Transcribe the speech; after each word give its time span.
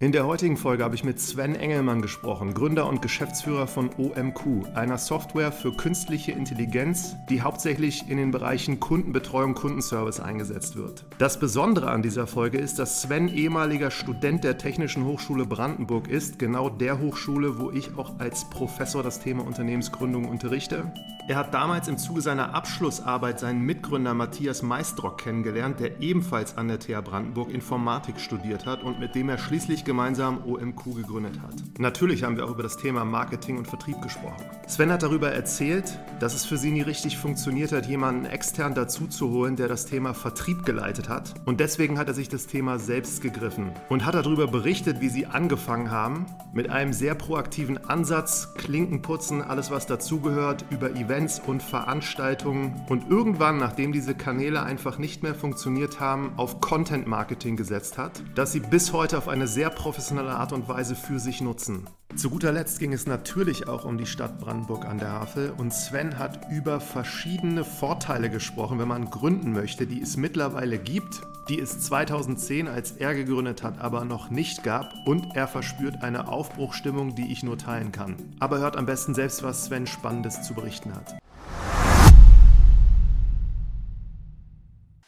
In 0.00 0.10
der 0.10 0.26
heutigen 0.26 0.56
Folge 0.56 0.82
habe 0.82 0.96
ich 0.96 1.04
mit 1.04 1.20
Sven 1.20 1.54
Engelmann 1.54 2.02
gesprochen, 2.02 2.52
Gründer 2.52 2.88
und 2.88 3.00
Geschäftsführer 3.00 3.68
von 3.68 3.90
OMQ, 3.96 4.74
einer 4.74 4.98
Software 4.98 5.52
für 5.52 5.72
künstliche 5.72 6.32
Intelligenz, 6.32 7.14
die 7.30 7.42
hauptsächlich 7.42 8.10
in 8.10 8.16
den 8.16 8.32
Bereichen 8.32 8.80
Kundenbetreuung, 8.80 9.54
Kundenservice 9.54 10.18
eingesetzt 10.18 10.74
wird. 10.74 11.06
Das 11.18 11.38
Besondere 11.38 11.92
an 11.92 12.02
dieser 12.02 12.26
Folge 12.26 12.58
ist, 12.58 12.80
dass 12.80 13.02
Sven 13.02 13.28
ehemaliger 13.28 13.92
Student 13.92 14.42
der 14.42 14.58
Technischen 14.58 15.04
Hochschule 15.04 15.46
Brandenburg 15.46 16.08
ist, 16.08 16.40
genau 16.40 16.70
der 16.70 16.98
Hochschule, 16.98 17.60
wo 17.60 17.70
ich 17.70 17.96
auch 17.96 18.18
als 18.18 18.50
Professor 18.50 19.04
das 19.04 19.20
Thema 19.20 19.46
Unternehmensgründung 19.46 20.24
unterrichte. 20.24 20.92
Er 21.28 21.36
hat 21.36 21.54
damals 21.54 21.88
im 21.88 21.96
Zuge 21.96 22.20
seiner 22.20 22.52
Abschlussarbeit 22.54 23.40
seinen 23.40 23.62
Mitgründer 23.62 24.12
Matthias 24.12 24.62
Maistrock 24.62 25.18
kennengelernt, 25.18 25.80
der 25.80 26.00
ebenfalls 26.02 26.58
an 26.58 26.68
der 26.68 26.80
TH 26.80 27.00
Brandenburg 27.02 27.50
Informatik 27.50 28.20
studiert 28.20 28.66
hat 28.66 28.82
und 28.82 28.98
mit 28.98 29.14
dem 29.14 29.30
er 29.30 29.38
schließlich 29.38 29.83
gemeinsam 29.84 30.44
OMQ 30.44 30.96
gegründet 30.96 31.40
hat. 31.42 31.54
Natürlich 31.78 32.24
haben 32.24 32.36
wir 32.36 32.44
auch 32.44 32.50
über 32.50 32.62
das 32.62 32.76
Thema 32.76 33.04
Marketing 33.04 33.58
und 33.58 33.66
Vertrieb 33.66 34.00
gesprochen. 34.02 34.44
Sven 34.66 34.90
hat 34.90 35.02
darüber 35.02 35.30
erzählt, 35.30 35.98
dass 36.20 36.34
es 36.34 36.46
für 36.46 36.56
sie 36.56 36.70
nie 36.70 36.82
richtig 36.82 37.18
funktioniert 37.18 37.72
hat, 37.72 37.86
jemanden 37.86 38.24
extern 38.24 38.74
dazu 38.74 39.06
zu 39.06 39.30
holen, 39.30 39.56
der 39.56 39.68
das 39.68 39.86
Thema 39.86 40.14
Vertrieb 40.14 40.64
geleitet 40.64 41.08
hat. 41.08 41.34
Und 41.44 41.60
deswegen 41.60 41.98
hat 41.98 42.08
er 42.08 42.14
sich 42.14 42.28
das 42.28 42.46
Thema 42.46 42.78
selbst 42.78 43.20
gegriffen 43.20 43.72
und 43.88 44.04
hat 44.04 44.14
darüber 44.14 44.46
berichtet, 44.46 45.00
wie 45.00 45.08
sie 45.08 45.26
angefangen 45.26 45.90
haben, 45.90 46.26
mit 46.52 46.70
einem 46.70 46.92
sehr 46.92 47.14
proaktiven 47.14 47.78
Ansatz, 47.84 48.54
Klinkenputzen, 48.54 49.42
alles 49.42 49.70
was 49.70 49.86
dazugehört, 49.86 50.64
über 50.70 50.90
Events 50.92 51.40
und 51.44 51.62
Veranstaltungen 51.62 52.80
und 52.88 53.10
irgendwann, 53.10 53.58
nachdem 53.58 53.92
diese 53.92 54.14
Kanäle 54.14 54.62
einfach 54.62 54.98
nicht 54.98 55.22
mehr 55.22 55.34
funktioniert 55.34 56.00
haben, 56.00 56.32
auf 56.36 56.60
Content 56.60 57.06
Marketing 57.06 57.56
gesetzt 57.56 57.98
hat, 57.98 58.22
das 58.34 58.52
sie 58.52 58.60
bis 58.60 58.92
heute 58.92 59.18
auf 59.18 59.28
eine 59.28 59.46
sehr 59.46 59.70
professionelle 59.74 60.32
Art 60.32 60.52
und 60.52 60.68
Weise 60.68 60.94
für 60.94 61.18
sich 61.18 61.40
nutzen. 61.40 61.86
Zu 62.16 62.30
guter 62.30 62.52
Letzt 62.52 62.78
ging 62.78 62.92
es 62.92 63.06
natürlich 63.06 63.66
auch 63.66 63.84
um 63.84 63.98
die 63.98 64.06
Stadt 64.06 64.38
Brandenburg 64.38 64.84
an 64.84 64.98
der 64.98 65.12
Havel 65.12 65.52
und 65.56 65.74
Sven 65.74 66.18
hat 66.18 66.48
über 66.50 66.80
verschiedene 66.80 67.64
Vorteile 67.64 68.30
gesprochen, 68.30 68.78
wenn 68.78 68.88
man 68.88 69.10
gründen 69.10 69.52
möchte, 69.52 69.86
die 69.86 70.00
es 70.00 70.16
mittlerweile 70.16 70.78
gibt, 70.78 71.22
die 71.48 71.58
es 71.58 71.80
2010 71.80 72.68
als 72.68 72.92
er 72.92 73.14
gegründet 73.14 73.62
hat, 73.62 73.80
aber 73.80 74.04
noch 74.04 74.30
nicht 74.30 74.62
gab 74.62 74.94
und 75.06 75.34
er 75.34 75.48
verspürt 75.48 76.02
eine 76.02 76.28
Aufbruchstimmung, 76.28 77.14
die 77.14 77.32
ich 77.32 77.42
nur 77.42 77.58
teilen 77.58 77.90
kann. 77.90 78.16
Aber 78.38 78.58
hört 78.58 78.76
am 78.76 78.86
besten 78.86 79.14
selbst, 79.14 79.42
was 79.42 79.64
Sven 79.64 79.86
Spannendes 79.86 80.42
zu 80.42 80.54
berichten 80.54 80.94
hat. 80.94 81.16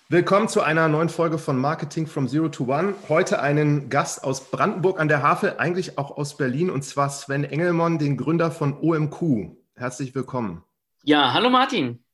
Willkommen 0.09 0.47
zu 0.49 0.63
einer 0.63 0.87
neuen 0.87 1.09
Folge 1.09 1.37
von 1.37 1.59
Marketing 1.59 2.07
from 2.07 2.29
Zero 2.29 2.49
to 2.49 2.73
One. 2.73 2.95
Heute 3.09 3.41
einen 3.41 3.91
Gast 3.91 4.23
aus 4.23 4.53
Brandenburg 4.53 5.01
an 5.01 5.09
der 5.09 5.21
Havel, 5.21 5.57
eigentlich 5.59 5.99
auch 5.99 6.17
aus 6.17 6.37
Berlin, 6.37 6.71
und 6.71 6.83
zwar 6.83 7.11
Sven 7.11 7.43
Engelmann, 7.43 7.99
den 7.99 8.17
Gründer 8.17 8.53
von 8.53 8.79
OMQ. 8.81 9.57
Herzlich 9.75 10.15
willkommen. 10.15 10.63
Ja, 11.03 11.35
hallo 11.35 11.51
Martin. 11.51 12.05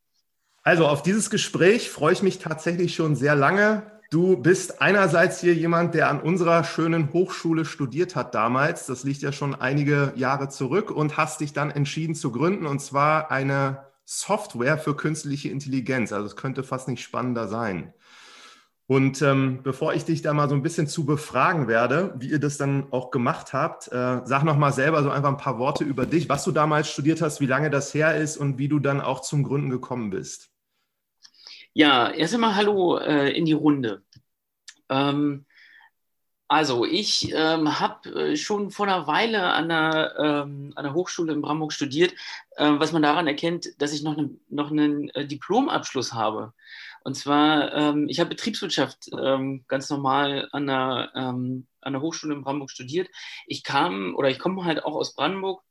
Also 0.63 0.87
auf 0.87 1.03
dieses 1.03 1.29
Gespräch 1.29 1.91
freue 1.91 2.15
ich 2.15 2.23
mich 2.23 2.39
tatsächlich 2.39 2.95
schon 2.95 3.15
sehr 3.15 3.35
lange. 3.35 3.83
Du 4.11 4.39
bist 4.39 4.81
einerseits 4.81 5.43
hier 5.43 5.53
jemand, 5.53 5.95
der 5.95 6.09
an 6.09 6.23
unserer 6.23 6.65
schönen 6.65 7.13
Hochschule 7.13 7.67
studiert 7.67 8.17
hat 8.17 8.35
damals. 8.35 8.87
Das 8.87 9.05
liegt 9.05 9.21
ja 9.21 9.33
schon 9.33 9.55
einige 9.55 10.15
Jahre 10.17 10.49
zurück 10.49 10.91
und 10.91 11.19
hast 11.19 11.43
dich 11.43 11.53
dann 11.53 11.71
entschieden 11.71 12.15
zu 12.15 12.33
gründen, 12.33 12.65
und 12.65 12.81
zwar 12.81 13.31
eine 13.31 13.92
Software 14.05 14.79
für 14.79 14.97
künstliche 14.97 15.49
Intelligenz. 15.49 16.13
Also 16.13 16.27
es 16.27 16.37
könnte 16.37 16.63
fast 16.63 16.89
nicht 16.89 17.03
spannender 17.03 17.49
sein. 17.49 17.95
Und 18.87 19.23
ähm, 19.23 19.63
bevor 19.63 19.95
ich 19.95 20.05
dich 20.05 20.23
da 20.23 20.35
mal 20.35 20.49
so 20.49 20.55
ein 20.55 20.63
bisschen 20.63 20.87
zu 20.87 21.07
befragen 21.07 21.69
werde, 21.69 22.15
wie 22.19 22.31
ihr 22.31 22.41
das 22.41 22.59
dann 22.59 22.93
auch 22.93 23.11
gemacht 23.11 23.53
habt, 23.53 23.89
äh, 23.89 24.21
sag 24.25 24.43
noch 24.43 24.59
mal 24.59 24.73
selber 24.73 25.03
so 25.03 25.11
einfach 25.11 25.31
ein 25.31 25.39
paar 25.39 25.59
Worte 25.59 25.85
über 25.85 26.05
dich, 26.05 26.29
was 26.29 26.45
du 26.45 26.53
damals 26.53 26.91
studiert 26.91 27.23
hast, 27.23 27.41
wie 27.41 27.47
lange 27.47 27.71
das 27.71 27.95
her 27.95 28.17
ist 28.17 28.37
und 28.37 28.59
wie 28.59 28.69
du 28.69 28.81
dann 28.81 29.01
auch 29.01 29.21
zum 29.21 29.45
Gründen 29.45 29.71
gekommen 29.71 30.11
bist. 30.11 30.51
Ja, 31.73 32.11
erst 32.11 32.35
einmal 32.35 32.55
Hallo 32.55 32.99
äh, 32.99 33.31
in 33.31 33.47
die 33.47 33.55
Runde. 33.55 34.03
Ähm, 34.91 35.47
also 36.53 36.85
ich 36.85 37.33
ähm, 37.33 37.81
habe 37.81 38.33
äh, 38.33 38.37
schon 38.37 38.71
vor 38.71 38.87
einer 38.87 39.07
Weile 39.07 39.45
an 39.55 39.71
der, 39.71 40.15
ähm, 40.19 40.73
an 40.77 40.85
der 40.85 40.93
Hochschule 40.93 41.33
in 41.33 41.41
Brandenburg 41.41 41.73
studiert, 41.73 42.13
äh, 42.57 42.73
was 42.77 42.93
man 42.93 43.01
daran 43.01 43.27
erkennt, 43.27 43.71
dass 43.81 43.95
ich 43.95 44.03
noch, 44.03 44.17
ne, 44.19 44.31
noch 44.51 44.71
einen 44.71 45.09
äh, 45.11 45.27
Diplomabschluss 45.27 46.13
habe. 46.13 46.53
Und 47.05 47.15
zwar, 47.17 47.73
ähm, 47.73 48.07
ich 48.11 48.21
habe 48.21 48.29
Betriebswirtschaft 48.29 49.09
ähm, 49.19 49.65
ganz 49.67 49.89
normal 49.89 50.49
an 50.53 50.67
der, 50.67 51.11
ähm, 51.15 51.67
an 51.81 51.95
der 51.95 52.03
Hochschule 52.03 52.35
in 52.35 52.43
Brandenburg 52.43 52.71
studiert. 52.71 53.09
Ich 53.47 53.65
kam 53.65 54.15
oder 54.15 54.29
ich 54.29 54.39
komme 54.39 54.65
halt 54.67 54.85
auch 54.85 54.95
aus 54.95 55.15
Brandenburg 55.15 55.63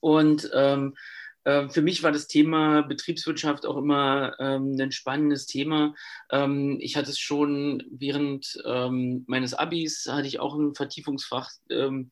und 0.00 0.50
ähm, 0.54 0.94
für 1.44 1.82
mich 1.82 2.02
war 2.02 2.12
das 2.12 2.28
Thema 2.28 2.82
Betriebswirtschaft 2.82 3.66
auch 3.66 3.76
immer 3.76 4.36
ähm, 4.38 4.76
ein 4.80 4.92
spannendes 4.92 5.46
Thema. 5.46 5.94
Ähm, 6.30 6.78
ich 6.80 6.96
hatte 6.96 7.10
es 7.10 7.18
schon 7.18 7.82
während 7.90 8.62
ähm, 8.64 9.24
meines 9.26 9.52
Abis, 9.52 10.06
hatte 10.08 10.28
ich 10.28 10.38
auch 10.38 10.54
ein 10.54 10.74
Vertiefungsfach 10.74 11.50
ähm, 11.68 12.10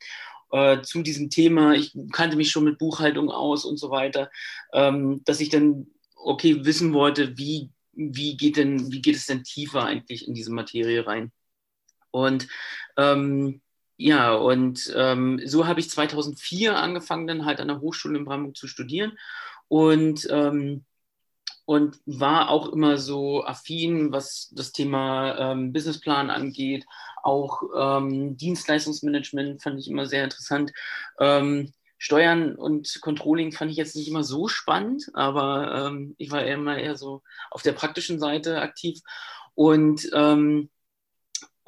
äh, 0.51 0.83
zu 0.83 1.03
diesem 1.03 1.31
Thema. 1.31 1.75
Ich 1.75 1.97
kannte 2.13 2.37
mich 2.37 2.51
schon 2.51 2.65
mit 2.65 2.79
Buchhaltung 2.79 3.31
aus 3.31 3.65
und 3.65 3.77
so 3.77 3.91
weiter, 3.91 4.31
ähm, 4.73 5.23
dass 5.25 5.41
ich 5.41 5.49
dann, 5.49 5.87
okay, 6.17 6.65
wissen 6.65 6.93
wollte, 6.93 7.39
wie, 7.39 7.71
wie, 7.93 8.37
geht 8.37 8.57
denn, 8.57 8.91
wie 8.91 9.01
geht 9.01 9.17
es 9.17 9.27
denn 9.27 9.45
tiefer 9.45 9.85
eigentlich 9.85 10.27
in 10.27 10.35
diese 10.35 10.53
Materie 10.53 11.07
rein? 11.07 11.33
Und 12.11 12.49
ja, 14.01 14.33
und 14.35 14.91
ähm, 14.97 15.43
so 15.45 15.67
habe 15.67 15.81
ich 15.81 15.91
2004 15.91 16.75
angefangen, 16.75 17.27
dann 17.27 17.45
halt 17.45 17.61
an 17.61 17.69
der 17.69 17.81
Hochschule 17.83 18.19
in 18.19 18.25
Brandenburg 18.25 18.57
zu 18.57 18.67
studieren 18.67 19.19
und, 19.69 20.27
ähm, 20.31 20.87
und 21.67 21.99
war 22.07 22.49
auch 22.49 22.71
immer 22.73 22.97
so 22.97 23.45
affin, 23.45 24.11
was 24.11 24.51
das 24.53 24.73
Thema 24.73 25.53
ähm, 25.53 25.73
Businessplan 25.75 26.31
angeht. 26.31 26.87
Auch 27.23 27.63
ähm, 27.77 28.39
Dienstleistungsmanagement 28.39 29.63
fand 29.63 29.79
ich 29.79 29.91
immer 29.91 30.07
sehr 30.07 30.25
interessant. 30.25 30.73
Ähm, 31.19 31.73
Steuern 31.99 32.57
und 32.57 33.03
Controlling 33.03 33.53
fand 33.53 33.71
ich 33.71 33.77
jetzt 33.77 33.97
nicht 33.97 34.09
immer 34.09 34.25
so 34.25 34.49
spannend, 34.49 35.11
aber 35.13 35.89
ähm, 35.89 36.15
ich 36.17 36.31
war 36.31 36.43
immer 36.47 36.79
eher 36.79 36.97
so 36.97 37.23
auf 37.51 37.61
der 37.61 37.73
praktischen 37.73 38.19
Seite 38.19 38.63
aktiv. 38.63 39.01
Und 39.55 40.09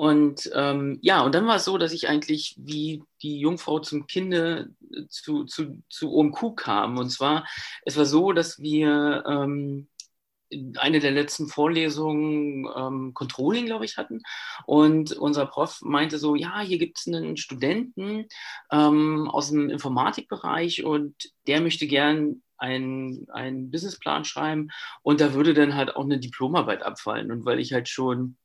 und 0.02 0.50
ähm, 0.52 0.98
ja, 1.00 1.22
und 1.22 1.32
dann 1.32 1.46
war 1.46 1.54
es 1.54 1.64
so, 1.64 1.78
dass 1.78 1.92
ich 1.92 2.08
eigentlich 2.08 2.56
wie 2.58 3.04
die 3.22 3.38
Jungfrau 3.38 3.78
zum 3.78 4.08
Kinde 4.08 4.74
äh, 4.92 5.06
zu, 5.06 5.44
zu, 5.44 5.80
zu 5.88 6.12
OMQ 6.12 6.56
kam. 6.56 6.98
Und 6.98 7.10
zwar, 7.10 7.46
es 7.84 7.96
war 7.96 8.04
so, 8.04 8.32
dass 8.32 8.58
wir 8.58 9.22
ähm, 9.28 9.86
eine 10.76 10.98
der 10.98 11.12
letzten 11.12 11.46
Vorlesungen 11.46 12.66
ähm, 12.76 13.14
Controlling, 13.14 13.66
glaube 13.66 13.84
ich, 13.84 13.96
hatten. 13.96 14.22
Und 14.66 15.12
unser 15.12 15.46
Prof 15.46 15.78
meinte 15.82 16.19
so, 16.19 16.34
ja, 16.34 16.58
hier 16.62 16.78
gibt 16.78 16.98
es 16.98 17.06
einen 17.06 17.36
Studenten 17.36 18.26
ähm, 18.72 19.30
aus 19.30 19.50
dem 19.50 19.70
Informatikbereich 19.70 20.82
und 20.82 21.14
der 21.46 21.60
möchte 21.60 21.86
gern 21.86 22.42
einen, 22.58 23.30
einen 23.30 23.70
Businessplan 23.70 24.24
schreiben 24.24 24.70
und 25.02 25.20
da 25.20 25.32
würde 25.32 25.54
dann 25.54 25.76
halt 25.76 25.94
auch 25.94 26.04
eine 26.04 26.19
Diplomarbeit 26.19 26.82
abfallen. 26.82 27.30
Und 27.30 27.44
weil 27.44 27.60
ich 27.60 27.72
halt 27.72 27.88
schon 27.88 28.36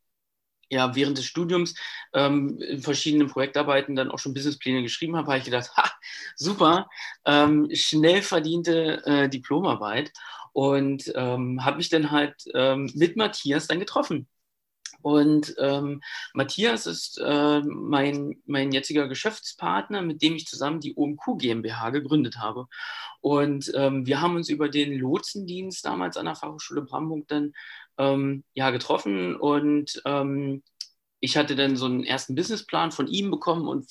ja 0.70 0.96
während 0.96 1.18
des 1.18 1.26
Studiums 1.26 1.76
ähm, 2.14 2.60
in 2.60 2.82
verschiedenen 2.82 3.28
Projektarbeiten 3.28 3.96
dann 3.96 4.12
auch 4.12 4.20
schon 4.20 4.34
Businesspläne 4.34 4.82
geschrieben 4.82 5.16
habe, 5.16 5.28
habe 5.28 5.40
ich 5.40 5.46
gedacht, 5.46 5.72
ha, 5.78 5.90
super, 6.36 6.90
ähm, 7.26 7.70
schnell 7.74 8.22
verdiente 8.22 9.06
äh, 9.06 9.30
Diplomarbeit 9.30 10.12
und 10.54 11.12
ähm, 11.16 11.64
habe 11.64 11.78
mich 11.78 11.90
dann 11.90 12.12
halt 12.12 12.36
ähm, 12.54 12.92
mit 12.96 13.16
Matthias 13.16 13.68
dann 13.68 13.80
getroffen. 13.80 14.28
Und 15.02 15.56
ähm, 15.60 16.02
Matthias 16.34 16.86
ist 16.86 17.20
äh, 17.24 17.62
mein, 17.62 18.42
mein 18.46 18.72
jetziger 18.72 19.08
Geschäftspartner, 19.08 20.02
mit 20.02 20.22
dem 20.22 20.36
ich 20.36 20.46
zusammen 20.46 20.80
die 20.80 20.96
OMQ 20.96 21.38
GmbH 21.38 21.90
gegründet 21.92 22.38
habe. 22.38 22.68
Und 23.22 23.72
ähm, 23.76 24.06
wir 24.06 24.22
haben 24.22 24.36
uns 24.36 24.50
über 24.50 24.70
den 24.70 24.98
Lotsendienst 24.98 25.86
damals 25.86 26.18
an 26.18 26.26
der 26.26 26.36
Fachhochschule 26.36 26.82
Brandenburg 26.82 27.28
dann 27.28 27.54
ähm, 27.98 28.44
ja, 28.54 28.70
getroffen 28.70 29.36
und 29.36 30.02
ähm, 30.06 30.62
ich 31.20 31.36
hatte 31.38 31.56
dann 31.56 31.76
so 31.76 31.86
einen 31.86 32.04
ersten 32.04 32.36
Businessplan 32.36 32.92
von 32.92 33.08
ihm 33.08 33.32
bekommen 33.32 33.68
und 33.68 33.88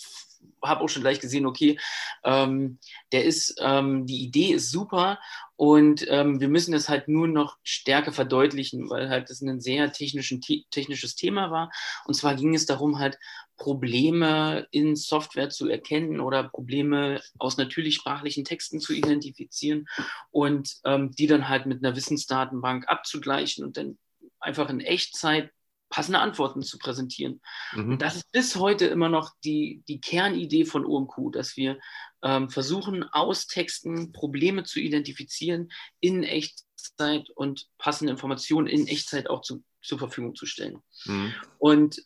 habe 0.62 0.82
auch 0.82 0.88
schon 0.88 1.02
gleich 1.02 1.20
gesehen, 1.20 1.46
okay, 1.46 1.78
ähm, 2.24 2.78
der 3.12 3.24
ist, 3.24 3.56
ähm, 3.60 4.06
die 4.06 4.22
Idee 4.22 4.52
ist 4.52 4.70
super 4.70 5.18
und 5.56 6.06
ähm, 6.10 6.40
wir 6.40 6.48
müssen 6.48 6.72
das 6.72 6.88
halt 6.88 7.08
nur 7.08 7.26
noch 7.28 7.56
stärker 7.62 8.12
verdeutlichen, 8.12 8.90
weil 8.90 9.08
halt 9.08 9.30
das 9.30 9.40
ein 9.40 9.60
sehr 9.60 9.90
technisches 9.90 11.16
Thema 11.16 11.50
war. 11.50 11.70
Und 12.04 12.14
zwar 12.14 12.34
ging 12.34 12.54
es 12.54 12.66
darum, 12.66 12.98
halt 12.98 13.18
Probleme 13.56 14.66
in 14.70 14.96
Software 14.96 15.48
zu 15.48 15.68
erkennen 15.68 16.20
oder 16.20 16.44
Probleme 16.44 17.22
aus 17.38 17.56
natürlich 17.56 17.94
sprachlichen 17.94 18.44
Texten 18.44 18.80
zu 18.80 18.92
identifizieren 18.92 19.88
und 20.30 20.76
ähm, 20.84 21.10
die 21.12 21.26
dann 21.26 21.48
halt 21.48 21.64
mit 21.64 21.82
einer 21.82 21.96
Wissensdatenbank 21.96 22.86
abzugleichen 22.86 23.64
und 23.64 23.78
dann 23.78 23.96
einfach 24.40 24.68
in 24.68 24.80
Echtzeit 24.80 25.50
passende 25.88 26.18
Antworten 26.18 26.62
zu 26.62 26.78
präsentieren. 26.78 27.40
Mhm. 27.72 27.92
Und 27.92 28.02
das 28.02 28.16
ist 28.16 28.32
bis 28.32 28.56
heute 28.56 28.86
immer 28.86 29.08
noch 29.08 29.32
die, 29.44 29.82
die 29.88 30.00
Kernidee 30.00 30.64
von 30.64 30.84
OMQ, 30.84 31.32
dass 31.32 31.56
wir 31.56 31.78
ähm, 32.22 32.50
versuchen, 32.50 33.04
aus 33.04 33.46
Texten 33.46 34.12
Probleme 34.12 34.64
zu 34.64 34.80
identifizieren, 34.80 35.70
in 36.00 36.22
Echtzeit 36.24 37.30
und 37.34 37.66
passende 37.78 38.12
Informationen 38.12 38.66
in 38.66 38.86
Echtzeit 38.86 39.30
auch 39.30 39.42
zu, 39.42 39.62
zur 39.82 39.98
Verfügung 39.98 40.34
zu 40.34 40.46
stellen. 40.46 40.82
Mhm. 41.04 41.34
Und 41.58 42.02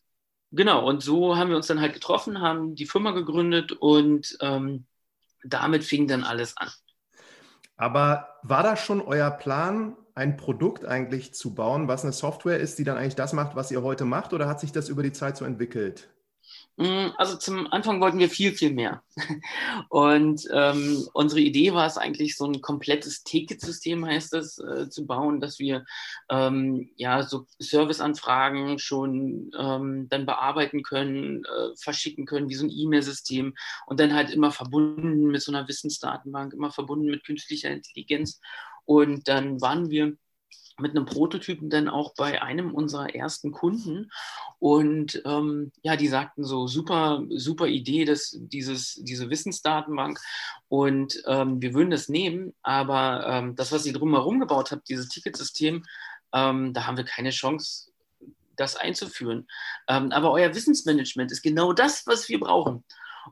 genau, 0.50 0.86
und 0.86 1.02
so 1.02 1.36
haben 1.36 1.50
wir 1.50 1.56
uns 1.56 1.66
dann 1.66 1.80
halt 1.80 1.94
getroffen, 1.94 2.40
haben 2.40 2.74
die 2.74 2.86
Firma 2.86 3.12
gegründet 3.12 3.72
und 3.72 4.36
ähm, 4.40 4.86
damit 5.42 5.84
fing 5.84 6.06
dann 6.06 6.24
alles 6.24 6.56
an. 6.56 6.70
Aber 7.76 8.28
war 8.42 8.62
das 8.62 8.84
schon 8.84 9.00
euer 9.00 9.30
Plan, 9.30 9.96
ein 10.20 10.36
Produkt 10.36 10.84
eigentlich 10.84 11.32
zu 11.32 11.54
bauen, 11.54 11.88
was 11.88 12.04
eine 12.04 12.12
Software 12.12 12.58
ist, 12.58 12.78
die 12.78 12.84
dann 12.84 12.98
eigentlich 12.98 13.16
das 13.16 13.32
macht, 13.32 13.56
was 13.56 13.70
ihr 13.70 13.82
heute 13.82 14.04
macht, 14.04 14.34
oder 14.34 14.46
hat 14.46 14.60
sich 14.60 14.70
das 14.70 14.90
über 14.90 15.02
die 15.02 15.12
Zeit 15.12 15.38
so 15.38 15.46
entwickelt? 15.46 16.10
Mm, 16.76 17.08
also 17.16 17.36
zum 17.36 17.72
Anfang 17.72 18.00
wollten 18.02 18.18
wir 18.18 18.28
viel, 18.28 18.52
viel 18.52 18.72
mehr. 18.72 19.02
Und 19.88 20.46
ähm, 20.52 21.06
unsere 21.14 21.40
Idee 21.40 21.72
war 21.72 21.86
es 21.86 21.96
eigentlich, 21.96 22.36
so 22.36 22.44
ein 22.44 22.60
komplettes 22.60 23.22
Ticketsystem 23.22 24.04
heißt 24.04 24.34
es, 24.34 24.58
äh, 24.58 24.90
zu 24.90 25.06
bauen, 25.06 25.40
dass 25.40 25.58
wir 25.58 25.86
ähm, 26.28 26.90
ja 26.96 27.22
so 27.22 27.46
Serviceanfragen 27.58 28.78
schon 28.78 29.50
ähm, 29.58 30.08
dann 30.10 30.26
bearbeiten 30.26 30.82
können, 30.82 31.44
äh, 31.44 31.76
verschicken 31.76 32.26
können, 32.26 32.50
wie 32.50 32.56
so 32.56 32.66
ein 32.66 32.70
E-Mail-System 32.70 33.54
und 33.86 34.00
dann 34.00 34.14
halt 34.14 34.30
immer 34.30 34.52
verbunden 34.52 35.28
mit 35.28 35.40
so 35.40 35.50
einer 35.50 35.66
Wissensdatenbank, 35.66 36.52
immer 36.52 36.70
verbunden 36.70 37.06
mit 37.10 37.24
künstlicher 37.24 37.70
Intelligenz. 37.70 38.40
Und 38.90 39.28
dann 39.28 39.60
waren 39.60 39.88
wir 39.88 40.16
mit 40.80 40.96
einem 40.96 41.06
Prototypen 41.06 41.70
dann 41.70 41.88
auch 41.88 42.12
bei 42.16 42.42
einem 42.42 42.74
unserer 42.74 43.14
ersten 43.14 43.52
Kunden. 43.52 44.10
Und 44.58 45.22
ähm, 45.24 45.70
ja, 45.82 45.94
die 45.94 46.08
sagten 46.08 46.42
so, 46.42 46.66
super, 46.66 47.22
super 47.28 47.68
Idee, 47.68 48.04
dass 48.04 48.36
dieses, 48.36 48.94
diese 48.94 49.30
Wissensdatenbank. 49.30 50.18
Und 50.66 51.22
ähm, 51.28 51.62
wir 51.62 51.72
würden 51.72 51.92
das 51.92 52.08
nehmen, 52.08 52.52
aber 52.64 53.24
ähm, 53.28 53.54
das, 53.54 53.70
was 53.70 53.86
ihr 53.86 53.92
drumherum 53.92 54.40
gebaut 54.40 54.72
habt, 54.72 54.88
dieses 54.88 55.08
Ticketsystem, 55.08 55.84
ähm, 56.32 56.72
da 56.74 56.88
haben 56.88 56.96
wir 56.96 57.04
keine 57.04 57.30
Chance, 57.30 57.92
das 58.56 58.74
einzuführen. 58.74 59.46
Ähm, 59.86 60.10
aber 60.10 60.32
euer 60.32 60.52
Wissensmanagement 60.52 61.30
ist 61.30 61.42
genau 61.42 61.72
das, 61.72 62.08
was 62.08 62.28
wir 62.28 62.40
brauchen. 62.40 62.82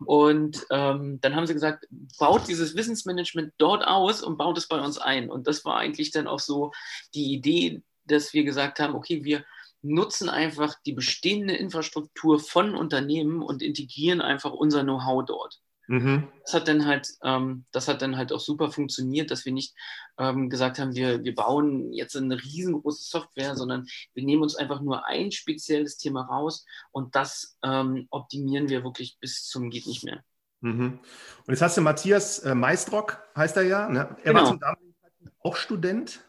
Und 0.05 0.67
ähm, 0.71 1.21
dann 1.21 1.35
haben 1.35 1.47
sie 1.47 1.55
gesagt, 1.55 1.87
baut 2.19 2.49
dieses 2.49 2.77
Wissensmanagement 2.77 3.53
dort 3.59 3.87
aus 3.87 4.23
und 4.23 4.37
baut 4.37 4.59
es 4.59 4.69
bei 4.69 4.81
uns 4.81 4.99
ein. 4.99 5.31
Und 5.31 5.47
das 5.47 5.65
war 5.65 5.77
eigentlich 5.77 6.11
dann 6.11 6.27
auch 6.27 6.41
so 6.41 6.73
die 7.15 7.33
Idee, 7.33 7.83
dass 8.05 8.33
wir 8.33 8.45
gesagt 8.45 8.81
haben, 8.81 8.95
okay, 8.95 9.25
wir 9.25 9.45
nutzen 9.83 10.29
einfach 10.29 10.75
die 10.87 10.93
bestehende 10.93 11.55
Infrastruktur 11.55 12.41
von 12.41 12.75
Unternehmen 12.75 13.43
und 13.43 13.63
integrieren 13.63 14.21
einfach 14.21 14.53
unser 14.53 14.83
Know-how 14.83 15.25
dort. 15.25 15.61
Mhm. 15.89 16.29
Das 16.43 16.53
hat 16.53 16.69
dann 16.69 16.85
halt, 16.85 17.09
ähm, 17.23 17.65
das 17.73 17.89
hat 17.89 18.03
dann 18.03 18.19
halt 18.19 18.31
auch 18.31 18.41
super 18.41 18.71
funktioniert, 18.71 19.31
dass 19.31 19.47
wir 19.47 19.53
nicht 19.53 19.75
ähm, 20.19 20.51
gesagt 20.51 20.79
haben, 20.79 20.95
wir, 20.95 21.25
wir 21.25 21.35
bauen 21.35 21.93
jetzt 21.95 22.15
eine 22.15 22.41
riesengroße 22.41 23.03
Software, 23.03 23.57
sondern 23.57 23.87
wir 24.13 24.23
nehmen 24.23 24.43
uns 24.43 24.55
einfach 24.55 24.83
nur 24.83 25.07
ein 25.07 25.33
spezielles 25.33 25.97
Thema 25.97 26.27
raus 26.27 26.67
und 26.93 27.17
das 27.17 27.57
ähm, 27.65 28.07
optimieren 28.11 28.69
wir 28.69 28.85
wirklich 28.85 29.17
bis 29.19 29.45
zum 29.45 29.71
geht 29.71 29.87
nicht 29.87 30.05
mehr. 30.05 30.23
Mhm. 30.61 30.99
Und 31.47 31.49
jetzt 31.49 31.63
hast 31.63 31.79
du 31.79 31.81
Matthias 31.81 32.41
äh, 32.41 32.55
Maistrock, 32.55 33.23
heißt 33.35 33.57
er 33.57 33.63
ja. 33.63 33.89
Ne? 33.89 34.15
Er 34.23 34.33
genau. 34.33 34.41
war 34.41 34.45
zum 34.47 34.61
damaligen 34.61 34.95
Zeitpunkt 35.01 35.35
auch 35.43 35.57
Student. 35.57 36.21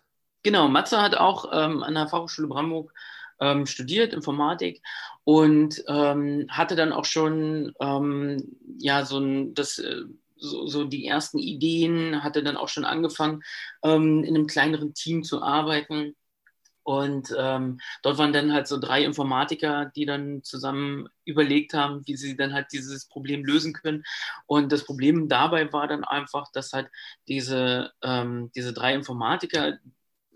Genau, 0.43 0.69
Matze 0.69 1.01
hat 1.01 1.15
auch 1.15 1.49
ähm, 1.51 1.83
an 1.83 1.95
der 1.95 2.07
Fachhochschule 2.07 2.47
Brandenburg 2.47 2.93
ähm, 3.39 3.65
studiert, 3.65 4.13
Informatik, 4.13 4.81
und 5.23 5.83
ähm, 5.87 6.47
hatte 6.49 6.75
dann 6.75 6.91
auch 6.93 7.05
schon 7.05 7.73
ähm, 7.79 8.57
ja 8.79 9.05
so 9.05 9.19
ein, 9.19 9.53
das, 9.53 9.79
äh, 9.79 10.03
so, 10.37 10.67
so, 10.67 10.85
die 10.85 11.05
ersten 11.05 11.37
Ideen, 11.37 12.23
hatte 12.23 12.43
dann 12.43 12.57
auch 12.57 12.69
schon 12.69 12.85
angefangen, 12.85 13.41
ähm, 13.83 14.23
in 14.23 14.35
einem 14.35 14.47
kleineren 14.47 14.93
Team 14.93 15.23
zu 15.23 15.41
arbeiten. 15.41 16.15
Und 16.83 17.35
ähm, 17.37 17.79
dort 18.01 18.17
waren 18.17 18.33
dann 18.33 18.51
halt 18.51 18.67
so 18.67 18.79
drei 18.79 19.03
Informatiker, 19.03 19.91
die 19.95 20.05
dann 20.05 20.43
zusammen 20.43 21.07
überlegt 21.23 21.73
haben, 21.73 22.01
wie 22.07 22.15
sie 22.15 22.35
dann 22.35 22.53
halt 22.53 22.67
dieses 22.71 23.05
Problem 23.07 23.45
lösen 23.45 23.73
können. 23.73 24.03
Und 24.47 24.71
das 24.71 24.85
Problem 24.85 25.27
dabei 25.29 25.71
war 25.71 25.87
dann 25.87 26.03
einfach, 26.03 26.51
dass 26.51 26.73
halt 26.73 26.89
diese, 27.27 27.91
ähm, 28.01 28.51
diese 28.55 28.73
drei 28.73 28.95
Informatiker, 28.95 29.77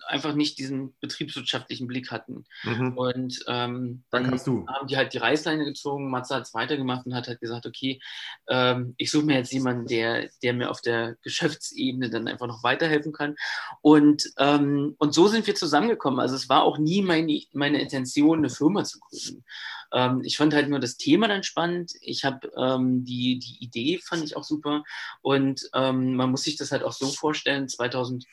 einfach 0.07 0.33
nicht 0.33 0.57
diesen 0.57 0.94
betriebswirtschaftlichen 1.00 1.88
Blick 1.88 2.11
hatten. 2.11 2.45
Mhm. 2.63 2.97
Und 2.97 3.39
ähm, 3.47 4.03
dann, 4.09 4.23
dann 4.29 4.67
haben 4.67 4.88
die 4.88 4.97
halt 4.97 5.13
die 5.13 5.17
Reißleine 5.17 5.65
gezogen, 5.65 6.09
Matze 6.09 6.35
hat 6.35 6.44
es 6.44 6.53
weitergemacht 6.53 7.05
und 7.05 7.15
hat 7.15 7.27
halt 7.27 7.39
gesagt, 7.39 7.65
okay, 7.65 8.01
ähm, 8.47 8.94
ich 8.97 9.11
suche 9.11 9.25
mir 9.25 9.38
jetzt 9.38 9.53
jemanden, 9.53 9.88
der, 9.88 10.29
der 10.41 10.53
mir 10.53 10.69
auf 10.69 10.81
der 10.81 11.15
Geschäftsebene 11.23 12.09
dann 12.09 12.27
einfach 12.27 12.47
noch 12.47 12.63
weiterhelfen 12.63 13.13
kann. 13.13 13.35
Und, 13.81 14.31
ähm, 14.38 14.95
und 14.97 15.13
so 15.13 15.27
sind 15.27 15.47
wir 15.47 15.55
zusammengekommen. 15.55 16.19
Also 16.19 16.35
es 16.35 16.50
war 16.50 16.63
auch 16.63 16.77
nie 16.77 17.01
meine, 17.01 17.41
meine 17.53 17.81
Intention, 17.81 18.39
eine 18.39 18.50
Firma 18.50 18.83
zu 18.83 19.00
gründen. 19.00 19.44
Ähm, 19.94 20.21
ich 20.23 20.38
fand 20.38 20.53
halt 20.53 20.69
nur 20.69 20.79
das 20.79 20.97
Thema 20.97 21.27
dann 21.27 21.44
spannend. 21.44 21.94
Ich 22.01 22.25
habe 22.25 22.51
ähm, 22.57 23.05
die, 23.05 23.39
die 23.39 23.63
Idee 23.63 24.00
fand 24.03 24.23
ich 24.23 24.35
auch 24.35 24.44
super. 24.44 24.83
Und 25.21 25.69
ähm, 25.73 26.15
man 26.15 26.31
muss 26.31 26.44
sich 26.44 26.57
das 26.57 26.71
halt 26.71 26.83
auch 26.83 26.94
so 26.94 27.07
vorstellen, 27.07 27.69
2000 27.69 28.25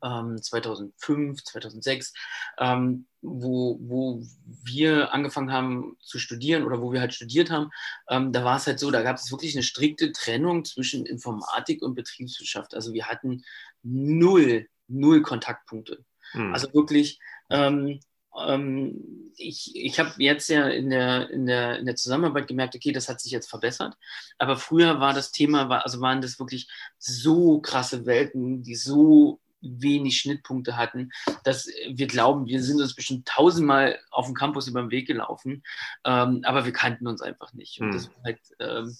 2005, 0.00 1.42
2006, 1.42 2.12
ähm, 2.58 3.06
wo, 3.22 3.78
wo 3.80 4.22
wir 4.62 5.12
angefangen 5.12 5.52
haben 5.52 5.96
zu 6.00 6.18
studieren 6.18 6.64
oder 6.64 6.80
wo 6.80 6.92
wir 6.92 7.00
halt 7.00 7.14
studiert 7.14 7.50
haben, 7.50 7.70
ähm, 8.08 8.32
da 8.32 8.44
war 8.44 8.56
es 8.56 8.66
halt 8.66 8.78
so, 8.78 8.90
da 8.90 9.02
gab 9.02 9.16
es 9.16 9.30
wirklich 9.30 9.54
eine 9.54 9.62
strikte 9.62 10.12
Trennung 10.12 10.64
zwischen 10.64 11.06
Informatik 11.06 11.82
und 11.82 11.94
Betriebswirtschaft. 11.94 12.74
Also 12.74 12.92
wir 12.92 13.06
hatten 13.06 13.42
null, 13.82 14.68
null 14.88 15.22
Kontaktpunkte. 15.22 16.04
Mhm. 16.34 16.52
Also 16.52 16.72
wirklich, 16.72 17.18
ähm, 17.50 18.00
ähm, 18.46 19.32
ich, 19.36 19.74
ich 19.74 19.98
habe 19.98 20.12
jetzt 20.18 20.48
ja 20.48 20.68
in 20.68 20.90
der, 20.90 21.30
in, 21.30 21.46
der, 21.46 21.78
in 21.78 21.86
der 21.86 21.96
Zusammenarbeit 21.96 22.48
gemerkt, 22.48 22.74
okay, 22.74 22.92
das 22.92 23.08
hat 23.08 23.20
sich 23.20 23.32
jetzt 23.32 23.48
verbessert. 23.48 23.96
Aber 24.38 24.56
früher 24.56 25.00
war 25.00 25.14
das 25.14 25.32
Thema, 25.32 25.68
war, 25.68 25.84
also 25.84 26.00
waren 26.00 26.20
das 26.20 26.38
wirklich 26.38 26.68
so 26.98 27.60
krasse 27.60 28.06
Welten, 28.06 28.62
die 28.62 28.74
so 28.74 29.40
wenig 29.60 30.18
Schnittpunkte 30.18 30.76
hatten, 30.76 31.10
dass 31.44 31.68
wir 31.88 32.06
glauben, 32.06 32.46
wir 32.46 32.62
sind 32.62 32.80
uns 32.80 32.94
bestimmt 32.94 33.26
tausendmal 33.26 33.98
auf 34.10 34.26
dem 34.26 34.34
Campus 34.34 34.68
über 34.68 34.80
den 34.80 34.90
Weg 34.90 35.06
gelaufen, 35.06 35.62
ähm, 36.04 36.42
aber 36.44 36.64
wir 36.64 36.72
kannten 36.72 37.06
uns 37.06 37.22
einfach 37.22 37.52
nicht. 37.52 37.80
Und 37.80 37.88
hm. 37.88 37.92
das 37.94 38.08
war 38.08 38.24
halt 38.24 38.40
ähm, 38.60 38.96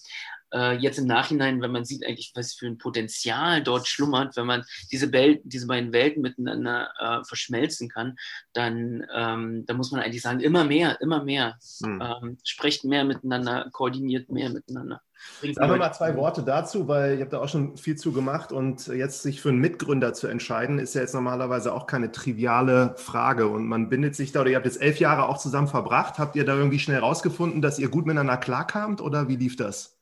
äh, 0.53 0.77
jetzt 0.77 0.99
im 0.99 1.05
Nachhinein, 1.05 1.61
wenn 1.61 1.71
man 1.71 1.85
sieht 1.85 2.05
eigentlich, 2.05 2.31
was 2.35 2.53
für 2.53 2.67
ein 2.67 2.77
Potenzial 2.77 3.63
dort 3.63 3.87
schlummert, 3.87 4.35
wenn 4.37 4.45
man 4.45 4.63
diese, 4.91 5.11
Welt, 5.11 5.41
diese 5.43 5.67
beiden 5.67 5.93
Welten 5.93 6.21
miteinander 6.21 6.91
äh, 6.99 7.23
verschmelzen 7.25 7.89
kann, 7.89 8.17
dann, 8.53 9.05
ähm, 9.13 9.65
dann 9.65 9.77
muss 9.77 9.91
man 9.91 10.01
eigentlich 10.01 10.21
sagen, 10.21 10.39
immer 10.39 10.63
mehr, 10.63 10.99
immer 11.01 11.23
mehr. 11.23 11.57
Hm. 11.83 12.01
Ähm, 12.01 12.37
sprecht 12.43 12.83
mehr 12.83 13.03
miteinander, 13.03 13.69
koordiniert 13.71 14.29
mehr 14.29 14.49
miteinander. 14.49 15.01
Sagen 15.41 15.71
wir 15.71 15.77
mal 15.77 15.93
zwei 15.93 16.15
Worte 16.15 16.43
dazu, 16.43 16.87
weil 16.87 17.15
ihr 17.15 17.21
habt 17.21 17.33
da 17.33 17.39
auch 17.39 17.49
schon 17.49 17.75
viel 17.77 17.95
zu 17.95 18.11
gemacht 18.11 18.51
und 18.51 18.87
jetzt 18.87 19.23
sich 19.23 19.41
für 19.41 19.49
einen 19.49 19.59
Mitgründer 19.59 20.13
zu 20.13 20.27
entscheiden, 20.27 20.79
ist 20.79 20.93
ja 20.93 21.01
jetzt 21.01 21.13
normalerweise 21.13 21.73
auch 21.73 21.87
keine 21.87 22.11
triviale 22.11 22.93
Frage 22.97 23.47
und 23.47 23.67
man 23.67 23.89
bindet 23.89 24.15
sich 24.15 24.31
da 24.31 24.41
oder 24.41 24.51
ihr 24.51 24.55
habt 24.55 24.65
jetzt 24.65 24.81
elf 24.81 24.99
Jahre 24.99 25.27
auch 25.27 25.37
zusammen 25.37 25.67
verbracht. 25.67 26.19
Habt 26.19 26.35
ihr 26.35 26.45
da 26.45 26.55
irgendwie 26.55 26.79
schnell 26.79 26.99
rausgefunden, 26.99 27.61
dass 27.61 27.79
ihr 27.79 27.89
gut 27.89 28.05
miteinander 28.05 28.37
klarkamt 28.37 29.01
oder 29.01 29.27
wie 29.27 29.35
lief 29.35 29.55
das? 29.55 29.96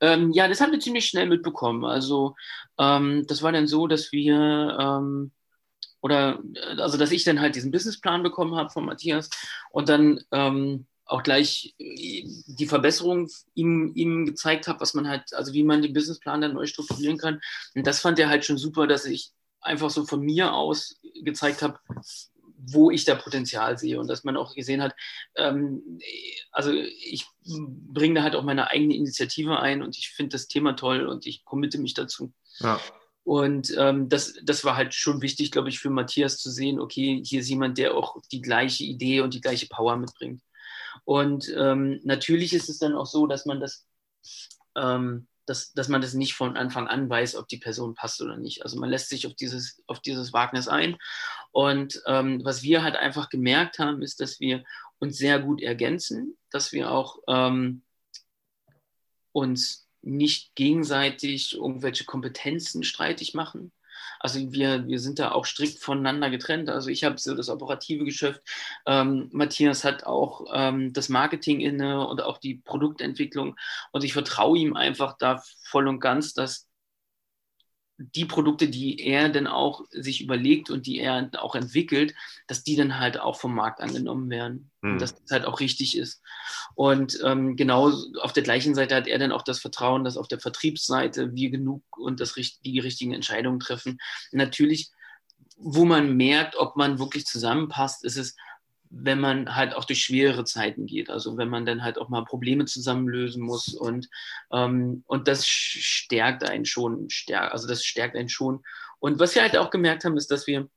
Ähm, 0.00 0.32
ja, 0.32 0.48
das 0.48 0.60
haben 0.60 0.72
wir 0.72 0.80
ziemlich 0.80 1.06
schnell 1.06 1.26
mitbekommen. 1.26 1.84
Also 1.84 2.34
ähm, 2.78 3.24
das 3.26 3.42
war 3.42 3.52
dann 3.52 3.66
so, 3.66 3.86
dass 3.86 4.12
wir 4.12 4.76
ähm, 4.80 5.32
oder 6.00 6.40
also 6.78 6.98
dass 6.98 7.12
ich 7.12 7.24
dann 7.24 7.40
halt 7.40 7.54
diesen 7.54 7.70
Businessplan 7.70 8.22
bekommen 8.22 8.56
habe 8.56 8.70
von 8.70 8.84
Matthias 8.84 9.30
und 9.70 9.88
dann 9.88 10.20
ähm, 10.32 10.86
auch 11.06 11.22
gleich 11.22 11.74
äh, 11.78 12.24
die 12.46 12.66
Verbesserung 12.66 13.28
ihm, 13.54 13.92
ihm 13.94 14.26
gezeigt 14.26 14.68
habe, 14.68 14.80
was 14.80 14.94
man 14.94 15.08
halt, 15.08 15.32
also 15.34 15.52
wie 15.52 15.64
man 15.64 15.82
den 15.82 15.92
Businessplan 15.92 16.40
dann 16.40 16.54
neu 16.54 16.66
strukturieren 16.66 17.18
kann. 17.18 17.40
Und 17.74 17.86
das 17.86 18.00
fand 18.00 18.18
er 18.18 18.28
halt 18.28 18.44
schon 18.44 18.58
super, 18.58 18.86
dass 18.86 19.06
ich 19.06 19.32
einfach 19.60 19.90
so 19.90 20.04
von 20.04 20.20
mir 20.20 20.52
aus 20.52 21.00
gezeigt 21.22 21.62
habe, 21.62 21.78
wo 22.66 22.90
ich 22.90 23.04
da 23.04 23.14
Potenzial 23.14 23.78
sehe 23.78 23.98
und 23.98 24.08
dass 24.08 24.24
man 24.24 24.36
auch 24.36 24.54
gesehen 24.54 24.82
hat, 24.82 24.94
ähm, 25.36 25.98
also 26.52 26.72
ich 26.72 27.26
bringe 27.44 28.14
da 28.14 28.22
halt 28.22 28.36
auch 28.36 28.42
meine 28.42 28.70
eigene 28.70 28.96
Initiative 28.96 29.58
ein 29.58 29.82
und 29.82 29.96
ich 29.96 30.10
finde 30.10 30.30
das 30.30 30.48
Thema 30.48 30.74
toll 30.74 31.06
und 31.06 31.26
ich 31.26 31.44
committe 31.44 31.78
mich 31.78 31.94
dazu. 31.94 32.32
Ja. 32.60 32.80
Und 33.24 33.74
ähm, 33.78 34.10
das, 34.10 34.34
das 34.42 34.64
war 34.64 34.76
halt 34.76 34.92
schon 34.92 35.22
wichtig, 35.22 35.50
glaube 35.50 35.70
ich, 35.70 35.78
für 35.78 35.88
Matthias 35.88 36.38
zu 36.38 36.50
sehen, 36.50 36.78
okay, 36.78 37.22
hier 37.24 37.40
ist 37.40 37.48
jemand, 37.48 37.78
der 37.78 37.94
auch 37.94 38.20
die 38.30 38.42
gleiche 38.42 38.84
Idee 38.84 39.22
und 39.22 39.32
die 39.32 39.40
gleiche 39.40 39.66
Power 39.66 39.96
mitbringt. 39.96 40.42
Und 41.04 41.52
ähm, 41.56 42.00
natürlich 42.04 42.52
ist 42.52 42.68
es 42.68 42.78
dann 42.78 42.94
auch 42.94 43.06
so, 43.06 43.26
dass 43.26 43.46
man 43.46 43.60
das, 43.60 43.86
ähm, 44.76 45.26
dass, 45.46 45.72
dass 45.72 45.88
man 45.88 46.00
das 46.00 46.14
nicht 46.14 46.34
von 46.34 46.56
Anfang 46.56 46.88
an 46.88 47.08
weiß, 47.08 47.36
ob 47.36 47.48
die 47.48 47.58
Person 47.58 47.94
passt 47.94 48.20
oder 48.20 48.36
nicht. 48.36 48.62
Also 48.62 48.78
man 48.78 48.90
lässt 48.90 49.08
sich 49.08 49.26
auf 49.26 49.34
dieses, 49.34 49.82
auf 49.86 50.00
dieses 50.00 50.32
Wagnis 50.32 50.68
ein. 50.68 50.96
Und 51.52 52.02
ähm, 52.06 52.44
was 52.44 52.62
wir 52.62 52.82
halt 52.82 52.96
einfach 52.96 53.28
gemerkt 53.28 53.78
haben, 53.78 54.02
ist, 54.02 54.20
dass 54.20 54.40
wir 54.40 54.64
uns 54.98 55.16
sehr 55.16 55.38
gut 55.38 55.62
ergänzen, 55.62 56.36
dass 56.50 56.72
wir 56.72 56.90
auch 56.90 57.18
ähm, 57.28 57.82
uns 59.32 59.88
nicht 60.02 60.54
gegenseitig 60.54 61.54
irgendwelche 61.54 62.04
Kompetenzen 62.04 62.84
streitig 62.84 63.34
machen. 63.34 63.72
Also 64.20 64.52
wir, 64.52 64.86
wir 64.86 64.98
sind 64.98 65.18
da 65.18 65.32
auch 65.32 65.44
strikt 65.44 65.78
voneinander 65.78 66.30
getrennt. 66.30 66.68
Also 66.70 66.90
ich 66.90 67.04
habe 67.04 67.18
so 67.18 67.34
das 67.34 67.48
operative 67.48 68.04
Geschäft. 68.04 68.42
Ähm, 68.86 69.28
Matthias 69.32 69.84
hat 69.84 70.04
auch 70.04 70.46
ähm, 70.52 70.92
das 70.92 71.08
Marketing 71.08 71.60
inne 71.60 72.06
und 72.06 72.22
auch 72.22 72.38
die 72.38 72.56
Produktentwicklung. 72.56 73.56
Und 73.92 74.04
ich 74.04 74.12
vertraue 74.12 74.58
ihm 74.58 74.76
einfach 74.76 75.16
da 75.18 75.42
voll 75.64 75.88
und 75.88 76.00
ganz, 76.00 76.34
dass 76.34 76.68
die 77.96 78.24
Produkte, 78.24 78.68
die 78.68 79.00
er 79.00 79.28
dann 79.28 79.46
auch 79.46 79.84
sich 79.90 80.20
überlegt 80.20 80.68
und 80.68 80.86
die 80.86 80.98
er 80.98 81.30
auch 81.38 81.54
entwickelt, 81.54 82.14
dass 82.48 82.64
die 82.64 82.74
dann 82.74 82.98
halt 82.98 83.20
auch 83.20 83.38
vom 83.38 83.54
Markt 83.54 83.80
angenommen 83.80 84.30
werden. 84.30 84.70
Mhm. 84.82 84.98
Dass 84.98 85.14
das 85.14 85.30
halt 85.30 85.44
auch 85.44 85.60
richtig 85.60 85.96
ist. 85.96 86.20
Und 86.74 87.18
ähm, 87.24 87.56
genau 87.56 87.92
auf 88.20 88.32
der 88.32 88.42
gleichen 88.42 88.74
Seite 88.74 88.96
hat 88.96 89.06
er 89.06 89.18
dann 89.18 89.32
auch 89.32 89.42
das 89.42 89.60
Vertrauen, 89.60 90.02
dass 90.02 90.16
auf 90.16 90.26
der 90.26 90.40
Vertriebsseite 90.40 91.34
wir 91.34 91.50
genug 91.50 91.82
und 91.96 92.20
das, 92.20 92.34
die 92.34 92.80
richtigen 92.80 93.12
Entscheidungen 93.12 93.60
treffen. 93.60 93.98
Natürlich, 94.32 94.90
wo 95.56 95.84
man 95.84 96.16
merkt, 96.16 96.56
ob 96.56 96.76
man 96.76 96.98
wirklich 96.98 97.26
zusammenpasst, 97.26 98.04
ist 98.04 98.16
es, 98.16 98.34
wenn 98.96 99.20
man 99.20 99.56
halt 99.56 99.74
auch 99.74 99.84
durch 99.84 100.02
schwere 100.02 100.44
Zeiten 100.44 100.86
geht. 100.86 101.10
Also 101.10 101.36
wenn 101.36 101.48
man 101.48 101.66
dann 101.66 101.82
halt 101.82 101.98
auch 101.98 102.08
mal 102.08 102.24
Probleme 102.24 102.64
zusammenlösen 102.64 103.42
muss 103.42 103.68
und, 103.74 104.08
ähm, 104.52 105.04
und 105.06 105.28
das 105.28 105.46
stärkt 105.46 106.44
einen 106.44 106.64
schon, 106.64 107.10
stärk, 107.10 107.52
also 107.52 107.66
das 107.66 107.84
stärkt 107.84 108.16
einen 108.16 108.28
schon. 108.28 108.62
Und 109.00 109.18
was 109.18 109.34
wir 109.34 109.42
halt 109.42 109.56
auch 109.56 109.70
gemerkt 109.70 110.04
haben, 110.04 110.16
ist, 110.16 110.30
dass 110.30 110.46
wir 110.46 110.68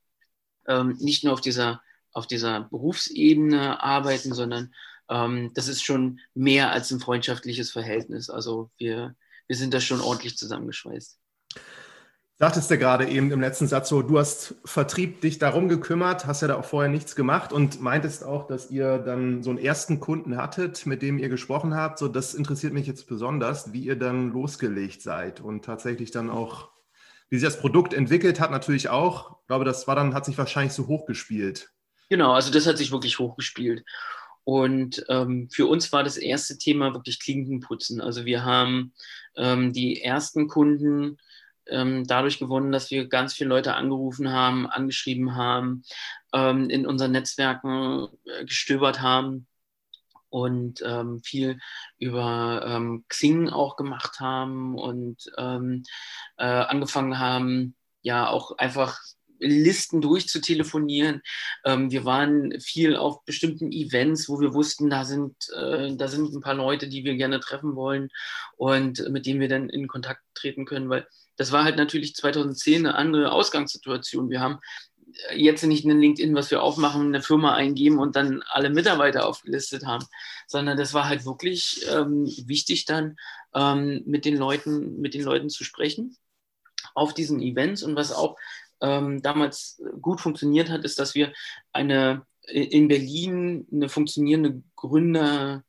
ähm, 0.67 0.97
nicht 0.99 1.23
nur 1.23 1.33
auf 1.33 1.41
dieser, 1.41 1.81
auf 2.11 2.27
dieser 2.27 2.61
Berufsebene 2.61 3.81
arbeiten, 3.83 4.33
sondern 4.33 4.73
ähm, 5.09 5.51
das 5.53 5.67
ist 5.67 5.83
schon 5.83 6.19
mehr 6.33 6.71
als 6.71 6.91
ein 6.91 6.99
freundschaftliches 6.99 7.71
Verhältnis. 7.71 8.29
Also 8.29 8.71
wir, 8.77 9.15
wir 9.47 9.55
sind 9.55 9.73
da 9.73 9.79
schon 9.79 10.01
ordentlich 10.01 10.37
zusammengeschweißt 10.37 11.19
sagtest 12.39 12.69
du 12.69 12.77
gerade 12.77 13.07
eben 13.07 13.31
im 13.31 13.41
letzten 13.41 13.67
Satz 13.67 13.89
so, 13.89 14.01
du 14.01 14.19
hast 14.19 14.55
Vertrieb 14.63 15.21
dich 15.21 15.39
darum 15.39 15.69
gekümmert, 15.69 16.27
hast 16.27 16.41
ja 16.41 16.47
da 16.47 16.55
auch 16.55 16.65
vorher 16.65 16.89
nichts 16.89 17.15
gemacht 17.15 17.51
und 17.51 17.81
meintest 17.81 18.23
auch, 18.23 18.47
dass 18.47 18.69
ihr 18.69 18.99
dann 18.99 19.41
so 19.41 19.49
einen 19.49 19.59
ersten 19.59 19.99
Kunden 19.99 20.37
hattet, 20.37 20.85
mit 20.85 21.01
dem 21.01 21.17
ihr 21.17 21.29
gesprochen 21.29 21.73
habt. 21.73 21.97
So, 21.97 22.07
das 22.07 22.35
interessiert 22.35 22.73
mich 22.73 22.85
jetzt 22.85 23.07
besonders, 23.07 23.73
wie 23.73 23.81
ihr 23.81 23.95
dann 23.95 24.31
losgelegt 24.31 25.01
seid 25.01 25.41
und 25.41 25.65
tatsächlich 25.65 26.11
dann 26.11 26.29
auch, 26.29 26.69
wie 27.29 27.37
sich 27.37 27.47
das 27.47 27.59
Produkt 27.59 27.93
entwickelt 27.93 28.39
hat, 28.39 28.51
natürlich 28.51 28.89
auch. 28.89 29.39
Ich 29.41 29.47
glaube, 29.47 29.65
das 29.65 29.87
war 29.87 29.95
dann, 29.95 30.13
hat 30.13 30.25
sich 30.25 30.37
wahrscheinlich 30.37 30.73
so 30.73 30.87
hochgespielt. 30.87 31.71
Genau, 32.09 32.33
also 32.33 32.51
das 32.51 32.67
hat 32.67 32.77
sich 32.77 32.91
wirklich 32.91 33.17
hochgespielt. 33.17 33.83
Und 34.43 35.03
ähm, 35.09 35.49
für 35.51 35.65
uns 35.65 35.91
war 35.91 36.03
das 36.03 36.15
erste 36.15 36.57
Thema 36.57 36.93
wirklich 36.93 37.19
Klinkenputzen. 37.19 37.99
Also 37.99 38.23
wir 38.23 38.45
haben 38.45 38.93
ähm, 39.35 39.73
die 39.73 40.01
ersten 40.01 40.47
Kunden 40.47 41.17
ähm, 41.69 42.05
dadurch 42.05 42.39
gewonnen, 42.39 42.71
dass 42.71 42.91
wir 42.91 43.07
ganz 43.07 43.33
viele 43.33 43.49
Leute 43.49 43.75
angerufen 43.75 44.31
haben, 44.31 44.67
angeschrieben 44.67 45.35
haben, 45.35 45.83
ähm, 46.33 46.69
in 46.69 46.85
unseren 46.87 47.11
Netzwerken 47.11 48.07
äh, 48.25 48.45
gestöbert 48.45 49.01
haben 49.01 49.47
und 50.29 50.81
ähm, 50.85 51.21
viel 51.23 51.59
über 51.99 52.63
ähm, 52.67 53.05
Xing 53.07 53.49
auch 53.49 53.75
gemacht 53.75 54.19
haben 54.19 54.77
und 54.77 55.31
ähm, 55.37 55.83
äh, 56.37 56.45
angefangen 56.45 57.19
haben, 57.19 57.75
ja 58.01 58.29
auch 58.29 58.57
einfach 58.57 58.99
Listen 59.39 60.01
durchzutelefonieren. 60.01 61.21
Ähm, 61.63 61.91
wir 61.91 62.05
waren 62.05 62.59
viel 62.59 62.95
auf 62.95 63.23
bestimmten 63.25 63.71
Events, 63.71 64.29
wo 64.29 64.39
wir 64.39 64.53
wussten, 64.53 64.89
da 64.89 65.05
sind, 65.05 65.35
äh, 65.55 65.95
da 65.95 66.07
sind 66.07 66.33
ein 66.33 66.41
paar 66.41 66.55
Leute, 66.55 66.87
die 66.87 67.03
wir 67.03 67.15
gerne 67.15 67.39
treffen 67.39 67.75
wollen 67.75 68.09
und 68.55 69.07
mit 69.09 69.25
denen 69.25 69.39
wir 69.39 69.49
dann 69.49 69.69
in 69.69 69.87
Kontakt 69.87 70.21
treten 70.33 70.65
können, 70.65 70.89
weil 70.89 71.07
das 71.37 71.51
war 71.51 71.63
halt 71.63 71.77
natürlich 71.77 72.15
2010 72.15 72.85
eine 72.85 72.95
andere 72.95 73.31
Ausgangssituation. 73.31 74.29
Wir 74.29 74.41
haben 74.41 74.59
jetzt 75.35 75.63
nicht 75.63 75.85
in 75.85 75.99
LinkedIn, 75.99 76.35
was 76.35 76.51
wir 76.51 76.61
aufmachen, 76.61 77.07
eine 77.07 77.21
Firma 77.21 77.55
eingeben 77.55 77.99
und 77.99 78.15
dann 78.15 78.43
alle 78.47 78.69
Mitarbeiter 78.69 79.25
aufgelistet 79.25 79.85
haben, 79.85 80.05
sondern 80.47 80.77
das 80.77 80.93
war 80.93 81.07
halt 81.07 81.25
wirklich 81.25 81.85
ähm, 81.89 82.25
wichtig 82.45 82.85
dann 82.85 83.17
ähm, 83.55 84.03
mit 84.05 84.25
den 84.25 84.37
Leuten, 84.37 84.99
mit 84.99 85.13
den 85.13 85.23
Leuten 85.23 85.49
zu 85.49 85.63
sprechen 85.63 86.17
auf 86.93 87.13
diesen 87.13 87.41
Events 87.41 87.83
und 87.83 87.95
was 87.95 88.11
auch 88.11 88.37
ähm, 88.81 89.21
damals 89.21 89.81
gut 90.01 90.21
funktioniert 90.21 90.69
hat, 90.69 90.83
ist, 90.83 90.99
dass 90.99 91.15
wir 91.15 91.33
eine 91.71 92.25
in 92.47 92.87
Berlin 92.87 93.67
eine 93.71 93.89
funktionierende 93.89 94.63
Gründerszene 94.77 95.63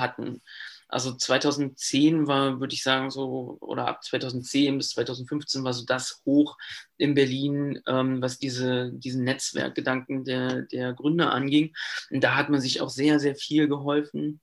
hatten. 0.00 0.40
Also 0.88 1.14
2010 1.14 2.26
war, 2.26 2.60
würde 2.60 2.74
ich 2.74 2.82
sagen, 2.82 3.10
so, 3.10 3.56
oder 3.60 3.88
ab 3.88 4.04
2010 4.04 4.78
bis 4.78 4.90
2015 4.90 5.64
war 5.64 5.72
so 5.72 5.84
das 5.84 6.22
hoch 6.24 6.56
in 6.96 7.14
Berlin, 7.14 7.80
ähm, 7.86 8.22
was 8.22 8.38
diese, 8.38 8.92
diesen 8.92 9.24
Netzwerkgedanken 9.24 10.24
der, 10.24 10.62
der 10.62 10.92
Gründer 10.92 11.32
anging. 11.32 11.74
Und 12.10 12.22
da 12.22 12.36
hat 12.36 12.50
man 12.50 12.60
sich 12.60 12.80
auch 12.80 12.90
sehr, 12.90 13.18
sehr 13.18 13.34
viel 13.34 13.68
geholfen 13.68 14.40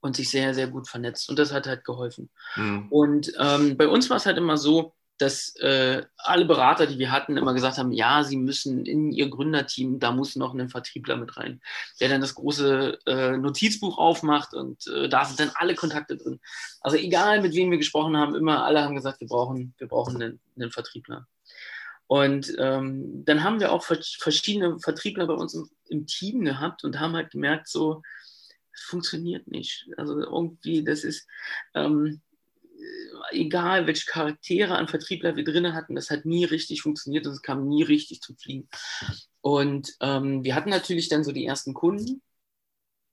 und 0.00 0.16
sich 0.16 0.30
sehr, 0.30 0.54
sehr 0.54 0.68
gut 0.68 0.88
vernetzt. 0.88 1.28
Und 1.28 1.38
das 1.38 1.52
hat 1.52 1.66
halt 1.66 1.84
geholfen. 1.84 2.30
Mhm. 2.56 2.88
Und 2.88 3.32
ähm, 3.38 3.76
bei 3.76 3.88
uns 3.88 4.08
war 4.10 4.16
es 4.16 4.26
halt 4.26 4.38
immer 4.38 4.56
so, 4.56 4.94
dass 5.20 5.54
äh, 5.56 6.02
alle 6.16 6.46
Berater, 6.46 6.86
die 6.86 6.98
wir 6.98 7.12
hatten, 7.12 7.36
immer 7.36 7.52
gesagt 7.52 7.76
haben, 7.76 7.92
ja, 7.92 8.24
sie 8.24 8.38
müssen 8.38 8.86
in 8.86 9.12
ihr 9.12 9.28
Gründerteam, 9.28 9.98
da 9.98 10.12
muss 10.12 10.34
noch 10.34 10.54
ein 10.54 10.70
Vertriebler 10.70 11.16
mit 11.16 11.36
rein, 11.36 11.60
der 12.00 12.08
dann 12.08 12.22
das 12.22 12.34
große 12.34 12.98
äh, 13.06 13.36
Notizbuch 13.36 13.98
aufmacht 13.98 14.54
und 14.54 14.86
äh, 14.86 15.10
da 15.10 15.26
sind 15.26 15.38
dann 15.38 15.52
alle 15.54 15.74
Kontakte 15.74 16.16
drin. 16.16 16.40
Also 16.80 16.96
egal, 16.96 17.42
mit 17.42 17.54
wem 17.54 17.70
wir 17.70 17.76
gesprochen 17.78 18.16
haben, 18.16 18.34
immer 18.34 18.64
alle 18.64 18.82
haben 18.82 18.94
gesagt, 18.94 19.20
wir 19.20 19.28
brauchen, 19.28 19.74
wir 19.76 19.88
brauchen 19.88 20.22
einen, 20.22 20.40
einen 20.56 20.70
Vertriebler. 20.70 21.26
Und 22.06 22.54
ähm, 22.58 23.24
dann 23.24 23.44
haben 23.44 23.60
wir 23.60 23.72
auch 23.72 23.84
verschiedene 23.84 24.80
Vertriebler 24.80 25.26
bei 25.26 25.34
uns 25.34 25.54
im, 25.54 25.70
im 25.90 26.06
Team 26.06 26.44
gehabt 26.44 26.82
und 26.82 26.98
haben 26.98 27.14
halt 27.14 27.30
gemerkt, 27.30 27.68
so, 27.68 28.02
es 28.72 28.80
funktioniert 28.80 29.46
nicht. 29.46 29.86
Also 29.96 30.18
irgendwie, 30.18 30.82
das 30.82 31.04
ist, 31.04 31.28
ähm, 31.74 32.22
egal 33.32 33.86
welche 33.86 34.06
Charaktere 34.06 34.76
an 34.76 34.88
Vertriebler 34.88 35.36
wir 35.36 35.44
drin 35.44 35.74
hatten, 35.74 35.94
das 35.94 36.10
hat 36.10 36.24
nie 36.24 36.44
richtig 36.44 36.82
funktioniert 36.82 37.26
und 37.26 37.32
es 37.32 37.42
kam 37.42 37.66
nie 37.66 37.82
richtig 37.82 38.20
zum 38.20 38.36
Fliegen. 38.36 38.68
Und 39.40 39.92
ähm, 40.00 40.44
wir 40.44 40.54
hatten 40.54 40.70
natürlich 40.70 41.08
dann 41.08 41.24
so 41.24 41.32
die 41.32 41.46
ersten 41.46 41.74
Kunden 41.74 42.22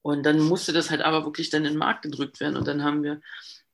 und 0.01 0.24
dann 0.24 0.39
musste 0.39 0.74
das 0.74 0.89
halt 0.89 1.01
aber 1.01 1.25
wirklich 1.25 1.50
dann 1.50 1.65
in 1.65 1.74
den 1.74 1.79
Markt 1.79 2.03
gedrückt 2.03 2.39
werden 2.39 2.57
und 2.57 2.67
dann 2.67 2.83
haben 2.83 3.03
wir 3.03 3.21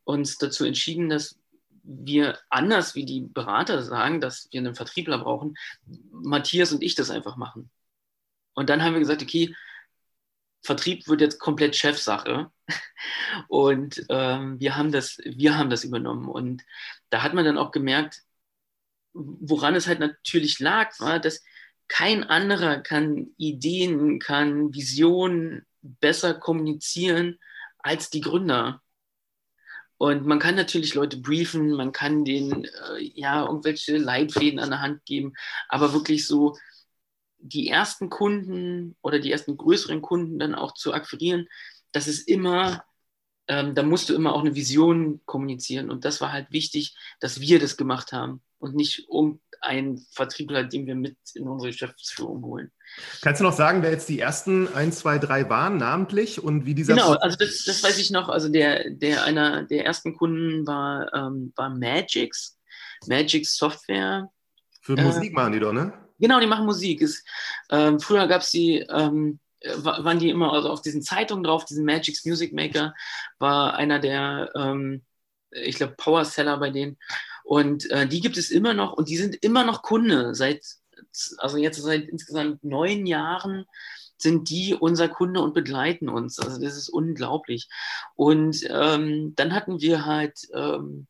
uns 0.03 0.37
dazu 0.37 0.65
entschieden, 0.65 1.09
dass 1.09 1.37
wir 1.83 2.39
anders 2.49 2.95
wie 2.95 3.05
die 3.05 3.21
Berater 3.21 3.83
sagen, 3.83 4.21
dass 4.21 4.47
wir 4.51 4.59
einen 4.59 4.75
Vertriebler 4.75 5.19
brauchen, 5.19 5.55
Matthias 6.11 6.71
und 6.71 6.81
ich 6.81 6.95
das 6.95 7.09
einfach 7.09 7.35
machen. 7.35 7.69
Und 8.53 8.69
dann 8.69 8.83
haben 8.83 8.93
wir 8.93 8.99
gesagt, 8.99 9.21
okay, 9.21 9.53
Vertrieb 10.63 11.07
wird 11.07 11.21
jetzt 11.21 11.39
komplett 11.39 11.75
Chefsache. 11.75 12.49
Und 13.47 14.03
ähm, 14.09 14.59
wir, 14.59 14.77
haben 14.77 14.91
das, 14.91 15.17
wir 15.23 15.57
haben 15.57 15.69
das 15.69 15.83
übernommen. 15.83 16.29
Und 16.29 16.63
da 17.09 17.21
hat 17.21 17.33
man 17.33 17.45
dann 17.45 17.57
auch 17.57 17.71
gemerkt, 17.71 18.21
woran 19.13 19.75
es 19.75 19.87
halt 19.87 19.99
natürlich 19.99 20.59
lag, 20.59 20.99
war, 20.99 21.19
dass 21.19 21.43
kein 21.87 22.23
anderer 22.23 22.77
kann 22.77 23.27
Ideen, 23.37 24.19
kann 24.19 24.73
Visionen 24.73 25.65
besser 25.81 26.33
kommunizieren 26.33 27.37
als 27.77 28.09
die 28.09 28.21
Gründer. 28.21 28.81
Und 29.97 30.25
man 30.25 30.39
kann 30.39 30.55
natürlich 30.55 30.95
Leute 30.95 31.17
briefen, 31.17 31.71
man 31.71 31.91
kann 31.91 32.25
denen 32.25 32.65
äh, 32.65 33.11
ja 33.15 33.45
irgendwelche 33.45 33.97
Leitfäden 33.97 34.59
an 34.59 34.71
der 34.71 34.81
Hand 34.81 35.05
geben, 35.05 35.33
aber 35.69 35.93
wirklich 35.93 36.25
so 36.25 36.57
die 37.43 37.67
ersten 37.67 38.09
Kunden 38.09 38.95
oder 39.01 39.19
die 39.19 39.31
ersten 39.31 39.57
größeren 39.57 40.01
Kunden 40.01 40.39
dann 40.39 40.55
auch 40.55 40.73
zu 40.73 40.93
akquirieren, 40.93 41.47
das 41.91 42.07
ist 42.07 42.27
immer, 42.27 42.83
ähm, 43.47 43.75
da 43.75 43.83
musst 43.83 44.09
du 44.09 44.15
immer 44.15 44.33
auch 44.33 44.41
eine 44.41 44.55
Vision 44.55 45.21
kommunizieren. 45.25 45.91
Und 45.91 46.05
das 46.05 46.21
war 46.21 46.31
halt 46.31 46.51
wichtig, 46.51 46.95
dass 47.19 47.41
wir 47.41 47.59
das 47.59 47.77
gemacht 47.77 48.13
haben 48.13 48.41
und 48.59 48.75
nicht 48.75 49.07
irgendein 49.11 49.97
Vertriebler, 50.11 50.63
den 50.63 50.87
wir 50.87 50.95
mit 50.95 51.17
in 51.35 51.47
unsere 51.47 51.71
Geschäftsführung 51.71 52.41
holen. 52.43 52.71
Kannst 53.21 53.41
du 53.41 53.43
noch 53.43 53.53
sagen, 53.53 53.83
wer 53.83 53.91
jetzt 53.91 54.07
die 54.07 54.19
ersten 54.19 54.73
1, 54.73 54.99
2, 54.99 55.19
3 55.19 55.49
waren, 55.49 55.77
namentlich 55.77 56.41
und 56.41 56.65
wie 56.65 56.73
dieser. 56.73 56.93
Genau, 56.93 57.13
also 57.13 57.35
das, 57.37 57.65
das 57.65 57.83
weiß 57.83 57.97
ich 57.97 58.09
noch. 58.09 58.29
Also 58.29 58.47
der, 58.47 58.89
der 58.89 59.25
einer 59.25 59.63
der 59.63 59.85
ersten 59.85 60.15
Kunden 60.15 60.65
war, 60.65 61.13
ähm, 61.13 61.51
war 61.57 61.69
Magix. 61.69 62.57
Magix 63.05 63.57
Software. 63.57 64.29
Für 64.81 64.95
Musik 64.95 65.31
äh, 65.31 65.35
machen 65.35 65.53
die 65.53 65.59
doch, 65.59 65.73
ne? 65.73 66.02
Genau, 66.23 66.39
die 66.39 66.47
machen 66.47 66.65
Musik. 66.65 67.01
Ist, 67.01 67.27
ähm, 67.69 67.99
früher 67.99 68.27
gab 68.27 68.43
es 68.43 68.49
die, 68.49 68.77
ähm, 68.77 69.41
waren 69.75 70.19
die 70.19 70.29
immer 70.29 70.53
also 70.53 70.69
auf 70.69 70.81
diesen 70.81 71.01
Zeitungen 71.01 71.43
drauf, 71.43 71.65
diesen 71.65 71.83
Magic's 71.83 72.23
Music 72.23 72.53
Maker 72.53 72.93
war 73.39 73.73
einer 73.73 73.99
der, 73.99 74.49
ähm, 74.55 75.01
ich 75.51 75.75
glaube, 75.75 75.95
Power 75.97 76.23
Seller 76.23 76.57
bei 76.59 76.69
denen. 76.69 76.97
Und 77.43 77.91
äh, 77.91 78.07
die 78.07 78.21
gibt 78.21 78.37
es 78.37 78.51
immer 78.51 78.73
noch 78.73 78.93
und 78.93 79.09
die 79.09 79.17
sind 79.17 79.35
immer 79.43 79.65
noch 79.65 79.81
Kunde 79.81 80.33
seit, 80.33 80.65
also 81.39 81.57
jetzt 81.57 81.81
seit 81.81 82.07
insgesamt 82.07 82.63
neun 82.63 83.05
Jahren 83.05 83.65
sind 84.17 84.49
die 84.49 84.75
unser 84.75 85.09
Kunde 85.09 85.41
und 85.41 85.53
begleiten 85.53 86.07
uns. 86.07 86.39
Also 86.39 86.61
das 86.61 86.77
ist 86.77 86.87
unglaublich. 86.87 87.67
Und 88.15 88.65
ähm, 88.69 89.33
dann 89.35 89.53
hatten 89.53 89.81
wir 89.81 90.05
halt 90.05 90.39
ähm, 90.53 91.05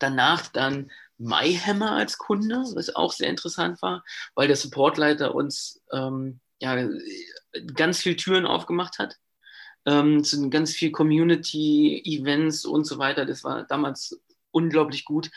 danach 0.00 0.48
dann 0.48 0.90
MyHammer 1.18 1.92
als 1.92 2.18
Kunde, 2.18 2.64
was 2.74 2.94
auch 2.94 3.12
sehr 3.12 3.28
interessant 3.28 3.80
war, 3.82 4.04
weil 4.34 4.48
der 4.48 4.56
Supportleiter 4.56 5.34
uns 5.34 5.82
ähm, 5.92 6.40
ja, 6.60 6.88
ganz 7.74 8.00
viele 8.00 8.16
Türen 8.16 8.46
aufgemacht 8.46 8.98
hat. 8.98 9.16
Ähm, 9.86 10.24
zu 10.24 10.48
ganz 10.48 10.72
viel 10.72 10.90
Community-Events 10.90 12.64
und 12.64 12.86
so 12.86 12.98
weiter. 12.98 13.26
Das 13.26 13.44
war 13.44 13.64
damals 13.64 14.18
unglaublich 14.50 15.04
gut. 15.04 15.30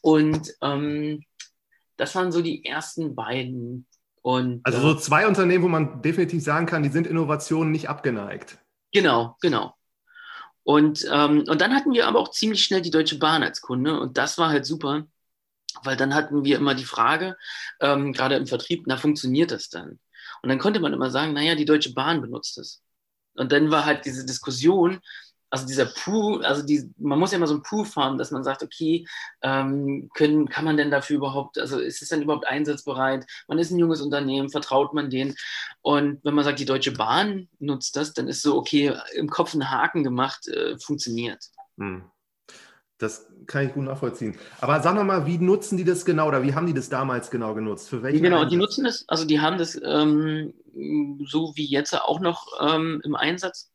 Und 0.00 0.54
ähm, 0.62 1.22
das 1.96 2.14
waren 2.14 2.32
so 2.32 2.40
die 2.40 2.64
ersten 2.64 3.14
beiden. 3.14 3.86
Und, 4.22 4.64
also 4.64 4.80
so 4.80 4.94
zwei 4.94 5.26
Unternehmen, 5.26 5.64
wo 5.64 5.68
man 5.68 6.00
definitiv 6.00 6.42
sagen 6.42 6.66
kann, 6.66 6.82
die 6.82 6.88
sind 6.88 7.06
Innovationen 7.06 7.72
nicht 7.72 7.90
abgeneigt. 7.90 8.58
Genau, 8.92 9.36
genau. 9.40 9.74
Und, 10.62 11.06
ähm, 11.10 11.44
und 11.48 11.60
dann 11.60 11.74
hatten 11.74 11.92
wir 11.92 12.06
aber 12.06 12.20
auch 12.20 12.30
ziemlich 12.30 12.62
schnell 12.62 12.82
die 12.82 12.90
Deutsche 12.90 13.18
Bahn 13.18 13.42
als 13.42 13.60
Kunde 13.60 13.98
und 13.98 14.18
das 14.18 14.38
war 14.38 14.50
halt 14.50 14.66
super, 14.66 15.06
weil 15.84 15.96
dann 15.96 16.14
hatten 16.14 16.44
wir 16.44 16.56
immer 16.58 16.74
die 16.74 16.84
Frage, 16.84 17.36
ähm, 17.80 18.12
gerade 18.12 18.36
im 18.36 18.46
Vertrieb, 18.46 18.84
na, 18.86 18.96
funktioniert 18.96 19.50
das 19.50 19.68
dann? 19.68 19.98
Und 20.42 20.48
dann 20.48 20.58
konnte 20.58 20.80
man 20.80 20.92
immer 20.92 21.10
sagen, 21.10 21.32
naja, 21.32 21.54
die 21.54 21.64
Deutsche 21.64 21.92
Bahn 21.92 22.20
benutzt 22.20 22.58
es. 22.58 22.82
Und 23.34 23.52
dann 23.52 23.70
war 23.70 23.84
halt 23.84 24.04
diese 24.04 24.24
Diskussion, 24.24 25.00
also 25.50 25.66
dieser 25.66 25.86
Proof, 25.86 26.44
also 26.44 26.62
die, 26.62 26.92
man 26.96 27.18
muss 27.18 27.32
ja 27.32 27.36
immer 27.36 27.46
so 27.48 27.54
ein 27.54 27.62
Proof 27.62 27.96
haben, 27.96 28.18
dass 28.18 28.30
man 28.30 28.44
sagt, 28.44 28.62
okay, 28.62 29.06
ähm, 29.42 30.08
können, 30.14 30.48
kann 30.48 30.64
man 30.64 30.76
denn 30.76 30.92
dafür 30.92 31.16
überhaupt, 31.16 31.58
also 31.58 31.80
ist 31.80 32.02
es 32.02 32.08
dann 32.08 32.22
überhaupt 32.22 32.46
einsatzbereit? 32.46 33.26
Man 33.48 33.58
ist 33.58 33.72
ein 33.72 33.78
junges 33.78 34.00
Unternehmen, 34.00 34.48
vertraut 34.48 34.94
man 34.94 35.10
denen? 35.10 35.34
Und 35.82 36.20
wenn 36.24 36.34
man 36.34 36.44
sagt, 36.44 36.60
die 36.60 36.66
Deutsche 36.66 36.92
Bahn 36.92 37.48
nutzt 37.58 37.96
das, 37.96 38.14
dann 38.14 38.28
ist 38.28 38.42
so, 38.42 38.56
okay, 38.56 38.96
im 39.14 39.28
Kopf 39.28 39.54
ein 39.54 39.70
Haken 39.70 40.04
gemacht, 40.04 40.46
äh, 40.48 40.78
funktioniert. 40.78 41.44
Hm. 41.78 42.04
Das 43.00 43.26
kann 43.46 43.66
ich 43.66 43.72
gut 43.72 43.84
nachvollziehen. 43.84 44.36
Aber 44.60 44.80
sag 44.80 44.94
nochmal, 44.94 45.26
wie 45.26 45.38
nutzen 45.38 45.78
die 45.78 45.84
das 45.84 46.04
genau 46.04 46.28
oder 46.28 46.42
wie 46.42 46.54
haben 46.54 46.66
die 46.66 46.74
das 46.74 46.88
damals 46.88 47.30
genau 47.30 47.54
genutzt? 47.54 47.88
Für 47.88 48.02
welche 48.02 48.20
genau, 48.20 48.36
Einsatz? 48.36 48.50
die 48.50 48.56
nutzen 48.56 48.84
das, 48.84 49.04
also 49.08 49.24
die 49.24 49.40
haben 49.40 49.58
das 49.58 49.80
ähm, 49.82 50.52
so 51.26 51.52
wie 51.56 51.64
jetzt 51.64 51.94
auch 51.94 52.20
noch 52.20 52.46
ähm, 52.60 53.00
im 53.04 53.16
Einsatz. 53.16 53.70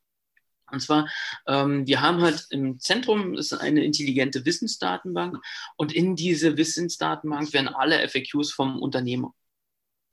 Und 0.72 0.80
zwar, 0.80 1.08
ähm, 1.48 1.86
wir 1.88 2.02
haben 2.02 2.22
halt 2.22 2.48
im 2.50 2.80
Zentrum 2.80 3.36
ist 3.36 3.54
eine 3.54 3.84
intelligente 3.84 4.46
Wissensdatenbank 4.46 5.38
und 5.78 5.94
in 5.94 6.16
diese 6.16 6.58
Wissensdatenbank 6.58 7.54
werden 7.54 7.68
alle 7.68 8.08
FAQs 8.08 8.52
vom 8.52 8.80
Unternehmen 8.80 9.32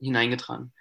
hineingetragen. 0.03 0.73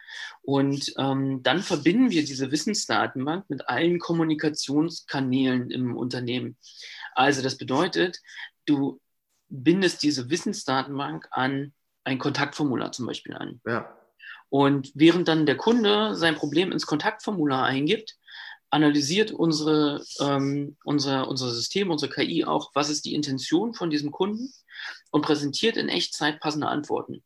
Und 0.42 0.94
ähm, 0.98 1.44
dann 1.44 1.62
verbinden 1.62 2.10
wir 2.10 2.26
diese 2.26 2.52
Wissensdatenbank 2.52 3.50
mit 3.50 3.70
allen 3.70 4.00
Kommunikationskanälen 4.00 5.72
im 5.72 5.96
Unternehmen. 5.96 6.58
Also 7.14 7.42
das 7.42 7.58
bedeutet, 7.58 8.20
du 8.66 9.00
bindest 9.50 10.04
diese 10.04 10.30
Wissensdatenbank 10.30 11.28
an 11.32 11.74
ein 12.04 12.20
Kontaktformular 12.20 12.92
zum 12.92 13.06
Beispiel 13.06 13.36
an. 13.36 13.62
Ja. 13.66 13.96
Und 14.50 14.92
während 14.96 15.28
dann 15.28 15.46
der 15.46 15.58
Kunde 15.58 16.16
sein 16.16 16.36
Problem 16.36 16.72
ins 16.72 16.86
Kontaktformular 16.86 17.66
eingibt, 17.66 18.18
analysiert 18.70 19.32
unsere, 19.32 20.04
ähm, 20.20 20.78
unser, 20.84 21.28
unser 21.28 21.52
System, 21.52 21.92
unsere 21.92 22.12
KI 22.12 22.46
auch, 22.46 22.72
was 22.74 22.90
ist 22.90 23.06
die 23.06 23.14
Intention 23.14 23.74
von 23.74 23.90
diesem 23.90 24.12
Kunden 24.12 24.52
und 25.12 25.22
präsentiert 25.22 25.78
in 25.78 25.90
Echtzeit 25.90 26.40
passende 26.40 26.68
Antworten. 26.68 27.24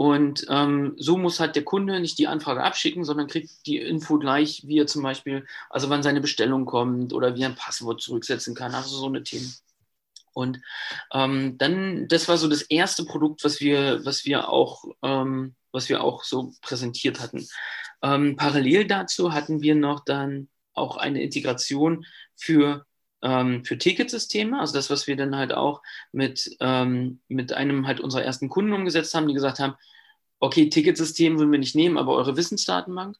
Und 0.00 0.46
ähm, 0.48 0.94
so 0.96 1.18
muss 1.18 1.40
halt 1.40 1.56
der 1.56 1.64
Kunde 1.64 2.00
nicht 2.00 2.18
die 2.18 2.26
Anfrage 2.26 2.64
abschicken, 2.64 3.04
sondern 3.04 3.26
kriegt 3.26 3.66
die 3.66 3.76
Info 3.76 4.18
gleich, 4.18 4.62
wie 4.66 4.78
er 4.78 4.86
zum 4.86 5.02
Beispiel, 5.02 5.46
also 5.68 5.90
wann 5.90 6.02
seine 6.02 6.22
Bestellung 6.22 6.64
kommt 6.64 7.12
oder 7.12 7.36
wie 7.36 7.42
er 7.42 7.50
ein 7.50 7.54
Passwort 7.54 8.00
zurücksetzen 8.00 8.54
kann, 8.54 8.74
also 8.74 8.96
so 8.96 9.04
eine 9.04 9.22
Themen. 9.22 9.52
Und 10.32 10.62
ähm, 11.12 11.58
dann, 11.58 12.08
das 12.08 12.28
war 12.28 12.38
so 12.38 12.48
das 12.48 12.62
erste 12.62 13.04
Produkt, 13.04 13.44
was 13.44 13.60
wir, 13.60 14.02
was 14.02 14.24
wir 14.24 14.48
auch, 14.48 14.84
ähm, 15.02 15.54
was 15.70 15.90
wir 15.90 16.02
auch 16.02 16.24
so 16.24 16.54
präsentiert 16.62 17.20
hatten. 17.20 17.46
Ähm, 18.00 18.36
parallel 18.36 18.86
dazu 18.86 19.34
hatten 19.34 19.60
wir 19.60 19.74
noch 19.74 20.02
dann 20.06 20.48
auch 20.72 20.96
eine 20.96 21.22
Integration 21.22 22.06
für, 22.36 22.86
ähm, 23.22 23.64
für 23.64 23.78
Ticketsysteme, 23.78 24.58
also 24.58 24.74
das, 24.74 24.90
was 24.90 25.06
wir 25.06 25.16
dann 25.16 25.36
halt 25.36 25.52
auch 25.52 25.82
mit, 26.12 26.56
ähm, 26.60 27.20
mit 27.28 27.52
einem 27.52 27.86
halt 27.86 28.00
unserer 28.00 28.24
ersten 28.24 28.48
Kunden 28.48 28.72
umgesetzt 28.72 29.14
haben, 29.14 29.28
die 29.28 29.34
gesagt 29.34 29.58
haben, 29.58 29.74
okay, 30.38 30.68
Ticketsystem 30.68 31.38
würden 31.38 31.52
wir 31.52 31.58
nicht 31.58 31.74
nehmen, 31.74 31.98
aber 31.98 32.14
eure 32.14 32.36
Wissensdatenbank. 32.36 33.16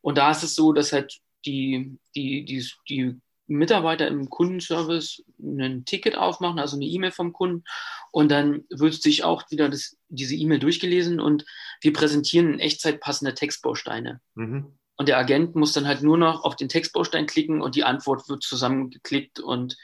Und 0.00 0.18
da 0.18 0.30
ist 0.30 0.42
es 0.42 0.54
so, 0.54 0.72
dass 0.72 0.92
halt 0.92 1.20
die, 1.44 1.98
die, 2.14 2.44
die, 2.44 2.66
die 2.88 3.20
Mitarbeiter 3.46 4.08
im 4.08 4.28
Kundenservice 4.28 5.24
ein 5.38 5.84
Ticket 5.84 6.16
aufmachen, 6.16 6.58
also 6.58 6.76
eine 6.76 6.86
E-Mail 6.86 7.12
vom 7.12 7.32
Kunden. 7.32 7.64
Und 8.10 8.30
dann 8.30 8.64
wird 8.70 8.94
sich 8.94 9.24
auch 9.24 9.48
wieder 9.50 9.68
das, 9.68 9.96
diese 10.08 10.34
E-Mail 10.34 10.58
durchgelesen 10.58 11.20
und 11.20 11.44
wir 11.80 11.92
präsentieren 11.92 12.54
in 12.54 12.60
Echtzeit 12.60 13.00
passende 13.00 13.34
Textbausteine. 13.34 14.20
Mhm. 14.34 14.76
Und 14.96 15.08
der 15.08 15.18
Agent 15.18 15.54
muss 15.54 15.72
dann 15.72 15.86
halt 15.86 16.02
nur 16.02 16.16
noch 16.16 16.44
auf 16.44 16.56
den 16.56 16.68
Textbaustein 16.68 17.26
klicken 17.26 17.60
und 17.60 17.74
die 17.74 17.84
Antwort 17.84 18.28
wird 18.28 18.42
zusammengeklickt 18.42 19.40
und 19.40 19.76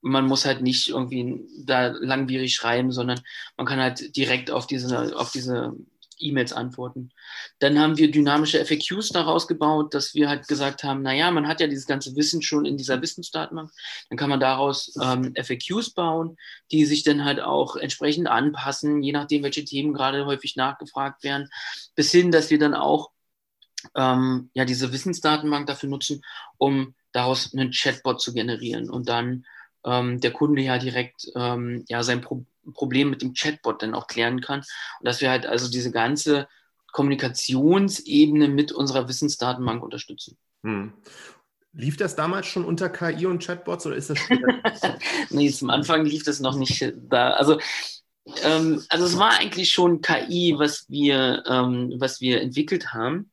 man 0.00 0.26
muss 0.26 0.44
halt 0.44 0.62
nicht 0.62 0.88
irgendwie 0.88 1.46
da 1.64 1.88
langwierig 1.88 2.54
schreiben, 2.54 2.92
sondern 2.92 3.20
man 3.56 3.66
kann 3.66 3.80
halt 3.80 4.16
direkt 4.16 4.50
auf 4.50 4.66
diese, 4.66 5.16
auf 5.18 5.32
diese 5.32 5.74
E-Mails 6.18 6.52
antworten. 6.52 7.10
Dann 7.58 7.78
haben 7.78 7.96
wir 7.96 8.10
dynamische 8.10 8.64
FAQs 8.64 9.08
daraus 9.08 9.46
gebaut, 9.46 9.94
dass 9.94 10.14
wir 10.14 10.28
halt 10.28 10.46
gesagt 10.46 10.84
haben, 10.84 11.02
naja, 11.02 11.30
man 11.30 11.48
hat 11.48 11.60
ja 11.60 11.66
dieses 11.66 11.86
ganze 11.86 12.14
Wissen 12.16 12.42
schon 12.42 12.64
in 12.64 12.76
dieser 12.76 13.00
Wissensdatenbank, 13.00 13.70
dann 14.08 14.18
kann 14.18 14.30
man 14.30 14.40
daraus 14.40 14.94
ähm, 15.02 15.34
FAQs 15.34 15.90
bauen, 15.90 16.36
die 16.70 16.84
sich 16.84 17.02
dann 17.02 17.24
halt 17.24 17.40
auch 17.40 17.76
entsprechend 17.76 18.28
anpassen, 18.28 19.02
je 19.02 19.12
nachdem, 19.12 19.42
welche 19.42 19.64
Themen 19.64 19.94
gerade 19.94 20.26
häufig 20.26 20.56
nachgefragt 20.56 21.22
werden, 21.24 21.48
bis 21.94 22.10
hin, 22.10 22.30
dass 22.30 22.50
wir 22.50 22.58
dann 22.58 22.74
auch 22.74 23.10
ähm, 23.96 24.50
ja, 24.54 24.64
diese 24.64 24.92
Wissensdatenbank 24.92 25.66
dafür 25.66 25.88
nutzen, 25.88 26.22
um 26.58 26.94
daraus 27.12 27.52
einen 27.52 27.70
Chatbot 27.70 28.20
zu 28.20 28.32
generieren 28.32 28.90
und 28.90 29.08
dann 29.08 29.46
ähm, 29.84 30.20
der 30.20 30.32
Kunde 30.32 30.62
ja 30.62 30.78
direkt 30.78 31.26
ähm, 31.34 31.84
ja, 31.88 32.02
sein 32.02 32.20
Problem 32.20 32.46
Problem 32.72 33.10
mit 33.10 33.22
dem 33.22 33.34
Chatbot 33.34 33.82
dann 33.82 33.94
auch 33.94 34.06
klären 34.06 34.40
kann. 34.40 34.60
Und 34.60 35.06
dass 35.06 35.20
wir 35.20 35.30
halt 35.30 35.46
also 35.46 35.70
diese 35.70 35.90
ganze 35.90 36.48
Kommunikationsebene 36.92 38.48
mit 38.48 38.72
unserer 38.72 39.08
Wissensdatenbank 39.08 39.82
unterstützen. 39.82 40.38
Hm. 40.62 40.92
Lief 41.72 41.96
das 41.96 42.14
damals 42.14 42.46
schon 42.46 42.64
unter 42.64 42.88
KI 42.88 43.26
und 43.26 43.44
Chatbots 43.44 43.84
oder 43.84 43.96
ist 43.96 44.10
das 44.10 44.18
später? 44.18 44.46
nee, 45.30 45.50
zum 45.50 45.70
Anfang 45.70 46.04
lief 46.04 46.22
das 46.22 46.38
noch 46.38 46.56
nicht 46.56 46.92
da. 47.10 47.32
Also, 47.32 47.58
ähm, 48.44 48.82
also 48.88 49.04
es 49.06 49.18
war 49.18 49.38
eigentlich 49.38 49.70
schon 49.70 50.00
KI, 50.00 50.54
was 50.56 50.86
wir, 50.88 51.42
ähm, 51.48 51.94
was 51.98 52.20
wir 52.20 52.40
entwickelt 52.40 52.94
haben 52.94 53.32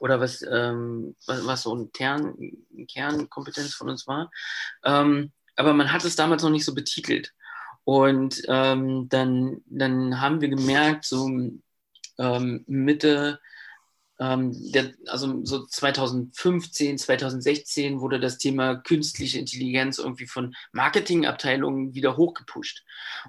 oder 0.00 0.18
was, 0.18 0.42
ähm, 0.42 1.14
was, 1.26 1.46
was, 1.46 1.62
so 1.62 1.74
ein 1.74 1.92
Kern, 1.92 2.34
Kernkompetenz 2.88 3.74
von 3.74 3.90
uns 3.90 4.06
war. 4.06 4.30
Ähm, 4.84 5.30
aber 5.56 5.74
man 5.74 5.92
hat 5.92 6.04
es 6.04 6.16
damals 6.16 6.42
noch 6.42 6.50
nicht 6.50 6.64
so 6.64 6.74
betitelt. 6.74 7.32
Und 7.84 8.42
ähm, 8.48 9.08
dann, 9.08 9.62
dann 9.66 10.20
haben 10.20 10.40
wir 10.40 10.48
gemerkt, 10.48 11.04
so 11.04 11.28
ähm, 12.18 12.64
Mitte, 12.66 13.40
ähm, 14.18 14.52
der, 14.72 14.92
also 15.06 15.44
so 15.44 15.66
2015, 15.66 16.98
2016 16.98 18.00
wurde 18.00 18.20
das 18.20 18.38
Thema 18.38 18.76
künstliche 18.76 19.38
Intelligenz 19.38 19.98
irgendwie 19.98 20.26
von 20.26 20.54
Marketingabteilungen 20.72 21.94
wieder 21.94 22.16
hochgepusht. 22.16 22.84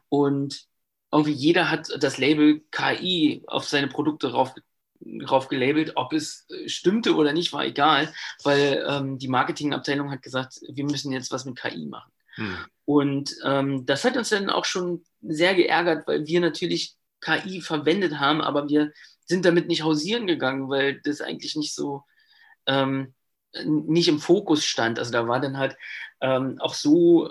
Und 0.09 0.67
irgendwie 1.11 1.33
jeder 1.33 1.69
hat 1.69 1.89
das 1.99 2.17
Label 2.17 2.61
KI 2.71 3.43
auf 3.47 3.67
seine 3.67 3.87
Produkte 3.87 4.31
rauf, 4.31 4.53
drauf 5.01 5.47
gelabelt, 5.47 5.93
ob 5.95 6.13
es 6.13 6.47
stimmte 6.67 7.15
oder 7.15 7.33
nicht, 7.33 7.53
war 7.53 7.65
egal, 7.65 8.13
weil 8.43 8.85
ähm, 8.87 9.17
die 9.17 9.27
Marketingabteilung 9.27 10.11
hat 10.11 10.21
gesagt, 10.21 10.59
wir 10.69 10.85
müssen 10.85 11.11
jetzt 11.11 11.31
was 11.31 11.45
mit 11.45 11.57
KI 11.57 11.85
machen. 11.85 12.11
Hm. 12.35 12.57
Und 12.85 13.35
ähm, 13.43 13.85
das 13.85 14.03
hat 14.03 14.17
uns 14.17 14.29
dann 14.29 14.49
auch 14.49 14.65
schon 14.65 15.03
sehr 15.21 15.55
geärgert, 15.55 16.07
weil 16.07 16.25
wir 16.25 16.39
natürlich 16.39 16.95
KI 17.19 17.61
verwendet 17.61 18.19
haben, 18.19 18.41
aber 18.41 18.67
wir 18.69 18.91
sind 19.25 19.45
damit 19.45 19.67
nicht 19.67 19.83
hausieren 19.83 20.27
gegangen, 20.27 20.69
weil 20.69 20.99
das 21.01 21.21
eigentlich 21.21 21.55
nicht 21.55 21.73
so 21.73 22.03
ähm, 22.67 23.13
nicht 23.63 24.07
im 24.07 24.19
Fokus 24.19 24.65
stand. 24.65 24.97
Also 24.97 25.11
da 25.11 25.27
war 25.27 25.39
dann 25.39 25.57
halt 25.57 25.75
ähm, 26.21 26.57
auch 26.59 26.73
so 26.73 27.29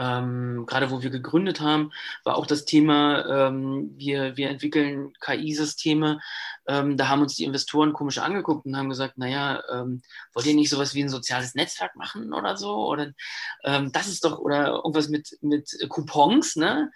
ähm, 0.00 0.64
gerade 0.66 0.90
wo 0.90 1.02
wir 1.02 1.10
gegründet 1.10 1.60
haben, 1.60 1.92
war 2.24 2.36
auch 2.36 2.46
das 2.46 2.64
Thema, 2.64 3.48
ähm, 3.48 3.92
wir, 3.96 4.36
wir 4.38 4.48
entwickeln 4.48 5.12
KI-Systeme. 5.20 6.20
Ähm, 6.66 6.96
da 6.96 7.08
haben 7.08 7.20
uns 7.20 7.36
die 7.36 7.44
Investoren 7.44 7.92
komisch 7.92 8.16
angeguckt 8.18 8.64
und 8.64 8.76
haben 8.76 8.88
gesagt, 8.88 9.18
naja, 9.18 9.62
ähm, 9.70 10.00
wollt 10.32 10.46
ihr 10.46 10.54
nicht 10.54 10.70
sowas 10.70 10.94
wie 10.94 11.02
ein 11.02 11.10
soziales 11.10 11.54
Netzwerk 11.54 11.96
machen 11.96 12.32
oder 12.32 12.56
so? 12.56 12.74
Oder 12.88 13.12
ähm, 13.62 13.92
das 13.92 14.08
ist 14.08 14.24
doch, 14.24 14.38
oder 14.38 14.68
irgendwas 14.68 15.10
mit, 15.10 15.36
mit 15.42 15.70
Coupons, 15.90 16.56
ne? 16.56 16.90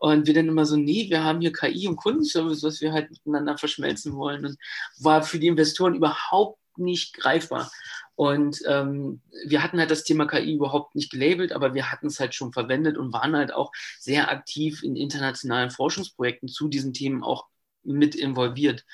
Und 0.00 0.26
wir 0.26 0.34
dann 0.34 0.48
immer 0.48 0.64
so, 0.64 0.76
nee, 0.76 1.08
wir 1.10 1.22
haben 1.22 1.40
hier 1.40 1.52
KI 1.52 1.86
und 1.86 1.96
Kundenservice, 1.96 2.64
was 2.64 2.80
wir 2.80 2.92
halt 2.92 3.10
miteinander 3.10 3.56
verschmelzen 3.56 4.16
wollen. 4.16 4.44
Und 4.44 4.58
war 4.98 5.22
für 5.22 5.38
die 5.38 5.46
Investoren 5.46 5.94
überhaupt 5.94 6.58
nicht 6.78 7.14
greifbar. 7.14 7.70
Und 8.14 8.62
ähm, 8.66 9.20
wir 9.46 9.62
hatten 9.62 9.78
halt 9.78 9.90
das 9.90 10.02
Thema 10.04 10.26
KI 10.26 10.54
überhaupt 10.54 10.94
nicht 10.94 11.10
gelabelt, 11.10 11.52
aber 11.52 11.74
wir 11.74 11.92
hatten 11.92 12.08
es 12.08 12.18
halt 12.18 12.34
schon 12.34 12.52
verwendet 12.52 12.98
und 12.98 13.12
waren 13.12 13.36
halt 13.36 13.52
auch 13.52 13.70
sehr 14.00 14.30
aktiv 14.30 14.82
in 14.82 14.96
internationalen 14.96 15.70
Forschungsprojekten 15.70 16.48
zu 16.48 16.68
diesen 16.68 16.92
Themen 16.92 17.22
auch 17.22 17.46
mit 17.84 18.14
involviert. 18.14 18.84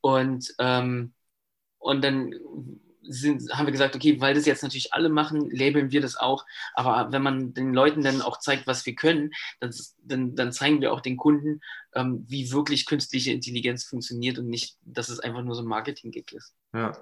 Und, 0.00 0.54
ähm, 0.58 1.14
und 1.78 2.04
dann 2.04 2.34
sind, 3.08 3.50
haben 3.52 3.66
wir 3.66 3.72
gesagt, 3.72 3.96
okay, 3.96 4.20
weil 4.20 4.34
das 4.34 4.46
jetzt 4.46 4.62
natürlich 4.62 4.92
alle 4.92 5.08
machen, 5.08 5.50
labeln 5.50 5.90
wir 5.90 6.00
das 6.00 6.16
auch. 6.16 6.44
Aber 6.74 7.10
wenn 7.10 7.22
man 7.22 7.54
den 7.54 7.72
Leuten 7.72 8.02
dann 8.02 8.22
auch 8.22 8.38
zeigt, 8.38 8.66
was 8.66 8.84
wir 8.86 8.94
können, 8.94 9.30
dann, 9.60 9.74
dann, 10.02 10.34
dann 10.36 10.52
zeigen 10.52 10.80
wir 10.80 10.92
auch 10.92 11.00
den 11.00 11.16
Kunden, 11.16 11.60
ähm, 11.94 12.24
wie 12.28 12.52
wirklich 12.52 12.86
künstliche 12.86 13.32
Intelligenz 13.32 13.84
funktioniert 13.84 14.38
und 14.38 14.48
nicht, 14.48 14.76
dass 14.82 15.08
es 15.08 15.20
einfach 15.20 15.42
nur 15.42 15.54
so 15.54 15.62
ein 15.62 15.68
Marketing-Gig 15.68 16.32
ist. 16.32 16.54
Ja. 16.74 16.92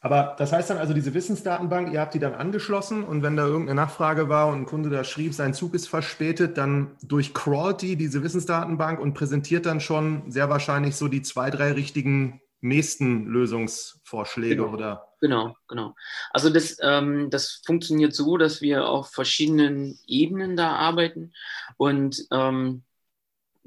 Aber 0.00 0.36
das 0.38 0.52
heißt 0.52 0.70
dann 0.70 0.78
also, 0.78 0.94
diese 0.94 1.14
Wissensdatenbank, 1.14 1.92
ihr 1.92 2.00
habt 2.00 2.14
die 2.14 2.20
dann 2.20 2.34
angeschlossen 2.34 3.02
und 3.02 3.22
wenn 3.22 3.36
da 3.36 3.46
irgendeine 3.46 3.80
Nachfrage 3.80 4.28
war 4.28 4.48
und 4.48 4.60
ein 4.60 4.66
Kunde 4.66 4.88
da 4.88 5.02
schrieb, 5.02 5.34
sein 5.34 5.54
Zug 5.54 5.74
ist 5.74 5.88
verspätet, 5.88 6.58
dann 6.58 6.92
durchcrawlt 7.02 7.82
die 7.82 7.96
diese 7.96 8.22
Wissensdatenbank 8.22 9.00
und 9.00 9.14
präsentiert 9.14 9.66
dann 9.66 9.80
schon 9.80 10.30
sehr 10.30 10.48
wahrscheinlich 10.48 10.96
so 10.96 11.08
die 11.08 11.22
zwei, 11.22 11.50
drei 11.50 11.72
richtigen 11.72 12.40
nächsten 12.60 13.26
Lösungsvorschläge 13.26 14.56
genau. 14.56 14.72
oder? 14.72 15.08
Genau, 15.20 15.56
genau. 15.66 15.94
Also 16.30 16.50
das, 16.50 16.76
ähm, 16.82 17.30
das 17.30 17.62
funktioniert 17.64 18.14
so, 18.14 18.36
dass 18.36 18.60
wir 18.60 18.86
auf 18.86 19.10
verschiedenen 19.10 19.98
Ebenen 20.06 20.56
da 20.56 20.76
arbeiten 20.76 21.32
und 21.78 22.26
ähm, 22.30 22.82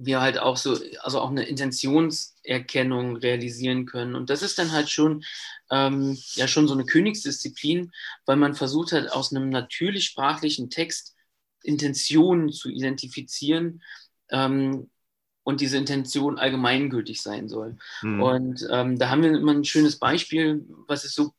wir 0.02 0.22
halt 0.22 0.40
auch 0.40 0.58
so, 0.58 0.78
also 1.02 1.20
auch 1.20 1.30
eine 1.30 1.44
Intentionserkennung 1.44 3.18
realisieren 3.18 3.86
können. 3.86 4.16
Und 4.16 4.30
das 4.30 4.42
ist 4.42 4.58
dann 4.58 4.72
halt 4.72 4.90
schon, 4.90 5.24
ähm, 5.72 6.18
ja, 6.34 6.48
schon 6.48 6.68
so 6.68 6.74
eine 6.74 6.86
Königsdisziplin, 6.86 7.92
weil 8.26 8.38
man 8.38 8.56
versucht 8.56 8.92
hat, 8.94 9.12
aus 9.12 9.34
einem 9.34 9.50
natürlich 9.50 10.06
sprachlichen 10.06 10.70
Text 10.70 11.16
Intentionen 11.64 12.52
zu 12.52 12.70
identifizieren 12.70 13.84
ähm, 14.30 14.90
und 15.44 15.62
diese 15.62 15.78
Intention 15.78 16.40
allgemeingültig 16.40 17.22
sein 17.22 17.50
soll. 17.50 17.78
Mhm. 18.02 18.22
Und 18.22 18.68
ähm, 18.72 18.98
da 18.98 19.10
haben 19.10 19.24
wir 19.24 19.32
immer 19.32 19.54
ein 19.54 19.66
schönes 19.66 19.98
Beispiel, 19.98 20.66
was 20.88 21.04
es 21.04 21.14
so 21.14 21.34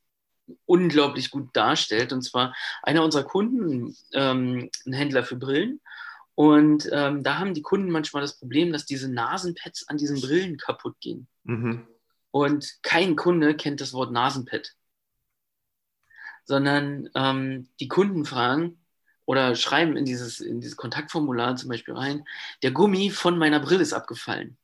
unglaublich 0.66 1.30
gut 1.30 1.48
darstellt. 1.54 2.12
Und 2.12 2.22
zwar 2.22 2.54
einer 2.82 3.04
unserer 3.04 3.24
Kunden, 3.24 3.96
ähm, 4.12 4.70
ein 4.84 4.92
Händler 4.92 5.24
für 5.24 5.36
Brillen, 5.36 5.80
und 6.40 6.88
ähm, 6.90 7.22
da 7.22 7.38
haben 7.38 7.52
die 7.52 7.60
Kunden 7.60 7.90
manchmal 7.90 8.22
das 8.22 8.38
Problem, 8.38 8.72
dass 8.72 8.86
diese 8.86 9.12
Nasenpads 9.12 9.88
an 9.88 9.98
diesen 9.98 10.22
Brillen 10.22 10.56
kaputt 10.56 10.98
gehen. 10.98 11.28
Mhm. 11.44 11.86
Und 12.30 12.78
kein 12.82 13.14
Kunde 13.14 13.54
kennt 13.54 13.82
das 13.82 13.92
Wort 13.92 14.10
Nasenpad. 14.10 14.74
Sondern 16.46 17.10
ähm, 17.14 17.68
die 17.78 17.88
Kunden 17.88 18.24
fragen 18.24 18.80
oder 19.26 19.54
schreiben 19.54 19.98
in 19.98 20.06
dieses, 20.06 20.40
in 20.40 20.62
dieses 20.62 20.78
Kontaktformular 20.78 21.56
zum 21.56 21.68
Beispiel 21.68 21.92
rein, 21.92 22.24
der 22.62 22.70
Gummi 22.70 23.10
von 23.10 23.36
meiner 23.36 23.60
Brille 23.60 23.82
ist 23.82 23.92
abgefallen. 23.92 24.56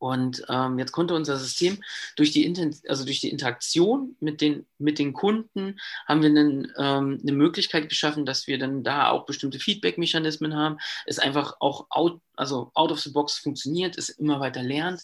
Und 0.00 0.42
ähm, 0.48 0.78
jetzt 0.78 0.92
konnte 0.92 1.12
unser 1.12 1.36
System 1.36 1.78
durch 2.16 2.30
die, 2.30 2.50
also 2.88 3.04
durch 3.04 3.20
die 3.20 3.28
Interaktion 3.28 4.16
mit 4.18 4.40
den, 4.40 4.66
mit 4.78 4.98
den 4.98 5.12
Kunden 5.12 5.78
haben 6.06 6.22
wir 6.22 6.30
einen, 6.30 6.72
ähm, 6.78 7.18
eine 7.22 7.32
Möglichkeit 7.32 7.90
geschaffen, 7.90 8.24
dass 8.24 8.46
wir 8.46 8.58
dann 8.58 8.82
da 8.82 9.10
auch 9.10 9.26
bestimmte 9.26 9.58
Feedback-Mechanismen 9.58 10.56
haben. 10.56 10.78
Es 11.04 11.18
einfach 11.18 11.56
auch 11.60 11.86
out, 11.90 12.22
also 12.34 12.70
out 12.72 12.90
of 12.90 13.00
the 13.00 13.10
box 13.10 13.36
funktioniert, 13.36 13.98
es 13.98 14.08
immer 14.08 14.40
weiter 14.40 14.62
lernt. 14.62 15.02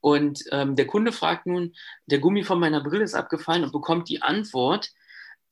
Und 0.00 0.44
ähm, 0.52 0.76
der 0.76 0.86
Kunde 0.86 1.12
fragt 1.12 1.46
nun, 1.46 1.74
der 2.04 2.18
Gummi 2.18 2.44
von 2.44 2.60
meiner 2.60 2.82
Brille 2.82 3.04
ist 3.04 3.14
abgefallen 3.14 3.64
und 3.64 3.72
bekommt 3.72 4.10
die 4.10 4.20
Antwort, 4.20 4.90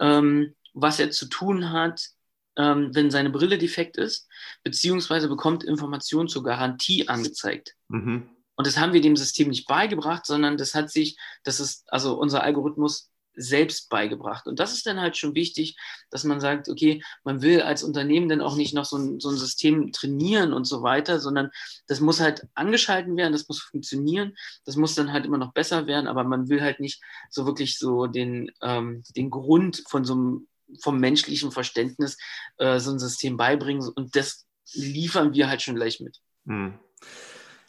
ähm, 0.00 0.54
was 0.74 1.00
er 1.00 1.10
zu 1.10 1.30
tun 1.30 1.70
hat, 1.70 2.10
ähm, 2.58 2.94
wenn 2.94 3.10
seine 3.10 3.30
Brille 3.30 3.56
defekt 3.56 3.96
ist, 3.96 4.28
beziehungsweise 4.62 5.30
bekommt 5.30 5.64
Informationen 5.64 6.28
zur 6.28 6.44
Garantie 6.44 7.08
angezeigt. 7.08 7.74
Mhm. 7.88 8.28
Und 8.62 8.68
das 8.68 8.78
haben 8.78 8.92
wir 8.92 9.00
dem 9.00 9.16
System 9.16 9.48
nicht 9.48 9.66
beigebracht, 9.66 10.24
sondern 10.24 10.56
das 10.56 10.72
hat 10.72 10.88
sich, 10.88 11.18
das 11.42 11.58
ist 11.58 11.82
also 11.88 12.14
unser 12.16 12.44
Algorithmus 12.44 13.10
selbst 13.34 13.88
beigebracht. 13.88 14.46
Und 14.46 14.60
das 14.60 14.72
ist 14.72 14.86
dann 14.86 15.00
halt 15.00 15.16
schon 15.16 15.34
wichtig, 15.34 15.76
dass 16.10 16.22
man 16.22 16.40
sagt, 16.40 16.68
okay, 16.68 17.02
man 17.24 17.42
will 17.42 17.62
als 17.62 17.82
Unternehmen 17.82 18.28
dann 18.28 18.40
auch 18.40 18.54
nicht 18.54 18.72
noch 18.72 18.84
so 18.84 18.98
ein, 18.98 19.18
so 19.18 19.30
ein 19.30 19.36
System 19.36 19.90
trainieren 19.90 20.52
und 20.52 20.62
so 20.62 20.84
weiter, 20.84 21.18
sondern 21.18 21.50
das 21.88 21.98
muss 21.98 22.20
halt 22.20 22.46
angeschalten 22.54 23.16
werden, 23.16 23.32
das 23.32 23.48
muss 23.48 23.60
funktionieren, 23.60 24.36
das 24.64 24.76
muss 24.76 24.94
dann 24.94 25.12
halt 25.12 25.26
immer 25.26 25.38
noch 25.38 25.52
besser 25.52 25.88
werden, 25.88 26.06
aber 26.06 26.22
man 26.22 26.48
will 26.48 26.60
halt 26.60 26.78
nicht 26.78 27.02
so 27.30 27.46
wirklich 27.46 27.78
so 27.78 28.06
den, 28.06 28.52
ähm, 28.62 29.02
den 29.16 29.28
Grund 29.28 29.82
von 29.88 30.04
so 30.04 30.12
einem, 30.12 30.46
vom 30.80 31.00
menschlichen 31.00 31.50
Verständnis 31.50 32.16
äh, 32.58 32.78
so 32.78 32.92
ein 32.92 33.00
System 33.00 33.36
beibringen 33.36 33.90
und 33.96 34.14
das 34.14 34.46
liefern 34.72 35.34
wir 35.34 35.48
halt 35.48 35.62
schon 35.62 35.74
gleich 35.74 35.98
mit. 35.98 36.20
Hm. 36.46 36.78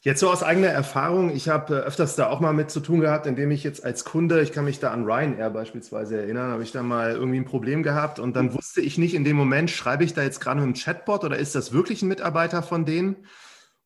Jetzt 0.05 0.19
so 0.19 0.29
aus 0.29 0.43
eigener 0.43 0.67
Erfahrung, 0.67 1.33
ich 1.33 1.47
habe 1.47 1.75
äh, 1.75 1.79
öfters 1.79 2.17
da 2.17 2.27
auch 2.27 2.41
mal 2.41 2.51
mit 2.51 2.69
zu 2.69 2.81
tun 2.81 2.99
gehabt, 2.99 3.25
indem 3.25 3.51
ich 3.51 3.63
jetzt 3.63 3.85
als 3.85 4.03
Kunde, 4.03 4.41
ich 4.41 4.51
kann 4.51 4.65
mich 4.65 4.79
da 4.79 4.91
an 4.91 5.05
Ryanair 5.05 5.49
beispielsweise 5.49 6.19
erinnern, 6.19 6.51
habe 6.51 6.61
ich 6.61 6.73
da 6.73 6.83
mal 6.83 7.13
irgendwie 7.13 7.37
ein 7.37 7.45
Problem 7.45 7.83
gehabt 7.83 8.19
und 8.19 8.35
dann 8.35 8.53
wusste 8.53 8.81
ich 8.81 8.97
nicht 8.97 9.13
in 9.13 9.23
dem 9.23 9.37
Moment, 9.37 9.71
schreibe 9.71 10.03
ich 10.03 10.13
da 10.13 10.21
jetzt 10.21 10.41
gerade 10.41 10.59
mit 10.59 10.65
einem 10.65 10.73
Chatbot 10.73 11.23
oder 11.23 11.37
ist 11.37 11.55
das 11.55 11.71
wirklich 11.71 12.01
ein 12.01 12.09
Mitarbeiter 12.09 12.61
von 12.63 12.83
denen? 12.83 13.27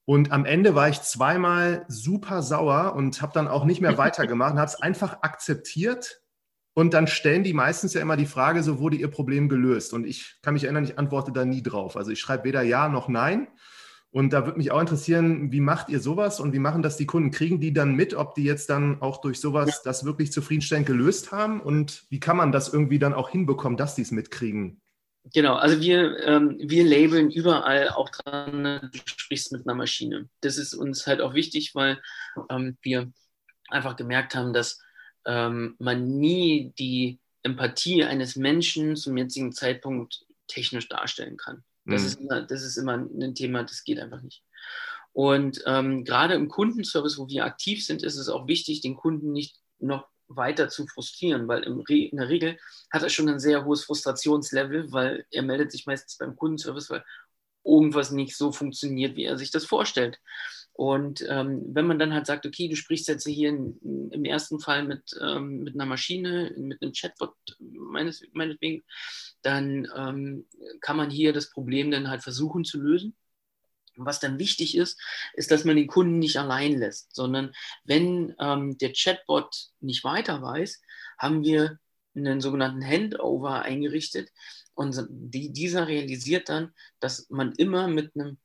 Und 0.06 0.32
am 0.32 0.46
Ende 0.46 0.74
war 0.74 0.90
ich 0.90 1.04
zweimal 1.04 1.86
super 1.88 2.42
sauer 2.42 2.96
und 2.96 3.22
habe 3.22 3.34
dann 3.34 3.48
auch 3.48 3.64
nicht 3.64 3.82
mehr 3.82 3.98
weitergemacht 4.00 4.54
und 4.54 4.60
habe 4.60 4.70
es 4.70 4.82
einfach 4.82 5.22
akzeptiert. 5.22 6.24
Und 6.74 6.96
dann 6.96 7.06
stellen 7.06 7.44
die 7.44 7.54
meistens 7.54 7.94
ja 7.94 8.02
immer 8.02 8.18
die 8.18 8.26
Frage, 8.26 8.64
so 8.64 8.80
wurde 8.80 8.98
ihr 8.98 9.12
Problem 9.12 9.50
gelöst. 9.50 9.94
Und 9.94 10.08
ich 10.08 10.40
kann 10.42 10.56
mich 10.56 10.64
erinnern, 10.64 10.84
ich 10.84 10.98
antworte 10.98 11.32
da 11.32 11.46
nie 11.46 11.62
drauf. 11.62 11.96
Also 11.96 12.10
ich 12.10 12.20
schreibe 12.20 12.46
weder 12.46 12.64
Ja 12.64 12.90
noch 12.90 13.08
Nein. 13.08 13.50
Und 14.12 14.32
da 14.32 14.46
würde 14.46 14.58
mich 14.58 14.72
auch 14.72 14.80
interessieren, 14.80 15.52
wie 15.52 15.60
macht 15.60 15.90
ihr 15.90 16.00
sowas 16.00 16.40
und 16.40 16.54
wie 16.54 16.60
machen 16.60 16.82
das 16.82 16.98
die 16.98 17.06
Kunden? 17.06 17.30
Kriegen 17.30 17.60
die 17.60 17.74
dann 17.74 17.94
mit, 17.94 18.14
ob 18.14 18.36
die 18.36 18.44
jetzt 18.44 18.70
dann 18.70 19.02
auch 19.02 19.22
durch 19.22 19.40
sowas 19.40 19.84
das 19.84 20.06
wirklich 20.06 20.32
zufriedenstellend 20.32 20.88
gelöst 20.88 21.32
haben? 21.32 21.62
Und 21.62 22.06
wie 22.10 22.20
kann 22.20 22.38
man 22.38 22.52
das 22.52 22.72
irgendwie 22.72 23.00
dann 23.00 23.14
auch 23.14 23.30
hinbekommen, 23.30 23.78
dass 23.78 23.96
die 23.96 24.02
es 24.02 24.12
mitkriegen? 24.12 24.82
Genau, 25.34 25.56
also 25.56 25.82
wir, 25.82 26.24
ähm, 26.26 26.56
wir 26.58 26.86
labeln 26.86 27.30
überall 27.30 27.90
auch 27.90 28.10
dran, 28.10 28.62
ne, 28.62 28.90
du 28.94 29.00
sprichst 29.06 29.52
mit 29.52 29.68
einer 29.68 29.76
Maschine. 29.76 30.30
Das 30.40 30.58
ist 30.58 30.74
uns 30.74 31.06
halt 31.06 31.20
auch 31.20 31.34
wichtig, 31.34 31.76
weil 31.76 32.02
ähm, 32.50 32.78
wir 32.82 33.12
einfach 33.70 33.98
gemerkt 33.98 34.36
haben, 34.36 34.54
dass 34.54 34.80
ähm, 35.26 35.76
man 35.80 36.08
nie 36.08 36.74
die 36.80 37.20
Empathie 37.44 38.06
eines 38.06 38.38
Menschen 38.38 38.96
zum 38.96 39.18
jetzigen 39.18 39.52
Zeitpunkt 39.52 40.26
technisch 40.48 40.88
darstellen 40.88 41.36
kann. 41.36 41.64
Das, 41.88 42.02
mhm. 42.02 42.08
ist 42.08 42.20
immer, 42.20 42.42
das 42.42 42.64
ist 42.64 42.78
immer 42.78 42.94
ein 42.94 43.36
Thema, 43.36 43.64
das 43.64 43.84
geht 43.84 44.00
einfach 44.00 44.22
nicht. 44.22 44.44
Und 45.14 45.64
ähm, 45.66 46.04
gerade 46.04 46.36
im 46.36 46.48
Kundenservice, 46.48 47.18
wo 47.18 47.28
wir 47.28 47.46
aktiv 47.46 47.84
sind, 47.84 48.04
ist 48.04 48.18
es 48.18 48.30
auch 48.30 48.48
wichtig, 48.48 48.82
den 48.82 48.96
Kunden 48.96 49.32
nicht 49.32 49.58
noch 49.80 50.08
weiter 50.28 50.70
zu 50.70 50.86
frustrieren, 50.88 51.48
weil 51.48 51.64
in 51.64 52.18
der 52.18 52.30
Regel 52.30 52.60
hat 52.92 53.04
er 53.04 53.10
schon 53.10 53.30
ein 53.30 53.40
sehr 53.40 53.66
hohes 53.66 53.86
Frustrationslevel, 53.86 54.92
weil 54.92 55.26
er 55.32 55.42
meldet 55.42 55.72
sich 55.72 55.86
meistens 55.86 56.18
beim 56.18 56.36
Kundenservice, 56.36 56.90
weil 56.90 57.04
irgendwas 57.64 58.12
nicht 58.12 58.36
so 58.36 58.52
funktioniert, 58.52 59.16
wie 59.16 59.26
er 59.26 59.38
sich 59.38 59.52
das 59.52 59.66
vorstellt. 59.66 60.20
Und 60.78 61.26
ähm, 61.28 61.64
wenn 61.70 61.88
man 61.88 61.98
dann 61.98 62.14
halt 62.14 62.28
sagt, 62.28 62.46
okay, 62.46 62.70
du 62.70 62.76
sprichst 62.76 63.08
jetzt 63.08 63.26
hier 63.28 63.50
in, 63.50 64.12
im 64.12 64.26
ersten 64.26 64.60
Fall 64.60 64.84
mit, 64.84 65.10
ähm, 65.20 65.64
mit 65.64 65.74
einer 65.74 65.88
Maschine, 65.88 66.54
mit 66.56 66.84
einem 66.84 66.94
Chatbot 66.94 67.34
meines, 67.58 68.22
meinetwegen, 68.34 68.84
dann 69.42 69.88
ähm, 69.96 70.46
kann 70.80 70.96
man 70.96 71.10
hier 71.10 71.34
das 71.34 71.50
Problem 71.50 71.90
dann 71.90 72.12
halt 72.12 72.22
versuchen 72.22 72.64
zu 72.64 72.80
lösen. 72.80 73.16
Und 73.96 74.06
was 74.06 74.20
dann 74.20 74.38
wichtig 74.38 74.78
ist, 74.78 75.02
ist, 75.34 75.50
dass 75.50 75.66
man 75.66 75.78
den 75.78 75.88
Kunden 75.88 76.20
nicht 76.20 76.38
allein 76.38 76.78
lässt, 76.78 77.16
sondern 77.16 77.54
wenn 77.84 78.36
ähm, 78.40 78.78
der 78.78 78.94
Chatbot 78.94 79.72
nicht 79.80 80.04
weiter 80.04 80.44
weiß, 80.44 80.80
haben 81.18 81.44
wir 81.44 81.80
einen 82.16 82.40
sogenannten 82.40 82.86
Handover 82.86 83.64
eingerichtet 83.64 84.30
und 84.76 84.96
die, 85.10 85.52
dieser 85.52 85.88
realisiert 85.88 86.50
dann, 86.50 86.72
dass 87.00 87.32
man 87.32 87.54
immer 87.54 87.88
mit 87.88 88.12
einem 88.16 88.38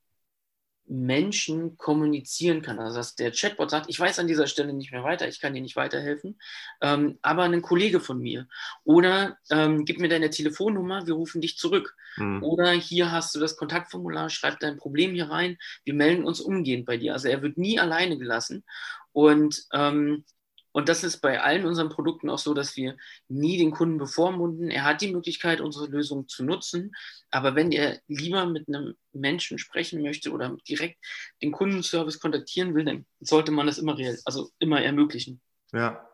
Menschen 0.86 1.76
kommunizieren 1.78 2.62
kann. 2.62 2.78
Also 2.78 2.96
dass 2.98 3.14
der 3.14 3.32
Chatbot 3.32 3.70
sagt, 3.70 3.86
ich 3.88 3.98
weiß 3.98 4.18
an 4.18 4.26
dieser 4.26 4.46
Stelle 4.46 4.72
nicht 4.72 4.92
mehr 4.92 5.04
weiter, 5.04 5.28
ich 5.28 5.40
kann 5.40 5.54
dir 5.54 5.62
nicht 5.62 5.76
weiterhelfen, 5.76 6.38
ähm, 6.80 7.18
aber 7.22 7.44
ein 7.44 7.62
Kollege 7.62 8.00
von 8.00 8.18
mir. 8.18 8.48
Oder 8.84 9.38
ähm, 9.50 9.84
gib 9.84 10.00
mir 10.00 10.08
deine 10.08 10.30
Telefonnummer, 10.30 11.06
wir 11.06 11.14
rufen 11.14 11.40
dich 11.40 11.56
zurück. 11.56 11.96
Mhm. 12.16 12.42
Oder 12.42 12.72
hier 12.72 13.12
hast 13.12 13.34
du 13.34 13.40
das 13.40 13.56
Kontaktformular, 13.56 14.28
schreib 14.30 14.60
dein 14.60 14.76
Problem 14.76 15.14
hier 15.14 15.30
rein, 15.30 15.56
wir 15.84 15.94
melden 15.94 16.24
uns 16.24 16.40
umgehend 16.40 16.84
bei 16.86 16.96
dir. 16.96 17.12
Also 17.12 17.28
er 17.28 17.42
wird 17.42 17.58
nie 17.58 17.78
alleine 17.78 18.18
gelassen. 18.18 18.64
Und 19.12 19.64
ähm, 19.72 20.24
und 20.72 20.88
das 20.88 21.04
ist 21.04 21.20
bei 21.20 21.40
allen 21.40 21.66
unseren 21.66 21.90
Produkten 21.90 22.30
auch 22.30 22.38
so, 22.38 22.54
dass 22.54 22.76
wir 22.76 22.96
nie 23.28 23.58
den 23.58 23.70
Kunden 23.70 23.98
bevormunden. 23.98 24.70
Er 24.70 24.84
hat 24.84 25.02
die 25.02 25.12
Möglichkeit, 25.12 25.60
unsere 25.60 25.86
Lösung 25.86 26.28
zu 26.28 26.44
nutzen. 26.44 26.94
Aber 27.30 27.54
wenn 27.54 27.72
er 27.72 28.00
lieber 28.08 28.46
mit 28.46 28.68
einem 28.68 28.94
Menschen 29.12 29.58
sprechen 29.58 30.02
möchte 30.02 30.32
oder 30.32 30.56
direkt 30.66 30.98
den 31.42 31.52
Kundenservice 31.52 32.20
kontaktieren 32.20 32.74
will, 32.74 32.84
dann 32.84 33.06
sollte 33.20 33.52
man 33.52 33.66
das 33.66 33.78
immer 33.78 33.98
real, 33.98 34.18
also 34.24 34.50
immer 34.58 34.82
ermöglichen. 34.82 35.42
Ja. 35.72 36.08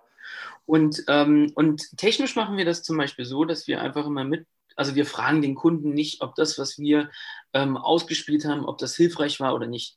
Und, 0.66 1.05
ähm, 1.07 1.53
und 1.55 1.97
technisch 1.97 2.35
machen 2.35 2.57
wir 2.57 2.64
das 2.64 2.83
zum 2.83 2.97
Beispiel 2.99 3.25
so, 3.25 3.44
dass 3.44 3.68
wir 3.68 3.81
einfach 3.81 4.07
immer 4.07 4.25
mit, 4.25 4.47
also 4.75 4.94
wir 4.97 5.07
fragen 5.07 5.40
den 5.40 5.55
Kunden 5.55 5.90
nicht, 5.90 6.21
ob 6.21 6.35
das, 6.35 6.59
was 6.59 6.79
wir 6.79 7.11
ähm, 7.53 7.77
ausgespielt 7.77 8.44
haben, 8.44 8.64
ob 8.64 8.79
das 8.79 8.97
hilfreich 8.97 9.38
war 9.38 9.55
oder 9.55 9.66
nicht. 9.66 9.97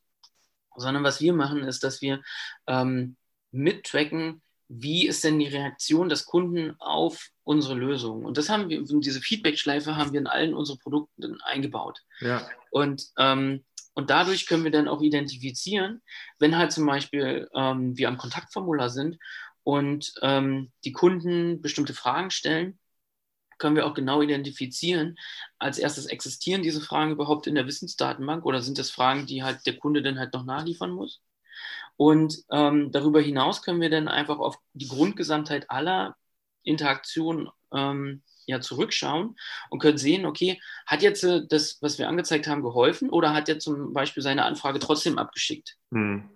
Sondern 0.76 1.04
was 1.04 1.20
wir 1.20 1.34
machen, 1.34 1.64
ist, 1.64 1.84
dass 1.84 2.02
wir 2.02 2.22
ähm, 2.68 3.18
mittracken, 3.52 4.42
wie 4.74 5.06
ist 5.06 5.24
denn 5.24 5.38
die 5.38 5.48
Reaktion 5.48 6.08
des 6.08 6.26
Kunden 6.26 6.76
auf 6.80 7.30
unsere 7.44 7.74
Lösung? 7.74 8.24
Und 8.24 8.38
das 8.38 8.50
haben 8.50 8.70
wir, 8.70 8.82
diese 8.82 9.20
Feedback-Schleife 9.20 9.98
haben 9.98 10.14
wir 10.14 10.20
in 10.20 10.28
allen 10.28 10.54
unseren 10.54 10.80
Produkten 10.80 11.42
eingebaut. 11.42 12.00
Ja. 12.22 12.48
Und, 12.70 13.08
ähm, 13.18 13.66
und 13.94 14.10
dadurch 14.10 14.48
können 14.48 14.64
wir 14.64 14.72
dann 14.72 14.88
auch 14.88 15.02
identifizieren, 15.02 16.02
wenn 16.40 16.58
halt 16.58 16.72
zum 16.72 16.86
Beispiel 16.86 17.50
ähm, 17.54 17.98
wir 17.98 18.08
am 18.08 18.18
Kontaktformular 18.18 18.90
sind 18.90 19.18
und 19.64 20.14
ähm, 20.22 20.72
die 20.86 20.94
Kunden 20.94 21.62
bestimmte 21.62 21.94
Fragen 21.94 22.32
stellen, 22.32 22.80
können 23.58 23.76
wir 23.76 23.86
auch 23.86 23.94
genau 23.94 24.22
identifizieren, 24.22 25.18
als 25.60 25.78
erstes 25.78 26.06
existieren 26.06 26.64
diese 26.64 26.82
Fragen 26.82 27.12
überhaupt 27.12 27.46
in 27.46 27.56
der 27.56 27.68
Wissensdatenbank 27.68 28.46
oder 28.46 28.62
sind 28.62 28.78
das 28.78 28.90
Fragen, 28.90 29.26
die 29.26 29.44
halt 29.44 29.66
der 29.66 29.78
Kunde 29.78 30.02
dann 30.02 30.18
halt 30.18 30.34
noch 30.34 30.46
nachliefern 30.46 30.92
muss? 30.92 31.22
Und 32.02 32.46
ähm, 32.50 32.92
darüber 32.92 33.22
hinaus 33.22 33.62
können 33.62 33.80
wir 33.80 33.92
dann 33.92 34.08
einfach 34.08 34.40
auf 34.40 34.58
die 34.74 34.88
Grundgesamtheit 34.88 35.70
aller 35.70 36.16
Interaktionen 36.64 37.48
ähm, 37.72 38.24
ja, 38.48 38.60
zurückschauen 38.60 39.36
und 39.70 39.78
können 39.78 40.00
sehen, 40.00 40.26
okay, 40.26 40.60
hat 40.88 41.04
jetzt 41.04 41.24
äh, 41.24 41.46
das, 41.48 41.78
was 41.80 42.00
wir 42.00 42.10
angezeigt 42.10 42.48
haben, 42.48 42.64
geholfen 42.64 43.12
oder 43.12 43.36
hat 43.36 43.50
er 43.50 43.60
zum 43.60 43.94
Beispiel 43.94 44.24
seine 44.24 44.46
Anfrage 44.46 44.80
trotzdem 44.80 45.20
abgeschickt? 45.20 45.78
Hm. 45.94 46.28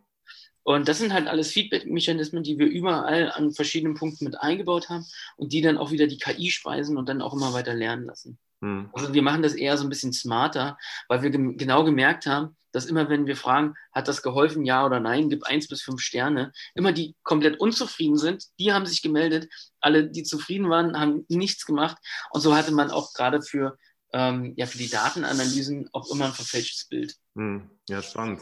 Und 0.61 0.87
das 0.87 0.99
sind 0.99 1.11
halt 1.11 1.27
alles 1.27 1.51
Feedback-Mechanismen, 1.51 2.43
die 2.43 2.59
wir 2.59 2.67
überall 2.67 3.31
an 3.31 3.51
verschiedenen 3.51 3.95
Punkten 3.95 4.25
mit 4.25 4.39
eingebaut 4.39 4.89
haben 4.89 5.07
und 5.35 5.51
die 5.51 5.61
dann 5.61 5.79
auch 5.79 5.89
wieder 5.89 6.05
die 6.05 6.19
KI 6.19 6.51
speisen 6.51 6.95
und 6.95 7.09
dann 7.09 7.23
auch 7.23 7.33
immer 7.33 7.53
weiter 7.53 7.73
lernen 7.73 8.05
lassen. 8.05 8.37
Hm. 8.61 8.89
Also 8.93 9.13
wir 9.13 9.21
machen 9.21 9.43
das 9.43 9.53
eher 9.53 9.77
so 9.77 9.85
ein 9.85 9.89
bisschen 9.89 10.13
smarter, 10.13 10.77
weil 11.07 11.21
wir 11.21 11.29
gem 11.29 11.57
genau 11.57 11.83
gemerkt 11.83 12.25
haben, 12.25 12.55
dass 12.75 12.85
immer, 12.85 13.09
wenn 13.09 13.25
wir 13.25 13.37
fragen, 13.37 13.75
hat 13.93 14.09
das 14.09 14.21
geholfen, 14.21 14.65
ja 14.65 14.85
oder 14.85 14.99
nein, 14.99 15.29
gib 15.29 15.45
eins 15.45 15.67
bis 15.69 15.81
fünf 15.81 16.01
Sterne, 16.01 16.51
immer 16.73 16.91
die 16.91 17.15
komplett 17.23 17.59
unzufrieden 17.59 18.17
sind, 18.17 18.43
die 18.59 18.73
haben 18.73 18.85
sich 18.85 19.01
gemeldet. 19.01 19.47
Alle, 19.79 20.09
die 20.09 20.23
zufrieden 20.23 20.69
waren, 20.69 20.99
haben 20.99 21.25
nichts 21.29 21.65
gemacht. 21.65 21.97
Und 22.31 22.41
so 22.41 22.53
hatte 22.53 22.73
man 22.73 22.91
auch 22.91 23.13
gerade 23.13 23.41
für, 23.41 23.77
ähm, 24.11 24.53
ja, 24.57 24.65
für 24.65 24.77
die 24.77 24.89
Datenanalysen 24.89 25.89
auch 25.93 26.11
immer 26.11 26.25
ein 26.25 26.33
verfälschtes 26.33 26.89
Bild. 26.89 27.15
Hm. 27.35 27.69
Ja, 27.87 28.01
spannend. 28.01 28.41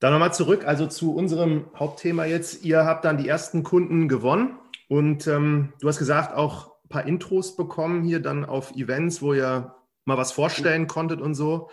Dann 0.00 0.12
nochmal 0.14 0.32
zurück, 0.32 0.64
also 0.64 0.86
zu 0.86 1.14
unserem 1.14 1.70
Hauptthema 1.78 2.24
jetzt. 2.24 2.64
Ihr 2.64 2.86
habt 2.86 3.04
dann 3.04 3.18
die 3.18 3.28
ersten 3.28 3.62
Kunden 3.62 4.08
gewonnen 4.08 4.58
und 4.88 5.26
ähm, 5.26 5.74
du 5.80 5.86
hast 5.86 5.98
gesagt, 5.98 6.34
auch 6.34 6.71
paar 6.92 7.06
Intros 7.06 7.56
bekommen 7.56 8.04
hier 8.04 8.20
dann 8.20 8.44
auf 8.44 8.76
Events, 8.76 9.20
wo 9.22 9.34
ihr 9.34 9.74
mal 10.04 10.18
was 10.18 10.32
vorstellen 10.32 10.86
konntet 10.86 11.20
und 11.20 11.34
so. 11.34 11.70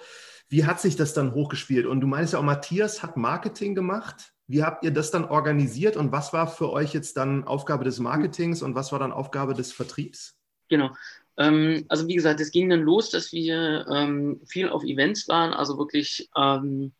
Wie 0.47 0.65
hat 0.65 0.82
sich 0.82 0.95
das 0.95 1.13
dann 1.13 1.34
hochgespielt? 1.36 1.86
Und 1.86 2.01
du 2.01 2.08
meinst 2.08 2.34
ja 2.34 2.39
auch, 2.39 2.43
Matthias 2.43 3.03
hat 3.03 3.17
Marketing 3.17 3.75
gemacht. 3.75 4.34
Wie 4.47 4.63
habt 4.63 4.84
ihr 4.84 4.91
das 4.91 5.12
dann 5.12 5.25
organisiert 5.25 5.95
und 5.95 6.12
was 6.12 6.34
war 6.34 6.47
für 6.47 6.71
euch 6.71 6.93
jetzt 6.93 7.17
dann 7.17 7.43
Aufgabe 7.43 7.84
des 7.84 7.99
Marketings 7.99 8.63
und 8.63 8.73
was 8.73 8.91
war 8.91 8.97
dann 8.97 9.12
Aufgabe 9.12 9.53
des 9.53 9.71
Vertriebs? 9.71 10.36
Genau. 10.69 10.89
Ähm, 11.38 11.86
also 11.88 12.08
wie 12.08 12.15
gesagt, 12.15 12.39
es 12.39 12.49
ging 12.49 12.69
dann 12.69 12.82
los, 12.82 13.12
dass 13.12 13.32
wir 13.32 13.86
ähm, 13.91 14.41
viel 14.47 14.69
auf 14.69 14.84
Events 14.84 15.27
waren. 15.27 15.53
Also 15.53 15.77
wirklich, 15.77 16.29
ähm, 16.36 16.93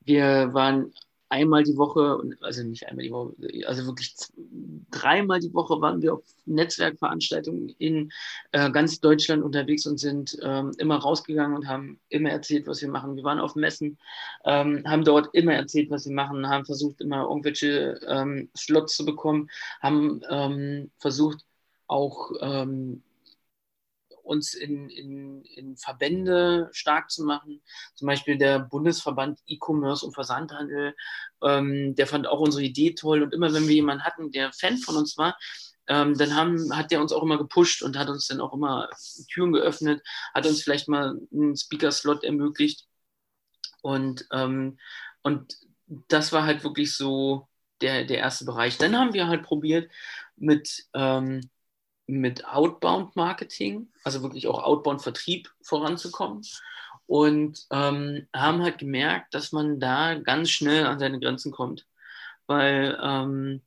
wir 0.00 0.52
waren 0.52 0.92
einmal 1.30 1.62
die 1.62 1.76
Woche, 1.76 2.20
also 2.40 2.62
nicht 2.64 2.86
einmal 2.88 3.04
die 3.04 3.12
Woche, 3.12 3.32
also 3.66 3.86
wirklich 3.86 4.14
dreimal 4.90 5.40
die 5.40 5.54
Woche 5.54 5.80
waren 5.80 6.02
wir 6.02 6.14
auf 6.14 6.24
Netzwerkveranstaltungen 6.44 7.70
in 7.78 8.12
äh, 8.52 8.70
ganz 8.70 9.00
Deutschland 9.00 9.42
unterwegs 9.42 9.86
und 9.86 9.98
sind 9.98 10.36
ähm, 10.42 10.72
immer 10.78 10.98
rausgegangen 10.98 11.56
und 11.56 11.68
haben 11.68 12.00
immer 12.08 12.30
erzählt, 12.30 12.66
was 12.66 12.82
wir 12.82 12.88
machen. 12.88 13.16
Wir 13.16 13.24
waren 13.24 13.38
auf 13.38 13.54
Messen, 13.54 13.96
ähm, 14.44 14.82
haben 14.86 15.04
dort 15.04 15.32
immer 15.32 15.54
erzählt, 15.54 15.90
was 15.90 16.04
wir 16.06 16.14
machen, 16.14 16.48
haben 16.48 16.66
versucht, 16.66 17.00
immer 17.00 17.22
irgendwelche 17.22 18.00
ähm, 18.08 18.50
Slots 18.56 18.96
zu 18.96 19.04
bekommen, 19.04 19.48
haben 19.80 20.20
ähm, 20.28 20.90
versucht, 20.98 21.46
auch 21.86 22.30
ähm, 22.40 23.02
uns 24.30 24.54
in, 24.54 24.88
in, 24.88 25.42
in 25.42 25.76
Verbände 25.76 26.68
stark 26.72 27.10
zu 27.10 27.24
machen. 27.24 27.60
Zum 27.94 28.06
Beispiel 28.06 28.38
der 28.38 28.60
Bundesverband 28.60 29.40
E-Commerce 29.46 30.06
und 30.06 30.14
Versandhandel, 30.14 30.94
ähm, 31.42 31.96
der 31.96 32.06
fand 32.06 32.28
auch 32.28 32.38
unsere 32.38 32.62
Idee 32.62 32.94
toll. 32.94 33.22
Und 33.24 33.34
immer 33.34 33.52
wenn 33.52 33.66
wir 33.66 33.74
jemanden 33.74 34.04
hatten, 34.04 34.30
der 34.30 34.52
Fan 34.52 34.78
von 34.78 34.96
uns 34.96 35.18
war, 35.18 35.36
ähm, 35.88 36.16
dann 36.16 36.36
haben, 36.36 36.76
hat 36.76 36.92
der 36.92 37.00
uns 37.00 37.12
auch 37.12 37.24
immer 37.24 37.38
gepusht 37.38 37.82
und 37.82 37.98
hat 37.98 38.08
uns 38.08 38.28
dann 38.28 38.40
auch 38.40 38.54
immer 38.54 38.88
Türen 39.32 39.52
geöffnet, 39.52 40.00
hat 40.32 40.46
uns 40.46 40.62
vielleicht 40.62 40.86
mal 40.88 41.18
einen 41.32 41.56
Speaker-Slot 41.56 42.22
ermöglicht. 42.22 42.86
Und, 43.82 44.26
ähm, 44.32 44.78
und 45.22 45.56
das 46.08 46.32
war 46.32 46.44
halt 46.44 46.62
wirklich 46.62 46.94
so 46.96 47.48
der, 47.80 48.04
der 48.04 48.18
erste 48.18 48.44
Bereich. 48.44 48.78
Dann 48.78 48.96
haben 48.96 49.12
wir 49.12 49.26
halt 49.26 49.42
probiert, 49.42 49.90
mit 50.36 50.86
ähm, 50.94 51.50
mit 52.10 52.44
Outbound 52.46 53.16
Marketing, 53.16 53.88
also 54.04 54.22
wirklich 54.22 54.46
auch 54.46 54.62
Outbound 54.62 55.02
Vertrieb 55.02 55.50
voranzukommen. 55.62 56.42
Und 57.06 57.66
ähm, 57.70 58.28
haben 58.34 58.62
halt 58.62 58.78
gemerkt, 58.78 59.34
dass 59.34 59.50
man 59.50 59.80
da 59.80 60.14
ganz 60.14 60.50
schnell 60.50 60.86
an 60.86 61.00
seine 61.00 61.18
Grenzen 61.18 61.50
kommt, 61.50 61.86
weil 62.46 62.96
ähm, 63.02 63.62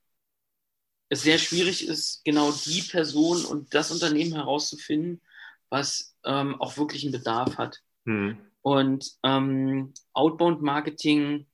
es 1.10 1.24
sehr 1.24 1.38
schwierig 1.38 1.88
ist, 1.88 2.24
genau 2.24 2.52
die 2.52 2.82
Person 2.82 3.44
und 3.46 3.74
das 3.74 3.92
Unternehmen 3.92 4.34
herauszufinden, 4.34 5.22
was 5.70 6.16
ähm, 6.24 6.60
auch 6.62 6.78
wirklich 6.78 7.04
einen 7.04 7.12
Bedarf 7.12 7.58
hat. 7.58 7.82
Hm. 8.06 8.38
Und 8.62 9.12
ähm, 9.24 9.94
Outbound 10.14 10.62
Marketing 10.62 11.46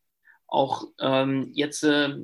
auch 0.51 0.88
ähm, 0.99 1.51
jetzt 1.53 1.83
äh, 1.83 2.15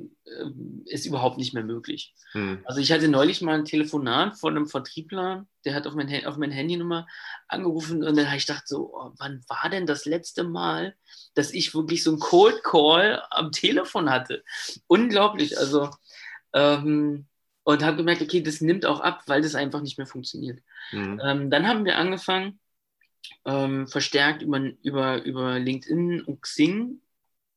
ist 0.84 1.06
überhaupt 1.06 1.38
nicht 1.38 1.54
mehr 1.54 1.62
möglich. 1.62 2.14
Hm. 2.32 2.60
Also 2.64 2.80
ich 2.80 2.90
hatte 2.92 3.08
neulich 3.08 3.40
mal 3.40 3.54
ein 3.54 3.64
Telefonat 3.64 4.36
von 4.36 4.56
einem 4.56 4.66
Vertriebler, 4.66 5.46
der 5.64 5.74
hat 5.74 5.86
auf 5.86 5.94
mein, 5.94 6.26
auf 6.26 6.36
mein 6.36 6.50
Handynummer 6.50 7.06
angerufen 7.48 8.02
und 8.02 8.16
dann 8.16 8.26
habe 8.26 8.36
ich 8.36 8.46
gedacht 8.46 8.66
so, 8.66 8.92
oh, 8.94 9.12
wann 9.18 9.44
war 9.48 9.70
denn 9.70 9.86
das 9.86 10.04
letzte 10.04 10.44
Mal, 10.44 10.96
dass 11.34 11.52
ich 11.52 11.74
wirklich 11.74 12.02
so 12.02 12.10
einen 12.10 12.20
Cold 12.20 12.62
Call 12.64 13.22
am 13.30 13.52
Telefon 13.52 14.10
hatte? 14.10 14.42
Unglaublich, 14.88 15.56
also 15.58 15.90
ähm, 16.52 17.26
und 17.62 17.84
habe 17.84 17.96
gemerkt, 17.96 18.22
okay, 18.22 18.42
das 18.42 18.60
nimmt 18.60 18.86
auch 18.86 19.00
ab, 19.00 19.22
weil 19.26 19.42
das 19.42 19.54
einfach 19.54 19.82
nicht 19.82 19.98
mehr 19.98 20.06
funktioniert. 20.06 20.60
Hm. 20.90 21.20
Ähm, 21.24 21.50
dann 21.50 21.66
haben 21.66 21.84
wir 21.84 21.96
angefangen, 21.98 22.58
ähm, 23.44 23.86
verstärkt 23.88 24.42
über, 24.42 24.60
über, 24.82 25.22
über 25.22 25.58
LinkedIn 25.58 26.22
und 26.22 26.42
Xing 26.42 27.00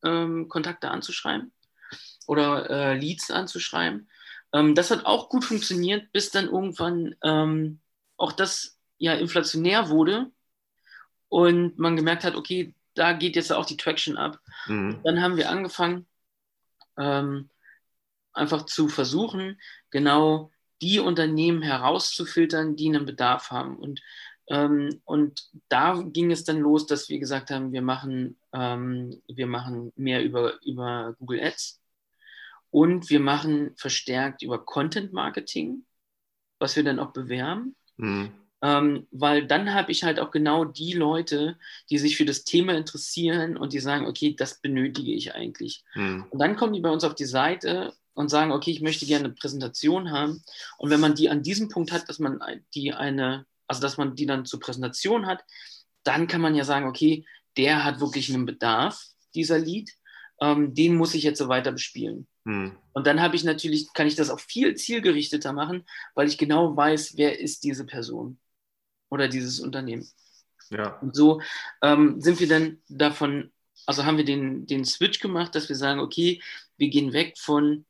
ähm, 0.03 0.47
Kontakte 0.49 0.89
anzuschreiben 0.89 1.51
oder 2.27 2.69
äh, 2.69 2.97
Leads 2.97 3.31
anzuschreiben. 3.31 4.09
Ähm, 4.53 4.75
das 4.75 4.91
hat 4.91 5.05
auch 5.05 5.29
gut 5.29 5.45
funktioniert, 5.45 6.11
bis 6.11 6.31
dann 6.31 6.45
irgendwann 6.45 7.15
ähm, 7.23 7.79
auch 8.17 8.31
das 8.31 8.77
ja 8.97 9.13
inflationär 9.13 9.89
wurde 9.89 10.31
und 11.29 11.77
man 11.77 11.95
gemerkt 11.95 12.23
hat, 12.23 12.35
okay, 12.35 12.73
da 12.95 13.13
geht 13.13 13.35
jetzt 13.35 13.53
auch 13.53 13.65
die 13.65 13.77
Traction 13.77 14.17
ab. 14.17 14.39
Mhm. 14.67 14.99
Dann 15.03 15.21
haben 15.21 15.37
wir 15.37 15.49
angefangen, 15.49 16.05
ähm, 16.97 17.49
einfach 18.33 18.65
zu 18.65 18.89
versuchen, 18.89 19.59
genau 19.89 20.51
die 20.81 20.99
Unternehmen 20.99 21.61
herauszufiltern, 21.61 22.75
die 22.75 22.87
einen 22.87 23.05
Bedarf 23.05 23.51
haben. 23.51 23.77
Und 23.77 24.01
ähm, 24.49 25.01
und 25.05 25.49
da 25.69 26.01
ging 26.01 26.31
es 26.31 26.43
dann 26.43 26.59
los, 26.59 26.87
dass 26.87 27.09
wir 27.09 27.19
gesagt 27.19 27.51
haben, 27.51 27.71
wir 27.71 27.81
machen, 27.81 28.37
ähm, 28.51 29.21
wir 29.27 29.47
machen 29.47 29.93
mehr 29.95 30.23
über, 30.23 30.61
über 30.63 31.15
Google 31.19 31.41
Ads 31.41 31.79
und 32.71 33.09
wir 33.09 33.19
machen 33.19 33.71
verstärkt 33.75 34.41
über 34.41 34.65
Content 34.65 35.13
Marketing, 35.13 35.85
was 36.59 36.75
wir 36.75 36.83
dann 36.83 36.99
auch 36.99 37.11
bewerben. 37.11 37.75
Mhm. 37.97 38.31
Ähm, 38.61 39.07
weil 39.11 39.47
dann 39.47 39.73
habe 39.73 39.91
ich 39.91 40.03
halt 40.03 40.19
auch 40.19 40.31
genau 40.31 40.65
die 40.65 40.91
Leute, 40.91 41.57
die 41.89 41.97
sich 41.97 42.17
für 42.17 42.25
das 42.25 42.43
Thema 42.43 42.73
interessieren 42.73 43.55
und 43.55 43.71
die 43.71 43.79
sagen, 43.79 44.05
okay, 44.05 44.35
das 44.35 44.59
benötige 44.59 45.13
ich 45.13 45.33
eigentlich. 45.33 45.85
Mhm. 45.95 46.25
Und 46.29 46.39
dann 46.39 46.57
kommen 46.57 46.73
die 46.73 46.81
bei 46.81 46.89
uns 46.89 47.05
auf 47.05 47.15
die 47.15 47.25
Seite 47.25 47.93
und 48.15 48.27
sagen, 48.29 48.51
okay, 48.51 48.71
ich 48.71 48.81
möchte 48.81 49.05
gerne 49.05 49.25
eine 49.25 49.33
Präsentation 49.33 50.11
haben. 50.11 50.43
Und 50.77 50.89
wenn 50.89 50.99
man 50.99 51.15
die 51.15 51.29
an 51.29 51.41
diesem 51.41 51.69
Punkt 51.69 51.93
hat, 51.93 52.09
dass 52.09 52.19
man 52.19 52.41
die 52.73 52.93
eine, 52.93 53.45
also 53.69 53.81
dass 53.81 53.97
man 53.97 54.15
die 54.15 54.25
dann 54.25 54.45
zur 54.45 54.59
Präsentation 54.59 55.27
hat, 55.27 55.45
dann 56.03 56.27
kann 56.27 56.41
man 56.41 56.55
ja 56.55 56.65
sagen, 56.65 56.87
okay, 56.87 57.25
der 57.55 57.83
hat 57.85 57.99
wirklich 57.99 58.33
einen 58.33 58.45
Bedarf, 58.45 59.01
dieser 59.35 59.59
Lied. 59.59 59.91
Ähm, 60.41 60.73
den 60.73 60.95
muss 60.95 61.13
ich 61.13 61.23
jetzt 61.23 61.37
so 61.37 61.49
weiter 61.49 61.71
bespielen. 61.71 62.27
Hm. 62.45 62.75
Und 62.93 63.07
dann 63.07 63.21
habe 63.21 63.35
ich 63.35 63.43
natürlich, 63.43 63.93
kann 63.93 64.07
ich 64.07 64.15
das 64.15 64.29
auch 64.29 64.39
viel 64.39 64.75
zielgerichteter 64.75 65.53
machen, 65.53 65.85
weil 66.15 66.27
ich 66.27 66.37
genau 66.37 66.75
weiß, 66.75 67.17
wer 67.17 67.39
ist 67.39 67.63
diese 67.63 67.85
Person 67.85 68.39
oder 69.09 69.27
dieses 69.27 69.59
Unternehmen. 69.59 70.09
Ja. 70.69 70.97
Und 70.99 71.15
so 71.15 71.41
ähm, 71.81 72.21
sind 72.21 72.39
wir 72.39 72.47
dann 72.47 72.81
davon, 72.87 73.51
also 73.85 74.05
haben 74.05 74.17
wir 74.17 74.25
den, 74.25 74.65
den 74.65 74.85
Switch 74.85 75.19
gemacht, 75.19 75.53
dass 75.53 75.67
wir 75.69 75.75
sagen, 75.75 75.99
okay, 75.99 76.41
wir 76.77 76.89
gehen 76.89 77.13
weg 77.13 77.37
von 77.37 77.85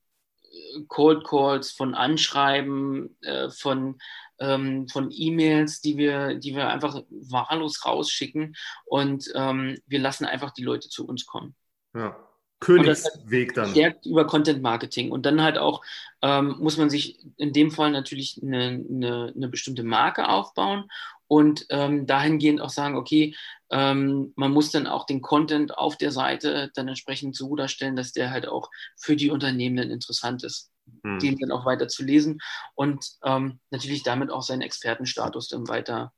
Cold 0.87 1.25
Calls, 1.25 1.71
von 1.71 1.95
Anschreiben, 1.95 3.15
äh, 3.21 3.49
von, 3.49 3.99
ähm, 4.39 4.87
von 4.87 5.09
E-Mails, 5.11 5.81
die 5.81 5.97
wir, 5.97 6.35
die 6.35 6.55
wir 6.55 6.69
einfach 6.69 7.01
wahllos 7.09 7.85
rausschicken 7.85 8.55
und 8.85 9.31
ähm, 9.35 9.77
wir 9.87 9.99
lassen 9.99 10.25
einfach 10.25 10.51
die 10.51 10.63
Leute 10.63 10.89
zu 10.89 11.07
uns 11.07 11.25
kommen. 11.25 11.55
Ja. 11.93 12.15
Königsweg 12.59 13.53
dann. 13.53 13.69
Stärkt 13.69 14.05
über 14.05 14.27
Content 14.27 14.61
Marketing. 14.61 15.11
Und 15.11 15.25
dann 15.25 15.41
halt 15.41 15.57
auch 15.57 15.81
ähm, 16.21 16.57
muss 16.59 16.77
man 16.77 16.89
sich 16.89 17.19
in 17.37 17.53
dem 17.53 17.71
Fall 17.71 17.91
natürlich 17.91 18.39
eine, 18.43 18.83
eine, 18.89 19.33
eine 19.35 19.47
bestimmte 19.47 19.83
Marke 19.83 20.27
aufbauen 20.27 20.89
und 21.27 21.65
ähm, 21.69 22.05
dahingehend 22.05 22.59
auch 22.59 22.69
sagen, 22.69 22.97
okay, 22.97 23.35
ähm, 23.71 24.33
man 24.35 24.51
muss 24.51 24.71
dann 24.71 24.87
auch 24.87 25.05
den 25.05 25.21
Content 25.21 25.77
auf 25.77 25.97
der 25.97 26.11
Seite 26.11 26.71
dann 26.75 26.87
entsprechend 26.87 27.35
so 27.35 27.55
darstellen, 27.55 27.95
dass 27.95 28.11
der 28.11 28.31
halt 28.31 28.47
auch 28.47 28.69
für 28.97 29.15
die 29.15 29.29
Unternehmen 29.29 29.77
dann 29.77 29.91
interessant 29.91 30.43
ist, 30.43 30.71
hm. 31.03 31.19
den 31.19 31.37
dann 31.37 31.51
auch 31.51 31.65
weiter 31.65 31.87
zu 31.87 32.03
lesen 32.03 32.39
und 32.75 33.05
ähm, 33.23 33.59
natürlich 33.69 34.03
damit 34.03 34.31
auch 34.31 34.43
seinen 34.43 34.61
Expertenstatus 34.61 35.49
dann 35.49 35.67
weiter 35.67 36.11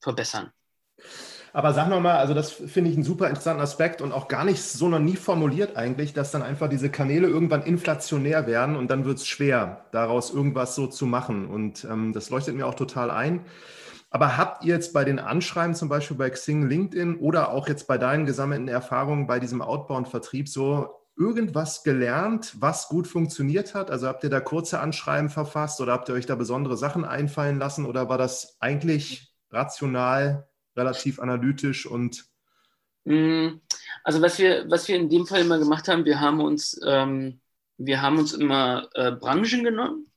verbessern. 0.00 0.52
Aber 1.52 1.72
sag 1.72 1.88
nochmal, 1.88 2.18
also 2.18 2.34
das 2.34 2.52
finde 2.52 2.90
ich 2.90 2.96
einen 2.96 3.04
super 3.04 3.28
interessanten 3.28 3.62
Aspekt 3.62 4.02
und 4.02 4.12
auch 4.12 4.28
gar 4.28 4.44
nicht 4.44 4.62
so 4.62 4.88
noch 4.88 4.98
nie 4.98 5.16
formuliert 5.16 5.74
eigentlich, 5.74 6.12
dass 6.12 6.30
dann 6.30 6.42
einfach 6.42 6.68
diese 6.68 6.90
Kanäle 6.90 7.28
irgendwann 7.28 7.62
inflationär 7.62 8.46
werden 8.46 8.76
und 8.76 8.90
dann 8.90 9.06
wird 9.06 9.16
es 9.16 9.26
schwer, 9.26 9.86
daraus 9.90 10.30
irgendwas 10.30 10.74
so 10.74 10.86
zu 10.86 11.06
machen. 11.06 11.48
Und 11.48 11.84
ähm, 11.84 12.12
das 12.12 12.28
leuchtet 12.28 12.56
mir 12.56 12.66
auch 12.66 12.74
total 12.74 13.10
ein. 13.10 13.40
Aber 14.16 14.38
habt 14.38 14.64
ihr 14.64 14.72
jetzt 14.72 14.94
bei 14.94 15.04
den 15.04 15.18
Anschreiben, 15.18 15.74
zum 15.74 15.90
Beispiel 15.90 16.16
bei 16.16 16.30
Xing, 16.30 16.70
LinkedIn 16.70 17.16
oder 17.16 17.50
auch 17.50 17.68
jetzt 17.68 17.86
bei 17.86 17.98
deinen 17.98 18.24
gesammelten 18.24 18.66
Erfahrungen 18.66 19.26
bei 19.26 19.38
diesem 19.38 19.60
Outbound-Vertrieb 19.60 20.48
so 20.48 20.88
irgendwas 21.18 21.82
gelernt, 21.82 22.54
was 22.58 22.88
gut 22.88 23.06
funktioniert 23.06 23.74
hat? 23.74 23.90
Also 23.90 24.06
habt 24.06 24.24
ihr 24.24 24.30
da 24.30 24.40
kurze 24.40 24.80
Anschreiben 24.80 25.28
verfasst 25.28 25.82
oder 25.82 25.92
habt 25.92 26.08
ihr 26.08 26.14
euch 26.14 26.24
da 26.24 26.34
besondere 26.34 26.78
Sachen 26.78 27.04
einfallen 27.04 27.58
lassen 27.58 27.84
oder 27.84 28.08
war 28.08 28.16
das 28.16 28.56
eigentlich 28.58 29.34
rational, 29.50 30.48
relativ 30.74 31.20
analytisch 31.20 31.84
und 31.84 32.24
mm, 33.04 33.48
also 34.02 34.22
was 34.22 34.38
wir, 34.38 34.64
was 34.70 34.88
wir 34.88 34.96
in 34.96 35.10
dem 35.10 35.26
Fall 35.26 35.42
immer 35.42 35.58
gemacht 35.58 35.88
haben, 35.88 36.06
wir 36.06 36.20
haben 36.20 36.40
uns, 36.40 36.80
ähm, 36.86 37.42
wir 37.76 38.00
haben 38.00 38.16
uns 38.16 38.32
immer 38.32 38.88
äh, 38.94 39.12
Branchen 39.12 39.62
genommen 39.62 40.10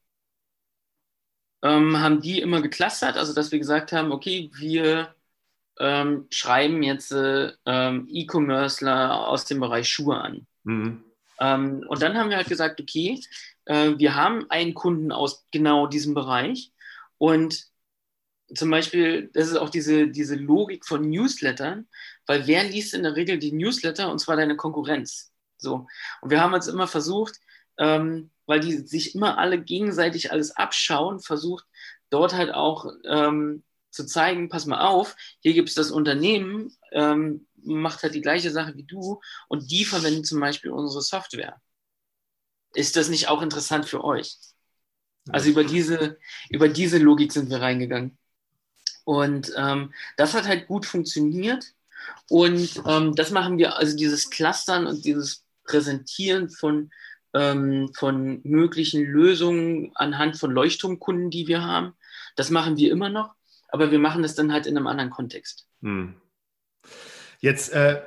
ähm, 1.64 2.00
haben 2.00 2.22
die 2.22 2.40
immer 2.40 2.62
geclustert, 2.62 3.18
also 3.18 3.34
dass 3.34 3.52
wir 3.52 3.60
gesagt 3.60 3.92
haben, 3.92 4.12
okay, 4.12 4.50
wir 4.56 5.14
ähm, 5.80 6.28
schreiben 6.30 6.84
jetzt 6.84 7.12
äh, 7.12 7.52
ähm, 7.66 8.08
E-Commercer 8.10 9.28
aus 9.28 9.46
dem 9.46 9.60
Bereich 9.60 9.90
Schuhe 9.90 10.18
an. 10.18 10.48
Mhm. 10.64 11.04
Ähm, 11.40 11.86
und 11.88 12.02
dann 12.02 12.18
haben 12.18 12.30
wir 12.30 12.38
halt 12.38 12.50
gesagt, 12.50 12.82
okay, 12.82 13.20
äh, 13.66 13.92
wir 13.98 14.16
haben 14.16 14.46
einen 14.50 14.74
Kunden 14.74 15.12
aus 15.12 15.46
genau 15.52 15.88
diesem 15.88 16.14
Bereich 16.14 16.72
und 17.18 17.70
zum 18.56 18.72
Beispiel, 18.72 19.30
das 19.34 19.48
ist 19.48 19.58
auch 19.58 19.70
diese, 19.70 20.08
diese 20.08 20.36
Logik 20.36 20.86
von 20.86 21.08
Newslettern, 21.08 21.88
weil 22.26 22.48
wer 22.48 22.64
liest 22.64 22.94
in 22.94 23.04
der 23.04 23.16
Regel 23.16 23.38
die 23.38 23.52
Newsletter 23.52 24.12
und 24.12 24.20
zwar 24.20 24.38
deine 24.38 24.56
Konkurrenz. 24.56 25.32
So. 25.58 25.88
Und 26.22 26.32
wir 26.32 26.42
haben 26.42 26.54
uns 26.54 26.68
immer 26.68 26.88
versucht, 26.88 27.40
ähm, 27.78 28.32
weil 28.50 28.62
die 28.62 28.78
sich 28.80 29.14
immer 29.14 29.38
alle 29.38 29.62
gegenseitig 29.62 30.32
alles 30.32 30.58
abschauen, 30.58 31.20
versucht 31.20 31.66
dort 32.10 32.34
halt 32.34 32.52
auch 32.52 32.88
ähm, 33.06 33.64
zu 33.92 34.08
zeigen, 34.08 34.50
pass 34.50 34.66
mal 34.66 34.88
auf, 34.88 35.16
hier 35.40 35.54
gibt 35.54 35.70
es 35.70 35.76
das 35.76 35.92
Unternehmen, 35.92 36.76
ähm, 36.92 37.46
macht 37.64 38.02
halt 38.02 38.16
die 38.16 38.22
gleiche 38.22 38.50
Sache 38.50 38.76
wie 38.76 38.86
du 38.86 39.22
und 39.50 39.70
die 39.70 39.86
verwenden 39.86 40.24
zum 40.24 40.40
Beispiel 40.40 40.72
unsere 40.72 41.04
Software. 41.04 41.62
Ist 42.74 42.96
das 42.96 43.10
nicht 43.10 43.28
auch 43.28 43.44
interessant 43.44 43.86
für 43.86 44.04
euch? 44.04 44.36
Also 45.30 45.52
über 45.52 45.64
diese, 45.64 46.18
über 46.50 46.70
diese 46.70 46.98
Logik 46.98 47.32
sind 47.32 47.52
wir 47.52 47.62
reingegangen. 47.62 48.18
Und 49.04 49.54
ähm, 49.58 49.94
das 50.18 50.34
hat 50.34 50.48
halt 50.48 50.66
gut 50.66 50.88
funktioniert. 50.88 51.66
Und 52.30 52.82
ähm, 52.88 53.14
das 53.14 53.30
machen 53.30 53.60
wir, 53.60 53.78
also 53.78 53.96
dieses 53.96 54.32
Clustern 54.32 54.88
und 54.88 55.06
dieses 55.06 55.44
Präsentieren 55.66 56.50
von 56.50 56.90
ähm, 57.34 57.92
von 57.96 58.42
möglichen 58.44 59.04
Lösungen 59.04 59.92
anhand 59.96 60.38
von 60.38 60.52
Leuchtturmkunden, 60.52 61.30
die 61.30 61.48
wir 61.48 61.64
haben. 61.64 61.94
Das 62.36 62.50
machen 62.50 62.78
wir 62.78 62.92
immer 62.92 63.10
noch, 63.10 63.36
aber 63.70 63.92
wir 63.92 64.00
machen 64.00 64.24
das 64.24 64.36
dann 64.36 64.52
halt 64.52 64.66
in 64.66 64.78
einem 64.78 64.88
anderen 64.88 65.10
Kontext. 65.10 65.68
Hm. 65.82 66.16
Jetzt 67.40 67.72
äh, 67.72 68.02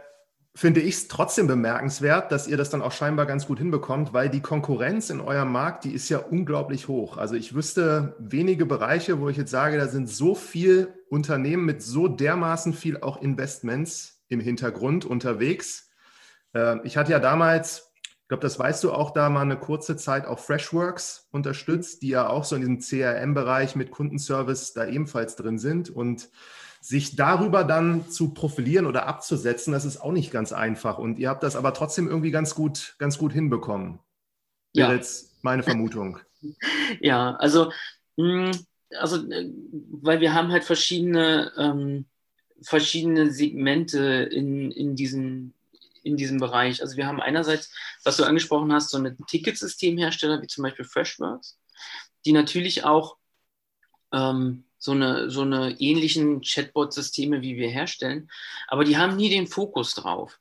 finde 0.55 0.81
ich 0.81 0.95
es 0.95 1.09
trotzdem 1.09 1.47
bemerkenswert, 1.47 2.31
dass 2.31 2.47
ihr 2.47 2.57
das 2.57 2.69
dann 2.69 2.83
auch 2.83 2.93
scheinbar 2.93 3.27
ganz 3.27 3.47
gut 3.47 3.59
hinbekommt, 3.59 4.13
weil 4.13 4.29
die 4.29 4.43
Konkurrenz 4.43 5.09
in 5.09 5.21
eurem 5.21 5.51
Markt, 5.51 5.85
die 5.85 5.93
ist 5.93 6.09
ja 6.11 6.19
unglaublich 6.19 6.89
hoch. 6.89 7.17
Also 7.17 7.35
ich 7.35 7.55
wüsste 7.55 8.15
wenige 8.19 8.67
Bereiche, 8.67 9.21
wo 9.21 9.29
ich 9.29 9.37
jetzt 9.37 9.51
sage, 9.51 9.79
da 9.79 9.89
sind 9.89 10.09
so 10.09 10.35
viel 10.35 10.93
Unternehmen 11.09 11.65
mit 11.65 11.83
so 11.83 12.07
dermaßen 12.07 12.75
viel 12.75 12.99
auch 13.01 13.23
Investments 13.23 14.23
im 14.29 14.41
Hintergrund 14.41 15.05
unterwegs. 15.05 15.91
Äh, 16.55 16.87
ich 16.87 16.97
hatte 16.99 17.13
ja 17.13 17.19
damals 17.19 17.92
glaube, 18.33 18.43
das 18.45 18.59
weißt 18.59 18.83
du 18.83 18.93
auch, 18.93 19.11
da 19.11 19.29
mal 19.29 19.43
eine 19.43 19.59
kurze 19.59 19.95
Zeit 19.95 20.25
auch 20.25 20.39
Freshworks 20.39 21.29
unterstützt, 21.33 22.01
die 22.01 22.09
ja 22.09 22.31
auch 22.31 22.45
so 22.45 22.57
in 22.57 22.63
diesem 22.63 22.81
CRM-Bereich 22.81 23.77
mit 23.77 23.91
Kundenservice 23.91 24.73
da 24.73 24.87
ebenfalls 24.87 25.37
drin 25.37 25.59
sind. 25.59 25.91
Und 25.91 26.31
sich 26.81 27.15
darüber 27.15 27.63
dann 27.63 28.09
zu 28.09 28.33
profilieren 28.33 28.87
oder 28.87 29.07
abzusetzen, 29.07 29.75
das 29.75 29.85
ist 29.85 29.99
auch 29.99 30.13
nicht 30.13 30.31
ganz 30.31 30.55
einfach. 30.55 30.97
Und 30.97 31.19
ihr 31.19 31.29
habt 31.29 31.43
das 31.43 31.57
aber 31.57 31.75
trotzdem 31.75 32.09
irgendwie 32.09 32.31
ganz 32.31 32.55
gut, 32.55 32.95
ganz 32.99 33.19
gut 33.19 33.35
hinbekommen. 33.35 33.99
Ja. 34.73 34.87
Wäre 34.87 34.97
jetzt 34.97 35.45
meine 35.45 35.63
Vermutung. 35.63 36.19
Ja, 37.01 37.37
also, 37.37 37.71
hm, 38.17 38.51
also, 38.99 39.31
äh, 39.31 39.49
weil 39.93 40.21
wir 40.21 40.35
haben 40.35 40.51
halt 40.51 40.65
verschiedene, 40.65 41.53
ähm, 41.57 42.07
verschiedene 42.63 43.31
Segmente 43.31 44.01
in, 44.01 44.73
in 44.73 44.97
diesen 44.97 45.55
in 46.03 46.17
diesem 46.17 46.39
Bereich. 46.39 46.83
Also 46.83 46.97
wir 46.97 47.07
haben 47.07 47.21
einerseits, 47.21 47.71
was 48.05 48.17
du 48.17 48.25
angesprochen 48.25 48.73
hast, 48.73 48.91
so 48.91 48.99
eine 48.99 49.17
Ticketsystemhersteller 49.17 50.43
wie 50.43 50.47
zum 50.47 50.63
Beispiel 50.63 50.85
Freshworks, 50.85 51.59
die 52.25 52.33
natürlich 52.33 52.85
auch 52.85 53.17
ähm, 54.13 54.65
so 54.79 54.93
eine, 54.93 55.31
so 55.31 55.43
eine 55.43 55.81
ähnlichen 55.81 56.43
Chatbot-Systeme 56.43 57.41
wie 57.43 57.57
wir 57.57 57.69
herstellen, 57.69 58.31
aber 58.67 58.85
die 58.85 58.97
haben 58.97 59.17
nie 59.17 59.31
den 59.31 59.47
Fokus 59.47 59.95
drauf, 59.95 60.41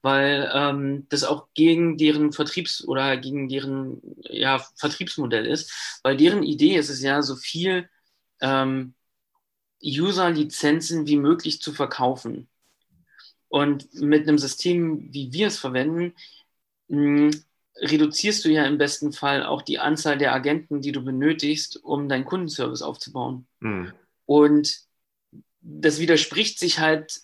weil 0.00 0.50
ähm, 0.54 1.06
das 1.10 1.22
auch 1.22 1.48
gegen 1.54 1.98
deren 1.98 2.32
Vertriebs- 2.32 2.84
oder 2.86 3.16
gegen 3.18 3.48
deren 3.48 4.00
ja, 4.22 4.64
Vertriebsmodell 4.76 5.46
ist, 5.46 6.00
weil 6.02 6.16
deren 6.16 6.42
Idee 6.42 6.76
ist 6.76 6.88
es 6.88 7.02
ja, 7.02 7.20
so 7.22 7.36
viel 7.36 7.88
ähm, 8.40 8.94
User-Lizenzen 9.84 11.06
wie 11.06 11.16
möglich 11.16 11.60
zu 11.60 11.72
verkaufen. 11.72 12.48
Und 13.54 13.94
mit 13.94 14.26
einem 14.26 14.36
System, 14.36 15.12
wie 15.12 15.32
wir 15.32 15.46
es 15.46 15.60
verwenden, 15.60 16.14
mh, 16.88 17.30
reduzierst 17.76 18.44
du 18.44 18.48
ja 18.48 18.66
im 18.66 18.78
besten 18.78 19.12
Fall 19.12 19.44
auch 19.46 19.62
die 19.62 19.78
Anzahl 19.78 20.18
der 20.18 20.34
Agenten, 20.34 20.80
die 20.80 20.90
du 20.90 21.04
benötigst, 21.04 21.76
um 21.84 22.08
deinen 22.08 22.24
Kundenservice 22.24 22.82
aufzubauen. 22.82 23.46
Mhm. 23.60 23.92
Und 24.26 24.80
das 25.60 26.00
widerspricht 26.00 26.58
sich 26.58 26.80
halt 26.80 27.20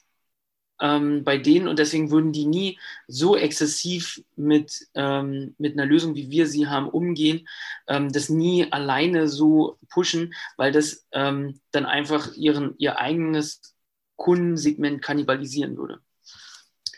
ähm, 0.80 1.24
bei 1.24 1.36
denen 1.36 1.66
und 1.66 1.80
deswegen 1.80 2.12
würden 2.12 2.30
die 2.30 2.46
nie 2.46 2.78
so 3.08 3.36
exzessiv 3.36 4.22
mit, 4.36 4.86
ähm, 4.94 5.56
mit 5.58 5.72
einer 5.72 5.84
Lösung, 5.84 6.14
wie 6.14 6.30
wir 6.30 6.46
sie 6.46 6.68
haben, 6.68 6.88
umgehen, 6.88 7.48
ähm, 7.88 8.12
das 8.12 8.28
nie 8.28 8.70
alleine 8.70 9.26
so 9.26 9.78
pushen, 9.88 10.32
weil 10.56 10.70
das 10.70 11.08
ähm, 11.10 11.58
dann 11.72 11.86
einfach 11.86 12.36
ihren, 12.36 12.76
ihr 12.78 13.00
eigenes 13.00 13.74
Kundensegment 14.14 15.02
kannibalisieren 15.02 15.76
würde. 15.76 16.00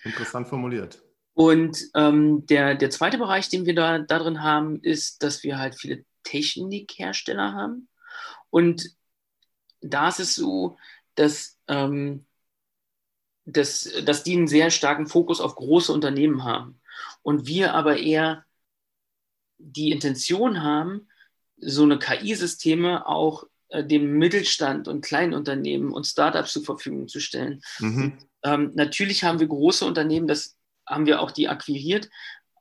Interessant 0.04 0.48
formuliert. 0.48 1.02
Und 1.34 1.78
ähm, 1.94 2.44
der, 2.46 2.74
der 2.74 2.90
zweite 2.90 3.18
Bereich, 3.18 3.48
den 3.48 3.64
wir 3.64 3.74
da, 3.74 3.98
da 3.98 4.18
drin 4.18 4.42
haben, 4.42 4.80
ist, 4.82 5.22
dass 5.22 5.42
wir 5.42 5.58
halt 5.58 5.74
viele 5.74 6.04
Technikhersteller 6.24 7.54
haben. 7.54 7.88
Und 8.50 8.94
da 9.80 10.08
ist 10.08 10.20
es 10.20 10.34
so, 10.34 10.76
dass, 11.14 11.58
ähm, 11.68 12.26
dass, 13.44 13.90
dass 14.04 14.22
die 14.24 14.36
einen 14.36 14.48
sehr 14.48 14.70
starken 14.70 15.06
Fokus 15.06 15.40
auf 15.40 15.56
große 15.56 15.92
Unternehmen 15.92 16.44
haben 16.44 16.80
und 17.22 17.46
wir 17.46 17.74
aber 17.74 17.96
eher 17.96 18.44
die 19.58 19.90
Intention 19.90 20.62
haben, 20.62 21.08
so 21.56 21.84
eine 21.84 21.98
KI-Systeme 21.98 23.06
auch 23.06 23.46
dem 23.80 24.18
Mittelstand 24.18 24.88
und 24.88 25.02
Kleinunternehmen 25.02 25.92
und 25.92 26.06
Startups 26.06 26.52
zur 26.52 26.64
Verfügung 26.64 27.08
zu 27.08 27.20
stellen. 27.20 27.62
Mhm. 27.78 28.18
Ähm, 28.44 28.72
natürlich 28.74 29.24
haben 29.24 29.40
wir 29.40 29.46
große 29.46 29.84
Unternehmen, 29.84 30.26
das 30.26 30.56
haben 30.86 31.06
wir 31.06 31.20
auch 31.20 31.30
die 31.30 31.48
akquiriert, 31.48 32.10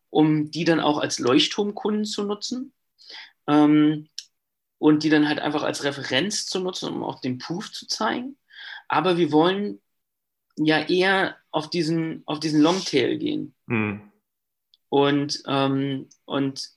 um 0.09 0.51
die 0.51 0.63
dann 0.63 0.79
auch 0.79 0.99
als 0.99 1.19
Leuchtturmkunden 1.19 2.05
zu 2.05 2.23
nutzen 2.23 2.73
ähm, 3.47 4.07
und 4.77 5.03
die 5.03 5.09
dann 5.09 5.27
halt 5.27 5.39
einfach 5.39 5.63
als 5.63 5.83
Referenz 5.83 6.45
zu 6.45 6.59
nutzen, 6.59 6.89
um 6.93 7.03
auch 7.03 7.19
den 7.21 7.37
Proof 7.37 7.71
zu 7.71 7.87
zeigen. 7.87 8.37
Aber 8.87 9.17
wir 9.17 9.31
wollen 9.31 9.81
ja 10.57 10.79
eher 10.79 11.37
auf 11.51 11.69
diesen, 11.69 12.23
auf 12.25 12.39
diesen 12.39 12.61
Longtail 12.61 13.17
gehen. 13.17 13.55
Mhm. 13.65 14.11
Und, 14.89 15.43
ähm, 15.47 16.09
und 16.25 16.69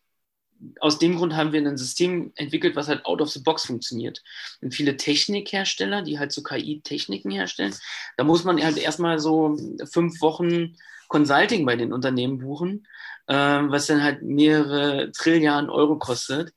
aus 0.81 0.99
dem 0.99 1.17
Grund 1.17 1.35
haben 1.35 1.53
wir 1.53 1.61
ein 1.61 1.77
System 1.77 2.33
entwickelt, 2.37 2.77
was 2.77 2.89
halt 2.89 3.05
out 3.07 3.21
of 3.21 3.31
the 3.31 3.41
box 3.41 3.67
funktioniert. 3.67 4.23
Und 4.61 4.75
viele 4.75 4.97
Technikhersteller, 4.97 6.03
die 6.03 6.19
halt 6.19 6.33
so 6.33 6.43
KI-Techniken 6.43 7.31
herstellen, 7.31 7.75
da 8.17 8.25
muss 8.25 8.45
man 8.45 8.63
halt 8.63 8.79
erstmal 8.79 9.19
so 9.19 9.57
fünf 9.91 10.21
Wochen 10.21 10.77
Consulting 11.09 11.65
bei 11.65 11.77
den 11.77 11.93
Unternehmen 11.93 12.39
buchen, 12.39 12.87
ähm, 13.29 13.71
was 13.71 13.87
dann 13.87 14.03
halt 14.03 14.23
mehrere 14.23 15.13
Trilliarden 15.13 15.71
Euro 15.71 15.97
kostet. 15.97 16.53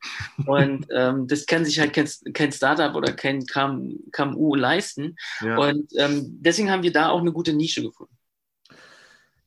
Und 0.45 0.85
ähm, 0.91 1.27
das 1.27 1.45
kann 1.45 1.65
sich 1.65 1.79
halt 1.79 1.93
kein, 1.93 2.09
kein 2.33 2.51
Startup 2.51 2.95
oder 2.95 3.11
kein 3.13 3.45
KMU 3.45 4.55
leisten. 4.55 5.15
Ja. 5.41 5.57
Und 5.57 5.91
ähm, 5.97 6.39
deswegen 6.41 6.71
haben 6.71 6.83
wir 6.83 6.91
da 6.91 7.09
auch 7.09 7.21
eine 7.21 7.31
gute 7.31 7.53
Nische 7.53 7.83
gefunden. 7.83 8.16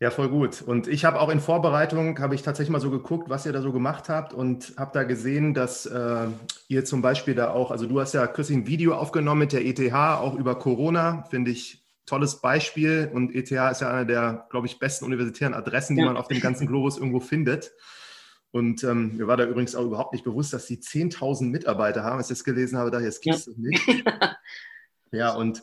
Ja, 0.01 0.11
voll 0.11 0.31
gut. 0.31 0.63
Und 0.63 0.89
ich 0.89 1.05
habe 1.05 1.21
auch 1.21 1.29
in 1.29 1.41
Vorbereitung, 1.41 2.19
habe 2.21 2.35
ich 2.35 2.41
tatsächlich 2.41 2.73
mal 2.73 2.81
so 2.81 2.91
geguckt, 2.91 3.29
was 3.29 3.45
ihr 3.45 3.53
da 3.53 3.61
so 3.61 3.71
gemacht 3.71 4.09
habt 4.09 4.33
und 4.33 4.73
habe 4.79 4.93
da 4.95 5.03
gesehen, 5.03 5.53
dass 5.53 5.85
äh, 5.85 6.27
ihr 6.69 6.87
zum 6.87 7.03
Beispiel 7.03 7.35
da 7.35 7.51
auch, 7.51 7.71
also 7.71 7.87
du 7.87 8.01
hast 8.01 8.15
ja 8.15 8.27
kürzlich 8.27 8.57
ein 8.57 8.67
Video 8.67 8.95
aufgenommen 8.95 9.41
mit 9.41 9.53
der 9.53 9.67
ETH, 9.67 9.93
auch 9.93 10.35
über 10.37 10.59
Corona, 10.59 11.25
finde 11.29 11.51
ich 11.51 11.85
tolles 12.07 12.41
Beispiel. 12.41 13.11
Und 13.13 13.35
ETH 13.35 13.51
ist 13.51 13.81
ja 13.83 13.93
eine 13.93 14.07
der, 14.07 14.47
glaube 14.49 14.67
ich, 14.67 14.79
besten 14.79 15.05
universitären 15.05 15.53
Adressen, 15.53 15.97
die 15.97 16.03
ja. 16.03 16.09
man 16.09 16.17
auf 16.17 16.29
dem 16.29 16.41
ganzen 16.41 16.67
Globus 16.67 16.97
irgendwo 16.97 17.21
findet. 17.21 17.73
Und 18.53 18.83
ähm, 18.85 19.19
mir 19.19 19.27
war 19.27 19.37
da 19.37 19.45
übrigens 19.45 19.75
auch 19.75 19.85
überhaupt 19.85 20.15
nicht 20.15 20.25
bewusst, 20.25 20.55
dass 20.55 20.67
sie 20.67 20.79
10.000 20.79 21.45
Mitarbeiter 21.45 22.05
haben. 22.05 22.17
Als 22.17 22.31
ich 22.31 22.39
das 22.39 22.45
gelesen 22.45 22.79
habe, 22.79 22.91
da 22.91 23.01
jetzt 23.01 23.21
gibt 23.21 23.37
es 23.37 23.47
ja. 23.47 23.53
das 23.53 23.59
nicht. 23.59 24.05
ja, 25.13 25.35
und 25.35 25.63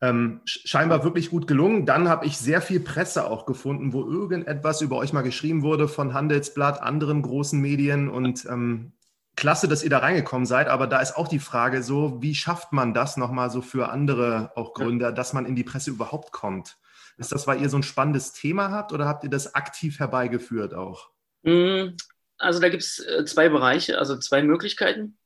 ähm, 0.00 0.40
scheinbar 0.44 1.04
wirklich 1.04 1.30
gut 1.30 1.46
gelungen. 1.46 1.86
Dann 1.86 2.08
habe 2.08 2.26
ich 2.26 2.36
sehr 2.36 2.60
viel 2.60 2.80
Presse 2.80 3.28
auch 3.28 3.46
gefunden, 3.46 3.92
wo 3.92 4.04
irgendetwas 4.04 4.82
über 4.82 4.96
euch 4.96 5.12
mal 5.12 5.22
geschrieben 5.22 5.62
wurde 5.62 5.88
von 5.88 6.12
Handelsblatt, 6.12 6.82
anderen 6.82 7.22
großen 7.22 7.60
Medien 7.60 8.08
und 8.08 8.44
ähm, 8.46 8.92
klasse, 9.36 9.68
dass 9.68 9.82
ihr 9.82 9.90
da 9.90 9.98
reingekommen 9.98 10.46
seid. 10.46 10.68
Aber 10.68 10.86
da 10.86 11.00
ist 11.00 11.16
auch 11.16 11.28
die 11.28 11.38
Frage 11.38 11.82
so, 11.82 12.18
wie 12.20 12.34
schafft 12.34 12.72
man 12.72 12.92
das 12.92 13.16
nochmal 13.16 13.50
so 13.50 13.62
für 13.62 13.88
andere 13.88 14.52
auch 14.54 14.74
Gründer, 14.74 15.12
dass 15.12 15.32
man 15.32 15.46
in 15.46 15.56
die 15.56 15.64
Presse 15.64 15.90
überhaupt 15.90 16.32
kommt? 16.32 16.76
Ist 17.18 17.32
das, 17.32 17.46
weil 17.46 17.62
ihr 17.62 17.70
so 17.70 17.78
ein 17.78 17.82
spannendes 17.82 18.34
Thema 18.34 18.70
habt 18.70 18.92
oder 18.92 19.06
habt 19.06 19.24
ihr 19.24 19.30
das 19.30 19.54
aktiv 19.54 19.98
herbeigeführt 19.98 20.74
auch? 20.74 21.08
Mm, 21.42 21.96
also 22.36 22.60
da 22.60 22.68
gibt 22.68 22.82
es 22.82 22.98
äh, 22.98 23.24
zwei 23.24 23.48
Bereiche, 23.48 23.98
also 23.98 24.18
zwei 24.18 24.42
Möglichkeiten. 24.42 25.16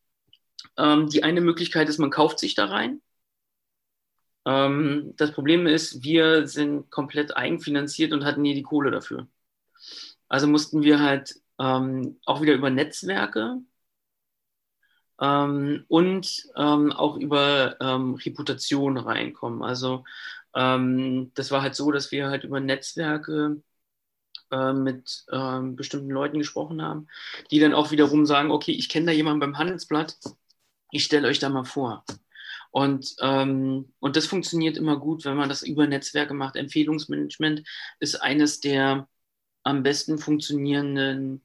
Ähm, 0.76 1.08
die 1.08 1.24
eine 1.24 1.40
Möglichkeit 1.40 1.88
ist, 1.88 1.98
man 1.98 2.10
kauft 2.10 2.38
sich 2.38 2.54
da 2.54 2.66
rein 2.66 3.00
ähm, 4.46 5.14
das 5.16 5.32
Problem 5.32 5.66
ist, 5.66 6.02
wir 6.02 6.46
sind 6.48 6.90
komplett 6.90 7.36
eigenfinanziert 7.36 8.12
und 8.12 8.24
hatten 8.24 8.42
nie 8.42 8.54
die 8.54 8.62
Kohle 8.62 8.90
dafür. 8.90 9.28
Also 10.28 10.46
mussten 10.46 10.82
wir 10.82 11.00
halt 11.00 11.34
ähm, 11.58 12.18
auch 12.26 12.40
wieder 12.42 12.54
über 12.54 12.70
Netzwerke 12.70 13.58
ähm, 15.20 15.84
und 15.88 16.46
ähm, 16.56 16.92
auch 16.92 17.16
über 17.16 17.76
ähm, 17.80 18.14
Reputation 18.14 18.96
reinkommen. 18.98 19.62
Also 19.62 20.04
ähm, 20.54 21.32
das 21.34 21.50
war 21.50 21.62
halt 21.62 21.74
so, 21.74 21.90
dass 21.92 22.10
wir 22.12 22.28
halt 22.28 22.44
über 22.44 22.60
Netzwerke 22.60 23.62
äh, 24.52 24.72
mit 24.72 25.26
bestimmten 25.76 26.10
Leuten 26.10 26.38
gesprochen 26.38 26.82
haben, 26.82 27.08
die 27.50 27.60
dann 27.60 27.74
auch 27.74 27.90
wiederum 27.92 28.26
sagen, 28.26 28.50
okay, 28.52 28.72
ich 28.72 28.88
kenne 28.88 29.06
da 29.06 29.12
jemanden 29.12 29.40
beim 29.40 29.58
Handelsblatt, 29.58 30.18
ich 30.92 31.04
stelle 31.04 31.28
euch 31.28 31.38
da 31.40 31.48
mal 31.50 31.64
vor. 31.64 32.04
Und, 32.70 33.16
ähm, 33.20 33.92
und 33.98 34.16
das 34.16 34.26
funktioniert 34.26 34.76
immer 34.76 34.96
gut, 34.98 35.24
wenn 35.24 35.36
man 35.36 35.48
das 35.48 35.62
über 35.62 35.86
Netzwerke 35.86 36.34
macht. 36.34 36.56
Empfehlungsmanagement 36.56 37.62
ist 37.98 38.16
eines 38.16 38.60
der 38.60 39.08
am 39.62 39.82
besten 39.82 40.18
funktionierenden 40.18 41.42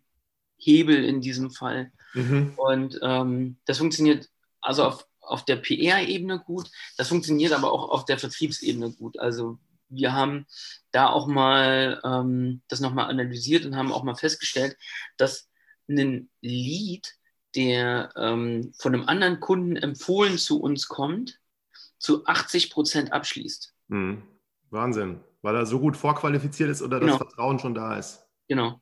Hebel 0.57 1.03
in 1.03 1.21
diesem 1.21 1.51
Fall. 1.51 1.91
Mhm. 2.13 2.53
Und 2.57 2.99
ähm, 3.01 3.57
das 3.65 3.79
funktioniert 3.79 4.29
also 4.61 4.83
auf, 4.83 5.07
auf 5.21 5.45
der 5.45 5.57
PR-Ebene 5.57 6.39
gut, 6.39 6.69
das 6.97 7.09
funktioniert 7.09 7.53
aber 7.53 7.71
auch 7.71 7.89
auf 7.89 8.05
der 8.05 8.17
Vertriebsebene 8.17 8.91
gut. 8.91 9.19
Also 9.19 9.59
wir 9.89 10.13
haben 10.13 10.45
da 10.91 11.09
auch 11.09 11.27
mal 11.27 12.01
ähm, 12.03 12.61
das 12.67 12.79
nochmal 12.79 13.09
analysiert 13.09 13.65
und 13.65 13.75
haben 13.75 13.91
auch 13.91 14.03
mal 14.03 14.15
festgestellt, 14.15 14.77
dass 15.17 15.49
ein 15.87 16.29
Lead 16.41 17.13
der 17.55 18.11
ähm, 18.15 18.73
von 18.77 18.93
einem 18.93 19.07
anderen 19.07 19.39
Kunden 19.39 19.75
empfohlen 19.75 20.37
zu 20.37 20.61
uns 20.61 20.87
kommt, 20.87 21.39
zu 21.97 22.25
80 22.25 22.69
Prozent 22.69 23.13
abschließt. 23.13 23.73
Mhm. 23.87 24.23
Wahnsinn, 24.69 25.21
weil 25.41 25.55
er 25.55 25.65
so 25.65 25.79
gut 25.79 25.95
vorqualifiziert 25.95 26.69
ist 26.69 26.81
oder 26.81 26.99
genau. 26.99 27.13
das 27.13 27.27
Vertrauen 27.27 27.59
schon 27.59 27.75
da 27.75 27.97
ist. 27.97 28.25
Genau. 28.47 28.81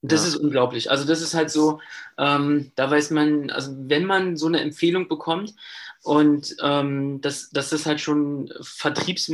Das 0.00 0.22
ja. 0.22 0.28
ist 0.28 0.36
unglaublich. 0.36 0.90
Also 0.90 1.04
das 1.04 1.20
ist 1.20 1.34
halt 1.34 1.50
so, 1.50 1.80
ähm, 2.18 2.70
da 2.76 2.90
weiß 2.90 3.10
man, 3.10 3.50
also 3.50 3.74
wenn 3.76 4.04
man 4.04 4.36
so 4.36 4.46
eine 4.46 4.60
Empfehlung 4.60 5.08
bekommt 5.08 5.54
und 6.02 6.56
ähm, 6.62 7.20
dass, 7.20 7.50
dass 7.50 7.70
das 7.70 7.84
halt 7.84 8.00
schon 8.00 8.52
vertriebs, 8.60 9.32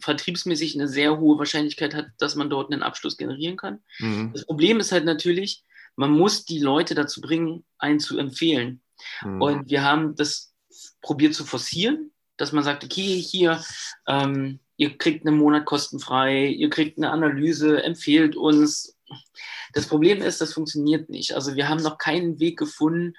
vertriebsmäßig 0.00 0.74
eine 0.74 0.88
sehr 0.88 1.18
hohe 1.18 1.38
Wahrscheinlichkeit 1.38 1.94
hat, 1.94 2.06
dass 2.18 2.34
man 2.34 2.50
dort 2.50 2.72
einen 2.72 2.82
Abschluss 2.82 3.16
generieren 3.16 3.56
kann. 3.56 3.80
Mhm. 4.00 4.32
Das 4.32 4.44
Problem 4.46 4.80
ist 4.80 4.90
halt 4.90 5.04
natürlich, 5.04 5.64
man 5.98 6.12
muss 6.12 6.44
die 6.44 6.60
Leute 6.60 6.94
dazu 6.94 7.20
bringen, 7.20 7.64
einen 7.76 7.98
zu 7.98 8.18
empfehlen. 8.18 8.80
Mhm. 9.22 9.42
Und 9.42 9.70
wir 9.70 9.82
haben 9.82 10.14
das 10.14 10.54
probiert 11.02 11.34
zu 11.34 11.44
forcieren, 11.44 12.12
dass 12.36 12.52
man 12.52 12.62
sagt, 12.62 12.84
okay, 12.84 13.20
hier, 13.20 13.62
ähm, 14.06 14.60
ihr 14.76 14.96
kriegt 14.96 15.26
einen 15.26 15.36
Monat 15.36 15.64
kostenfrei, 15.64 16.46
ihr 16.46 16.70
kriegt 16.70 16.98
eine 16.98 17.10
Analyse, 17.10 17.82
empfehlt 17.82 18.36
uns. 18.36 18.96
Das 19.72 19.88
Problem 19.88 20.22
ist, 20.22 20.40
das 20.40 20.52
funktioniert 20.52 21.10
nicht. 21.10 21.34
Also 21.34 21.56
wir 21.56 21.68
haben 21.68 21.82
noch 21.82 21.98
keinen 21.98 22.38
Weg 22.38 22.60
gefunden, 22.60 23.14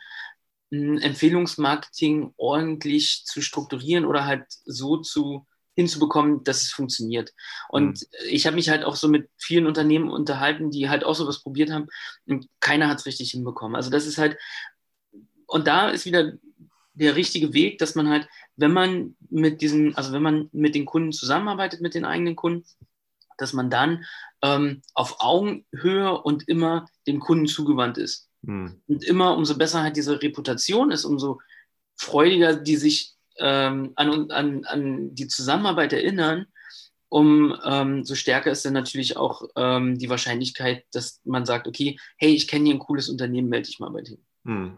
ein 0.72 1.00
Empfehlungsmarketing 1.00 2.34
ordentlich 2.38 3.24
zu 3.26 3.42
strukturieren 3.42 4.06
oder 4.06 4.26
halt 4.26 4.46
so 4.64 4.98
zu 4.98 5.46
hinzubekommen, 5.80 6.44
dass 6.44 6.64
es 6.64 6.72
funktioniert. 6.72 7.34
Und 7.70 8.02
mhm. 8.02 8.08
ich 8.28 8.46
habe 8.46 8.56
mich 8.56 8.70
halt 8.70 8.84
auch 8.84 8.98
so 8.98 9.08
mit 9.08 9.30
vielen 9.38 9.66
Unternehmen 9.66 10.10
unterhalten, 10.12 10.72
die 10.72 10.90
halt 10.90 11.06
auch 11.06 11.16
sowas 11.16 11.42
probiert 11.42 11.72
haben 11.72 11.88
und 12.28 12.50
keiner 12.60 12.90
hat 12.90 13.00
es 13.00 13.06
richtig 13.06 13.32
hinbekommen. 13.32 13.78
Also 13.78 13.90
das 13.90 14.06
ist 14.06 14.18
halt, 14.18 14.38
und 15.48 15.68
da 15.68 15.90
ist 15.90 16.06
wieder 16.06 16.34
der 16.94 17.16
richtige 17.16 17.54
Weg, 17.54 17.78
dass 17.78 17.96
man 17.96 18.10
halt, 18.10 18.28
wenn 18.58 18.74
man 18.74 19.16
mit 19.30 19.62
diesen, 19.62 19.96
also 19.96 20.12
wenn 20.12 20.22
man 20.22 20.50
mit 20.52 20.76
den 20.76 20.86
Kunden 20.86 21.14
zusammenarbeitet, 21.14 21.80
mit 21.80 21.94
den 21.94 22.04
eigenen 22.04 22.36
Kunden, 22.36 22.66
dass 23.38 23.54
man 23.54 23.70
dann 23.70 24.04
ähm, 24.42 24.82
auf 24.94 25.16
Augenhöhe 25.20 26.22
und 26.22 26.50
immer 26.50 26.88
dem 27.08 27.22
Kunden 27.22 27.48
zugewandt 27.48 27.98
ist. 27.98 28.28
Mhm. 28.42 28.82
Und 28.86 29.06
immer, 29.06 29.38
umso 29.38 29.58
besser 29.58 29.82
halt 29.82 29.96
diese 29.96 30.22
Reputation 30.22 30.92
ist, 30.92 31.06
umso 31.06 31.40
freudiger 31.96 32.54
die 32.54 32.76
sich 32.76 33.16
ähm, 33.40 33.94
an, 33.96 34.32
an, 34.32 34.66
an 34.66 35.16
die 35.16 35.28
Zusammenarbeit 35.28 35.94
erinnern, 35.94 36.46
um 37.10 37.56
ähm, 37.66 38.06
so 38.06 38.16
stärker 38.16 38.52
ist 38.52 38.66
dann 38.66 38.74
natürlich 38.74 39.18
auch 39.18 39.44
ähm, 39.56 39.98
die 39.98 40.10
Wahrscheinlichkeit, 40.10 40.86
dass 40.92 41.22
man 41.26 41.46
sagt, 41.46 41.68
okay, 41.68 42.00
hey, 42.18 42.30
ich 42.30 42.48
kenne 42.48 42.66
hier 42.66 42.76
ein 42.76 42.80
cooles 42.80 43.10
Unternehmen, 43.10 43.50
melde 43.50 43.68
dich 43.68 43.80
mal 43.80 43.90
bei 43.90 44.02
denen. 44.02 44.26
Hm. 44.46 44.78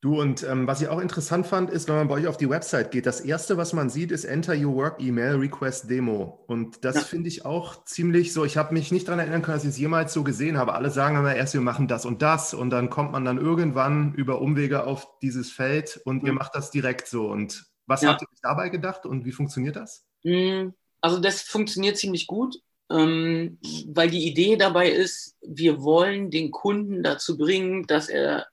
Du, 0.00 0.20
und 0.20 0.44
ähm, 0.44 0.68
was 0.68 0.80
ich 0.80 0.86
auch 0.86 1.00
interessant 1.00 1.44
fand, 1.44 1.70
ist, 1.70 1.88
wenn 1.88 1.96
man 1.96 2.06
bei 2.06 2.14
euch 2.14 2.28
auf 2.28 2.36
die 2.36 2.48
Website 2.48 2.92
geht, 2.92 3.04
das 3.04 3.20
erste, 3.20 3.56
was 3.56 3.72
man 3.72 3.90
sieht, 3.90 4.12
ist 4.12 4.24
Enter 4.24 4.54
Your 4.54 4.76
Work 4.76 5.02
Email 5.02 5.34
Request 5.34 5.90
Demo. 5.90 6.44
Und 6.46 6.84
das 6.84 6.94
ja. 6.94 7.00
finde 7.00 7.28
ich 7.28 7.44
auch 7.44 7.84
ziemlich 7.84 8.32
so. 8.32 8.44
Ich 8.44 8.56
habe 8.56 8.74
mich 8.74 8.92
nicht 8.92 9.08
daran 9.08 9.18
erinnern 9.18 9.42
können, 9.42 9.56
dass 9.56 9.64
ich 9.64 9.70
es 9.70 9.78
jemals 9.78 10.12
so 10.12 10.22
gesehen 10.22 10.56
habe. 10.56 10.74
Alle 10.74 10.90
sagen 10.90 11.16
immer 11.16 11.34
erst, 11.34 11.54
wir 11.54 11.62
machen 11.62 11.88
das 11.88 12.06
und 12.06 12.22
das. 12.22 12.54
Und 12.54 12.70
dann 12.70 12.90
kommt 12.90 13.10
man 13.10 13.24
dann 13.24 13.38
irgendwann 13.38 14.14
über 14.14 14.40
Umwege 14.40 14.84
auf 14.84 15.18
dieses 15.20 15.50
Feld 15.50 16.00
und 16.04 16.22
ja. 16.22 16.28
ihr 16.28 16.32
macht 16.32 16.54
das 16.54 16.70
direkt 16.70 17.08
so. 17.08 17.26
Und 17.26 17.66
was 17.86 18.02
ja. 18.02 18.10
habt 18.10 18.22
ihr 18.22 18.28
euch 18.28 18.40
dabei 18.40 18.68
gedacht 18.68 19.04
und 19.04 19.24
wie 19.24 19.32
funktioniert 19.32 19.74
das? 19.74 20.06
Hm, 20.22 20.74
also, 21.00 21.18
das 21.18 21.42
funktioniert 21.42 21.96
ziemlich 21.96 22.28
gut. 22.28 22.56
Ähm, 22.90 23.58
weil 23.88 24.10
die 24.10 24.28
Idee 24.28 24.56
dabei 24.56 24.90
ist, 24.90 25.36
wir 25.42 25.82
wollen 25.82 26.30
den 26.30 26.52
Kunden 26.52 27.02
dazu 27.02 27.36
bringen, 27.36 27.86
dass 27.86 28.08
er 28.08 28.46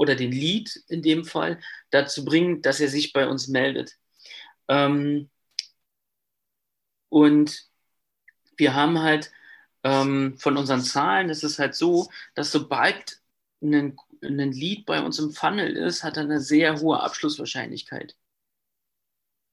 oder 0.00 0.16
den 0.16 0.32
Lead 0.32 0.82
in 0.88 1.02
dem 1.02 1.26
Fall 1.26 1.60
dazu 1.90 2.24
bringen, 2.24 2.62
dass 2.62 2.80
er 2.80 2.88
sich 2.88 3.12
bei 3.12 3.28
uns 3.28 3.48
meldet. 3.48 3.98
Ähm, 4.66 5.28
und 7.10 7.68
wir 8.56 8.74
haben 8.74 9.00
halt 9.00 9.30
ähm, 9.84 10.38
von 10.38 10.56
unseren 10.56 10.80
Zahlen, 10.80 11.28
ist 11.28 11.44
es 11.44 11.58
halt 11.58 11.74
so, 11.74 12.08
dass 12.34 12.50
sobald 12.50 13.20
ein, 13.62 13.98
ein 14.22 14.52
Lead 14.52 14.86
bei 14.86 15.02
uns 15.02 15.18
im 15.18 15.32
Funnel 15.32 15.76
ist, 15.76 16.02
hat 16.02 16.16
er 16.16 16.22
eine 16.22 16.40
sehr 16.40 16.80
hohe 16.80 17.00
Abschlusswahrscheinlichkeit. 17.00 18.16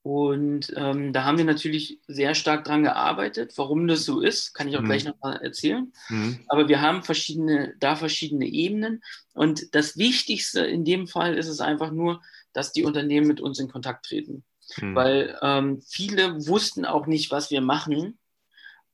Und 0.02 0.72
ähm, 0.76 1.12
da 1.12 1.24
haben 1.24 1.38
wir 1.38 1.44
natürlich 1.44 2.00
sehr 2.06 2.34
stark 2.34 2.64
dran 2.64 2.82
gearbeitet. 2.82 3.52
Warum 3.56 3.88
das 3.88 4.04
so 4.04 4.20
ist, 4.20 4.54
kann 4.54 4.68
ich 4.68 4.76
auch 4.76 4.82
mhm. 4.82 4.86
gleich 4.86 5.04
noch 5.04 5.20
mal 5.20 5.36
erzählen. 5.36 5.92
Mhm. 6.08 6.40
Aber 6.48 6.68
wir 6.68 6.80
haben 6.80 7.02
verschiedene, 7.02 7.74
da 7.78 7.96
verschiedene 7.96 8.46
Ebenen. 8.46 9.02
Und 9.34 9.74
das 9.74 9.98
Wichtigste 9.98 10.60
in 10.60 10.84
dem 10.84 11.08
Fall 11.08 11.34
ist 11.34 11.48
es 11.48 11.60
einfach 11.60 11.90
nur, 11.90 12.22
dass 12.52 12.72
die 12.72 12.84
Unternehmen 12.84 13.26
mit 13.26 13.40
uns 13.40 13.58
in 13.58 13.68
Kontakt 13.68 14.06
treten. 14.06 14.44
Mhm. 14.76 14.94
Weil 14.94 15.38
ähm, 15.42 15.82
viele 15.86 16.46
wussten 16.46 16.84
auch 16.84 17.06
nicht, 17.06 17.30
was 17.30 17.50
wir 17.50 17.60
machen. 17.60 18.18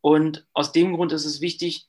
Und 0.01 0.47
aus 0.53 0.73
dem 0.73 0.95
Grund 0.95 1.13
ist 1.13 1.27
es 1.27 1.41
wichtig, 1.41 1.87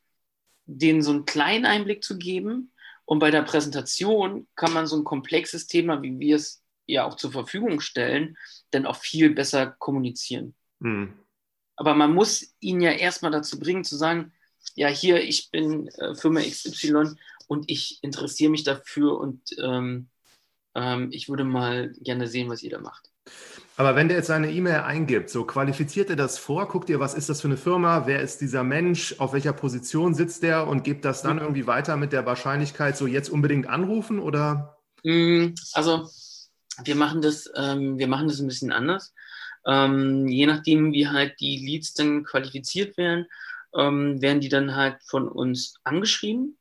denen 0.66 1.02
so 1.02 1.12
einen 1.12 1.26
kleinen 1.26 1.66
Einblick 1.66 2.04
zu 2.04 2.18
geben. 2.18 2.74
Und 3.06 3.20
bei 3.20 3.32
der 3.32 3.44
Präsentation 3.44 4.48
kann 4.56 4.74
man 4.74 4.88
so 4.88 4.98
ein 4.98 5.04
komplexes 5.04 5.68
Thema, 5.68 6.02
wie 6.02 6.20
wir 6.20 6.36
es 6.36 6.65
ja 6.88 7.06
auch 7.06 7.16
zur 7.16 7.32
Verfügung 7.32 7.80
stellen, 7.80 8.38
dann 8.72 8.86
auch 8.86 8.98
viel 8.98 9.32
besser 9.32 9.68
kommunizieren. 9.68 10.56
Mhm. 10.80 11.14
Aber 11.76 11.94
man 11.94 12.14
muss 12.14 12.56
ihn 12.60 12.82
ja 12.82 12.92
erstmal 12.92 13.32
dazu 13.32 13.60
bringen, 13.60 13.84
zu 13.84 13.98
sagen, 13.98 14.32
ja, 14.76 14.88
hier, 14.88 15.22
ich 15.22 15.52
bin 15.52 15.88
äh, 15.88 16.16
Firma 16.16 16.42
XY 16.42 17.16
und 17.48 17.70
ich 17.70 18.00
interessiere 18.02 18.52
mich 18.52 18.64
dafür 18.64 19.20
und 19.20 19.42
ähm, 19.62 20.08
ähm, 20.74 21.10
ich 21.12 21.30
würde 21.30 21.44
mal 21.44 21.94
gerne 22.02 22.28
sehen, 22.28 22.50
was 22.50 22.64
ihr 22.64 22.72
da 22.72 22.80
macht. 22.80 23.10
Aber 23.78 23.96
wenn 23.96 24.08
der 24.08 24.18
jetzt 24.18 24.28
seine 24.28 24.52
E-Mail 24.52 24.82
eingibt, 24.82 25.30
so 25.30 25.44
qualifiziert 25.44 26.10
er 26.10 26.16
das 26.16 26.38
vor, 26.38 26.68
guckt 26.68 26.90
ihr, 26.90 27.00
was 27.00 27.14
ist 27.14 27.28
das 27.28 27.42
für 27.42 27.48
eine 27.48 27.58
Firma, 27.58 28.08
wer 28.08 28.22
ist 28.22 28.40
dieser 28.40 28.64
Mensch, 28.64 29.16
auf 29.18 29.34
welcher 29.34 29.52
Position 29.52 30.14
sitzt 30.14 30.44
der 30.44 30.68
und 30.68 30.84
gibt 30.84 31.04
das 31.04 31.22
dann 31.22 31.40
irgendwie 31.40 31.68
weiter 31.68 31.98
mit 31.98 32.14
der 32.14 32.26
Wahrscheinlichkeit, 32.26 32.96
so 32.96 33.06
jetzt 33.06 33.30
unbedingt 33.30 33.68
anrufen 33.68 34.20
oder? 34.20 34.78
Mm, 35.04 35.56
also 35.74 36.10
wir 36.84 36.96
machen 36.96 37.22
das, 37.22 37.50
ähm, 37.56 37.98
wir 37.98 38.08
machen 38.08 38.28
das 38.28 38.40
ein 38.40 38.48
bisschen 38.48 38.72
anders. 38.72 39.14
Ähm, 39.66 40.28
je 40.28 40.46
nachdem, 40.46 40.92
wie 40.94 41.08
halt 41.08 41.40
die 41.40 41.58
Leads 41.58 41.94
dann 41.94 42.24
qualifiziert 42.24 42.98
werden, 42.98 43.26
ähm, 43.74 44.22
werden 44.22 44.42
die 44.42 44.50
dann 44.50 44.76
halt 44.76 45.02
von 45.04 45.28
uns 45.28 45.76
angeschrieben. 45.84 46.58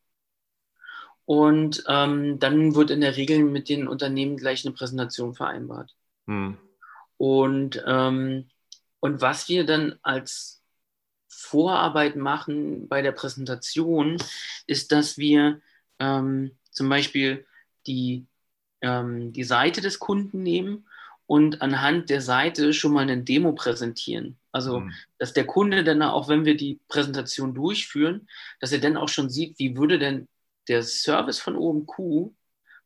Und 1.27 1.85
ähm, 1.89 2.39
dann 2.39 2.75
wird 2.75 2.91
in 2.91 3.01
der 3.01 3.17
Regel 3.17 3.45
mit 3.45 3.69
den 3.69 3.89
Unternehmen 3.89 4.37
gleich 4.37 4.65
eine 4.65 4.75
Präsentation 4.75 5.35
vereinbart. 5.35 5.95
Hm. 6.27 6.59
Und, 7.17 7.83
ähm, 7.87 8.49
und 9.01 9.21
was 9.21 9.49
wir 9.49 9.65
dann 9.65 9.99
als 10.03 10.63
Vorarbeit 11.29 12.17
machen 12.17 12.89
bei 12.89 13.03
der 13.03 13.13
Präsentation, 13.13 14.19
ist, 14.67 14.93
dass 14.93 15.19
wir 15.19 15.61
ähm, 15.99 16.57
zum 16.71 16.89
Beispiel 16.89 17.47
die 17.87 18.27
ähm, 18.85 19.33
die 19.33 19.45
Seite 19.45 19.81
des 19.81 19.99
Kunden 19.99 20.43
nehmen 20.43 20.87
und 21.27 21.63
anhand 21.63 22.11
der 22.11 22.21
Seite 22.21 22.75
schon 22.75 22.93
mal 22.93 23.01
eine 23.01 23.23
Demo 23.23 23.53
präsentieren. 23.53 24.37
Also, 24.53 24.81
mhm. 24.81 24.93
dass 25.19 25.33
der 25.33 25.47
Kunde 25.47 25.83
dann 25.83 26.03
auch, 26.03 26.29
wenn 26.29 26.45
wir 26.45 26.57
die 26.57 26.81
Präsentation 26.89 27.55
durchführen, 27.55 28.29
dass 28.61 28.73
er 28.73 28.79
dann 28.79 28.97
auch 28.97 29.09
schon 29.09 29.31
sieht, 29.31 29.59
wie 29.59 29.77
würde 29.77 29.99
denn 29.99 30.29
der 30.69 30.83
Service 30.83 31.41
von 31.41 31.57
OMQ 31.57 32.31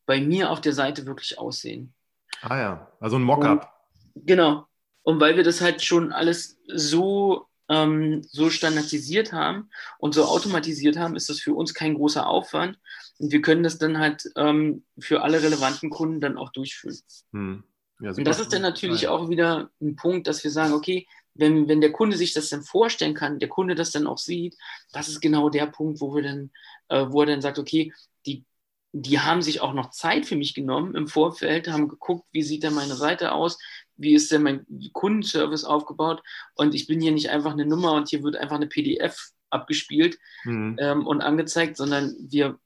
bei 0.06 0.20
mir 0.20 0.50
auf 0.50 0.60
der 0.60 0.72
Seite 0.72 1.04
wirklich 1.04 1.38
aussehen. 1.38 1.92
Ah 2.40 2.56
ja, 2.56 2.92
also 3.00 3.16
ein 3.16 3.22
Mockup. 3.22 3.68
Genau. 4.14 4.66
Und 5.02 5.20
weil 5.20 5.36
wir 5.36 5.42
das 5.42 5.60
halt 5.60 5.82
schon 5.82 6.12
alles 6.12 6.58
so 6.68 7.47
ähm, 7.68 8.22
so 8.30 8.50
standardisiert 8.50 9.32
haben 9.32 9.70
und 9.98 10.14
so 10.14 10.24
automatisiert 10.24 10.96
haben, 10.96 11.16
ist 11.16 11.28
das 11.28 11.40
für 11.40 11.54
uns 11.54 11.74
kein 11.74 11.94
großer 11.94 12.26
Aufwand. 12.26 12.78
Und 13.18 13.32
wir 13.32 13.42
können 13.42 13.62
das 13.62 13.78
dann 13.78 13.98
halt 13.98 14.30
ähm, 14.36 14.84
für 14.98 15.22
alle 15.22 15.42
relevanten 15.42 15.90
Kunden 15.90 16.20
dann 16.20 16.38
auch 16.38 16.50
durchführen. 16.50 16.98
Hm. 17.32 17.64
Ja, 18.00 18.12
und 18.12 18.24
das 18.24 18.38
ist 18.38 18.52
dann 18.52 18.62
natürlich 18.62 19.02
ja. 19.02 19.10
auch 19.10 19.28
wieder 19.28 19.70
ein 19.80 19.96
Punkt, 19.96 20.28
dass 20.28 20.44
wir 20.44 20.52
sagen, 20.52 20.72
okay, 20.72 21.06
wenn, 21.34 21.68
wenn 21.68 21.80
der 21.80 21.92
Kunde 21.92 22.16
sich 22.16 22.32
das 22.32 22.48
dann 22.48 22.62
vorstellen 22.62 23.14
kann, 23.14 23.38
der 23.38 23.48
Kunde 23.48 23.74
das 23.74 23.90
dann 23.90 24.06
auch 24.06 24.18
sieht, 24.18 24.56
das 24.92 25.08
ist 25.08 25.20
genau 25.20 25.50
der 25.50 25.66
Punkt, 25.66 26.00
wo 26.00 26.14
wir 26.14 26.22
dann, 26.22 26.50
äh, 26.88 27.06
wo 27.08 27.20
er 27.20 27.26
dann 27.26 27.40
sagt, 27.42 27.58
okay, 27.58 27.92
die, 28.26 28.44
die 28.92 29.20
haben 29.20 29.42
sich 29.42 29.60
auch 29.60 29.72
noch 29.72 29.90
Zeit 29.90 30.26
für 30.26 30.36
mich 30.36 30.54
genommen 30.54 30.94
im 30.94 31.08
Vorfeld, 31.08 31.68
haben 31.68 31.88
geguckt, 31.88 32.26
wie 32.32 32.42
sieht 32.42 32.62
denn 32.62 32.74
meine 32.74 32.96
Seite 32.96 33.32
aus, 33.32 33.58
wie 33.98 34.14
ist 34.14 34.32
denn 34.32 34.42
mein 34.42 34.66
Kundenservice 34.92 35.64
aufgebaut 35.64 36.22
und 36.54 36.74
ich 36.74 36.86
bin 36.86 37.00
hier 37.00 37.12
nicht 37.12 37.30
einfach 37.30 37.52
eine 37.52 37.66
Nummer 37.66 37.92
und 37.92 38.08
hier 38.08 38.22
wird 38.22 38.36
einfach 38.36 38.56
eine 38.56 38.68
PDF 38.68 39.32
abgespielt 39.50 40.18
mhm. 40.44 40.76
ähm, 40.78 41.06
und 41.06 41.20
angezeigt, 41.20 41.76
sondern 41.76 42.14
wir, 42.20 42.58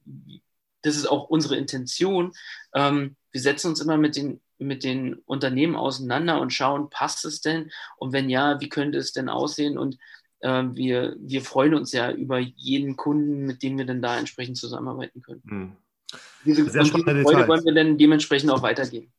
das 0.83 0.97
ist 0.97 1.07
auch 1.07 1.29
unsere 1.29 1.57
Intention. 1.57 2.33
Ähm, 2.75 3.17
wir 3.31 3.41
setzen 3.41 3.69
uns 3.69 3.81
immer 3.81 3.97
mit 3.97 4.17
den, 4.17 4.41
mit 4.59 4.85
den 4.85 5.15
Unternehmen 5.25 5.77
auseinander 5.77 6.41
und 6.41 6.53
schauen, 6.53 6.91
passt 6.91 7.25
es 7.25 7.41
denn? 7.41 7.71
Und 7.97 8.13
wenn 8.13 8.31
ja, 8.31 8.61
wie 8.61 8.69
könnte 8.69 8.99
es 8.99 9.13
denn 9.13 9.29
aussehen? 9.29 9.79
Und 9.79 9.99
äh, 10.41 10.65
wir, 10.73 11.17
wir 11.19 11.43
freuen 11.43 11.75
uns 11.75 11.93
ja 11.93 12.13
über 12.13 12.39
jeden 12.39 12.97
Kunden, 12.97 13.47
mit 13.47 13.63
dem 13.63 13.79
wir 13.79 13.87
dann 13.87 14.03
da 14.03 14.19
entsprechend 14.19 14.57
zusammenarbeiten 14.59 15.23
können. 15.23 15.43
Mhm. 15.45 15.77
Diese, 16.45 16.69
Sehr 16.69 16.85
spannende 16.85 17.23
Freude 17.23 17.49
wollen 17.49 17.65
wir 17.65 17.75
dann 17.75 17.97
dementsprechend 17.97 18.51
auch 18.51 18.63
weitergeben. 18.63 19.13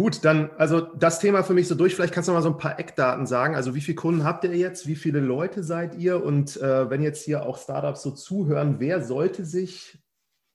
Gut, 0.00 0.24
dann, 0.24 0.48
also 0.56 0.80
das 0.80 1.20
Thema 1.20 1.42
für 1.42 1.52
mich 1.52 1.68
so 1.68 1.74
durch. 1.74 1.94
Vielleicht 1.94 2.14
kannst 2.14 2.26
du 2.26 2.32
noch 2.32 2.38
mal 2.38 2.42
so 2.42 2.48
ein 2.48 2.56
paar 2.56 2.78
Eckdaten 2.78 3.26
sagen. 3.26 3.54
Also, 3.54 3.74
wie 3.74 3.82
viele 3.82 3.96
Kunden 3.96 4.24
habt 4.24 4.44
ihr 4.44 4.56
jetzt? 4.56 4.86
Wie 4.86 4.96
viele 4.96 5.20
Leute 5.20 5.62
seid 5.62 5.94
ihr? 5.94 6.24
Und 6.24 6.56
äh, 6.56 6.88
wenn 6.88 7.02
jetzt 7.02 7.22
hier 7.22 7.42
auch 7.42 7.58
Startups 7.58 8.00
so 8.00 8.10
zuhören, 8.10 8.76
wer 8.80 9.02
sollte 9.02 9.44
sich 9.44 9.98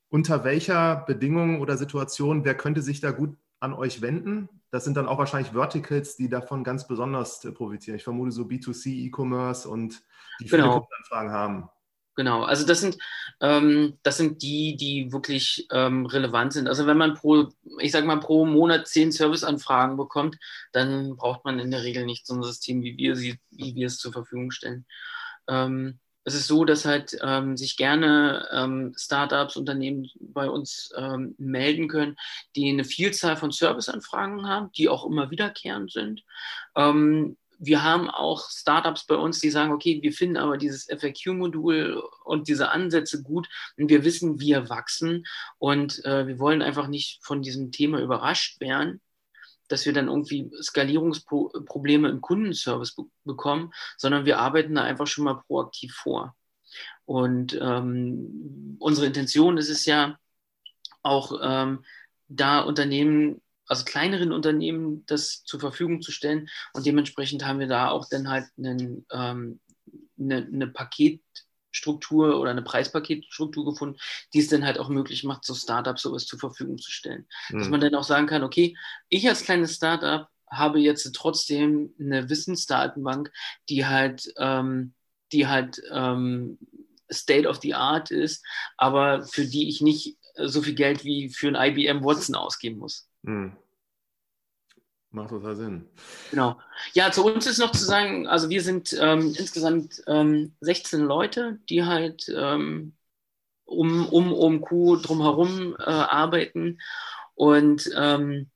unter 0.08 0.42
welcher 0.42 1.04
Bedingung 1.06 1.60
oder 1.60 1.76
Situation, 1.76 2.44
wer 2.44 2.56
könnte 2.56 2.82
sich 2.82 3.00
da 3.00 3.12
gut 3.12 3.36
an 3.60 3.72
euch 3.72 4.02
wenden? 4.02 4.48
Das 4.72 4.82
sind 4.82 4.96
dann 4.96 5.06
auch 5.06 5.18
wahrscheinlich 5.18 5.52
Verticals, 5.52 6.16
die 6.16 6.28
davon 6.28 6.64
ganz 6.64 6.88
besonders 6.88 7.44
äh, 7.44 7.52
profitieren. 7.52 7.94
Ich 7.98 8.02
vermute 8.02 8.32
so 8.32 8.46
B2C, 8.46 8.88
E-Commerce 8.88 9.68
und 9.68 10.02
die 10.40 10.48
viele 10.48 10.62
genau. 10.62 10.80
Kundenanfragen 10.80 11.30
haben. 11.30 11.68
Genau, 12.16 12.44
also 12.44 12.66
das 12.66 12.80
sind, 12.80 12.96
ähm, 13.40 13.98
das 14.02 14.16
sind 14.16 14.42
die, 14.42 14.74
die 14.76 15.12
wirklich 15.12 15.66
ähm, 15.70 16.06
relevant 16.06 16.54
sind. 16.54 16.66
Also 16.66 16.86
wenn 16.86 16.96
man 16.96 17.14
pro, 17.14 17.48
ich 17.78 17.92
sage 17.92 18.06
mal, 18.06 18.20
pro 18.20 18.46
Monat 18.46 18.88
zehn 18.88 19.12
Serviceanfragen 19.12 19.98
bekommt, 19.98 20.38
dann 20.72 21.16
braucht 21.16 21.44
man 21.44 21.58
in 21.58 21.70
der 21.70 21.82
Regel 21.82 22.06
nicht 22.06 22.26
so 22.26 22.34
ein 22.34 22.42
System, 22.42 22.82
wie 22.82 22.96
wir, 22.96 23.16
sie, 23.16 23.38
wie 23.50 23.74
wir 23.74 23.86
es 23.86 23.98
zur 23.98 24.14
Verfügung 24.14 24.50
stellen. 24.50 24.86
Ähm, 25.46 26.00
es 26.24 26.34
ist 26.34 26.46
so, 26.48 26.64
dass 26.64 26.86
halt 26.86 27.16
ähm, 27.22 27.56
sich 27.56 27.76
gerne 27.76 28.48
ähm, 28.50 28.94
Startups, 28.96 29.56
Unternehmen 29.56 30.08
bei 30.18 30.48
uns 30.48 30.90
ähm, 30.96 31.34
melden 31.38 31.86
können, 31.86 32.16
die 32.56 32.68
eine 32.68 32.84
Vielzahl 32.84 33.36
von 33.36 33.52
Serviceanfragen 33.52 34.48
haben, 34.48 34.72
die 34.72 34.88
auch 34.88 35.06
immer 35.06 35.30
wiederkehrend 35.30 35.92
sind. 35.92 36.24
Wir 37.58 37.82
haben 37.82 38.10
auch 38.10 38.50
Startups 38.50 39.06
bei 39.06 39.14
uns, 39.14 39.40
die 39.40 39.50
sagen, 39.50 39.72
okay, 39.72 40.00
wir 40.02 40.12
finden 40.12 40.36
aber 40.36 40.56
dieses 40.56 40.86
FAQ-Modul 40.86 42.02
und 42.24 42.48
diese 42.48 42.70
Ansätze 42.70 43.22
gut 43.22 43.48
und 43.76 43.88
wir 43.88 44.04
wissen, 44.04 44.40
wir 44.40 44.68
wachsen 44.68 45.24
und 45.58 46.04
äh, 46.04 46.26
wir 46.26 46.38
wollen 46.38 46.62
einfach 46.62 46.86
nicht 46.86 47.24
von 47.24 47.42
diesem 47.42 47.72
Thema 47.72 48.00
überrascht 48.00 48.60
werden, 48.60 49.00
dass 49.68 49.86
wir 49.86 49.92
dann 49.92 50.08
irgendwie 50.08 50.50
Skalierungsprobleme 50.60 52.08
im 52.08 52.20
Kundenservice 52.20 52.94
be 52.94 53.04
bekommen, 53.24 53.72
sondern 53.96 54.24
wir 54.24 54.38
arbeiten 54.38 54.74
da 54.74 54.84
einfach 54.84 55.06
schon 55.06 55.24
mal 55.24 55.42
proaktiv 55.46 55.94
vor. 55.94 56.36
Und 57.04 57.58
ähm, 57.60 58.76
unsere 58.78 59.06
Intention 59.06 59.58
ist 59.58 59.68
es 59.68 59.86
ja 59.86 60.18
auch, 61.02 61.32
ähm, 61.42 61.84
da 62.28 62.60
Unternehmen 62.60 63.40
also 63.66 63.84
kleineren 63.84 64.32
Unternehmen 64.32 65.04
das 65.06 65.44
zur 65.44 65.60
Verfügung 65.60 66.02
zu 66.02 66.12
stellen. 66.12 66.48
Und 66.72 66.86
dementsprechend 66.86 67.44
haben 67.44 67.58
wir 67.58 67.66
da 67.66 67.90
auch 67.90 68.08
dann 68.08 68.28
halt 68.28 68.46
einen, 68.56 69.06
ähm, 69.12 69.60
eine, 70.18 70.36
eine 70.46 70.66
Paketstruktur 70.68 72.40
oder 72.40 72.50
eine 72.50 72.62
Preispaketstruktur 72.62 73.64
gefunden, 73.64 73.98
die 74.32 74.40
es 74.40 74.48
dann 74.48 74.64
halt 74.64 74.78
auch 74.78 74.88
möglich 74.88 75.24
macht, 75.24 75.44
so 75.44 75.54
Startups 75.54 76.02
sowas 76.02 76.26
zur 76.26 76.38
Verfügung 76.38 76.78
zu 76.78 76.90
stellen. 76.90 77.26
Mhm. 77.50 77.58
Dass 77.58 77.68
man 77.68 77.80
dann 77.80 77.94
auch 77.94 78.04
sagen 78.04 78.26
kann, 78.26 78.44
okay, 78.44 78.76
ich 79.08 79.28
als 79.28 79.42
kleines 79.42 79.74
Startup 79.74 80.28
habe 80.48 80.78
jetzt 80.78 81.10
trotzdem 81.14 81.92
eine 81.98 82.30
Wissensdatenbank, 82.30 83.32
die 83.68 83.86
halt, 83.86 84.32
ähm, 84.38 84.94
die 85.32 85.48
halt 85.48 85.82
ähm, 85.90 86.58
State 87.12 87.48
of 87.48 87.60
the 87.60 87.74
Art 87.74 88.10
ist, 88.10 88.44
aber 88.76 89.24
für 89.24 89.44
die 89.44 89.68
ich 89.68 89.80
nicht 89.80 90.18
so 90.36 90.62
viel 90.62 90.74
Geld 90.74 91.04
wie 91.04 91.30
für 91.30 91.48
ein 91.48 91.54
IBM 91.54 92.04
Watson 92.04 92.34
ausgeben 92.34 92.78
muss. 92.78 93.08
Hm. 93.26 93.52
Macht 95.10 95.30
total 95.30 95.56
Sinn. 95.56 95.88
Genau. 96.30 96.58
Ja, 96.92 97.10
zu 97.10 97.24
uns 97.24 97.46
ist 97.46 97.58
noch 97.58 97.72
zu 97.72 97.84
sagen, 97.84 98.26
also 98.26 98.50
wir 98.50 98.62
sind 98.62 98.96
ähm, 99.00 99.34
insgesamt 99.36 100.02
ähm, 100.06 100.54
16 100.60 101.00
Leute, 101.00 101.58
die 101.68 101.84
halt 101.84 102.28
ähm, 102.28 102.94
um, 103.64 104.06
um 104.08 104.32
OMQ 104.32 105.02
drumherum 105.02 105.74
äh, 105.78 105.84
arbeiten. 105.84 106.78
Und 107.34 107.90
ähm, 107.96 108.50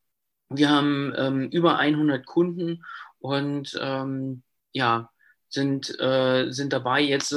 wir 0.48 0.70
haben 0.70 1.12
ähm, 1.16 1.48
über 1.50 1.78
100 1.78 2.26
Kunden 2.26 2.84
und 3.20 3.78
ähm, 3.80 4.42
ja, 4.72 5.10
sind, 5.48 5.98
äh, 5.98 6.50
sind 6.50 6.72
dabei, 6.72 7.00
jetzt 7.00 7.34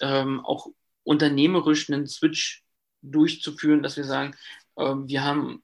ähm, 0.00 0.44
auch 0.44 0.68
unternehmerisch 1.02 1.90
einen 1.90 2.06
Switch 2.06 2.64
durchzuführen, 3.02 3.82
dass 3.82 3.96
wir 3.96 4.04
sagen, 4.04 4.34
äh, 4.76 4.84
wir 4.84 5.24
haben 5.24 5.62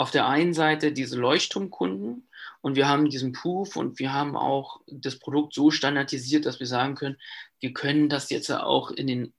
auf 0.00 0.10
der 0.10 0.26
einen 0.26 0.54
Seite 0.54 0.92
diese 0.92 1.18
Leuchtturmkunden 1.18 2.26
und 2.62 2.74
wir 2.74 2.88
haben 2.88 3.10
diesen 3.10 3.32
Proof 3.32 3.76
und 3.76 3.98
wir 3.98 4.14
haben 4.14 4.34
auch 4.34 4.80
das 4.86 5.18
Produkt 5.18 5.52
so 5.52 5.70
standardisiert, 5.70 6.46
dass 6.46 6.58
wir 6.58 6.66
sagen 6.66 6.94
können, 6.94 7.18
wir 7.60 7.74
können 7.74 8.08
das 8.08 8.30
jetzt 8.30 8.50
auch 8.50 8.90
in 8.90 9.06
den, 9.06 9.34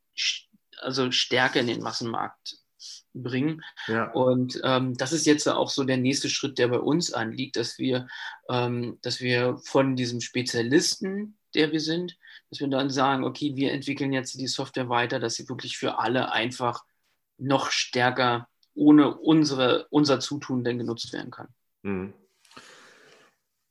also 0.78 1.10
stärker 1.10 1.62
in 1.62 1.66
den 1.66 1.82
Massenmarkt 1.82 2.60
bringen. 3.12 3.64
Ja. 3.88 4.12
Und 4.12 4.62
ähm, 4.64 4.96
das 4.96 5.14
ist 5.14 5.26
jetzt 5.26 5.48
auch 5.50 5.72
so 5.72 5.84
der 5.84 5.98
nächste 5.98 6.30
Schritt, 6.30 6.60
der 6.60 6.68
bei 6.68 6.80
uns 6.80 7.12
anliegt, 7.12 7.56
dass 7.56 7.80
wir, 7.80 8.08
ähm, 8.48 9.00
dass 9.02 9.20
wir 9.20 9.58
von 9.66 9.96
diesem 9.96 10.22
Spezialisten, 10.22 11.40
der 11.56 11.72
wir 11.72 11.80
sind, 11.80 12.20
dass 12.52 12.60
wir 12.60 12.68
dann 12.68 12.92
sagen, 12.92 13.24
okay, 13.24 13.56
wir 13.56 13.72
entwickeln 13.72 14.14
jetzt 14.14 14.40
die 14.40 14.46
Software 14.46 14.90
weiter, 14.90 15.20
dass 15.20 15.34
sie 15.34 15.50
wirklich 15.50 15.80
für 15.80 15.98
alle 15.98 16.32
einfach 16.32 16.86
noch 17.40 17.72
stärker 17.72 18.48
ohne 18.74 19.16
unsere, 19.16 19.88
unser 19.90 20.20
Zutun 20.20 20.64
denn 20.64 20.78
genutzt 20.78 21.14
werden 21.14 21.32
kann. 21.32 21.48
Mhm. 21.84 22.14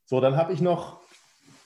So, 0.05 0.19
dann 0.19 0.35
habe 0.35 0.53
ich 0.53 0.61
noch 0.61 1.01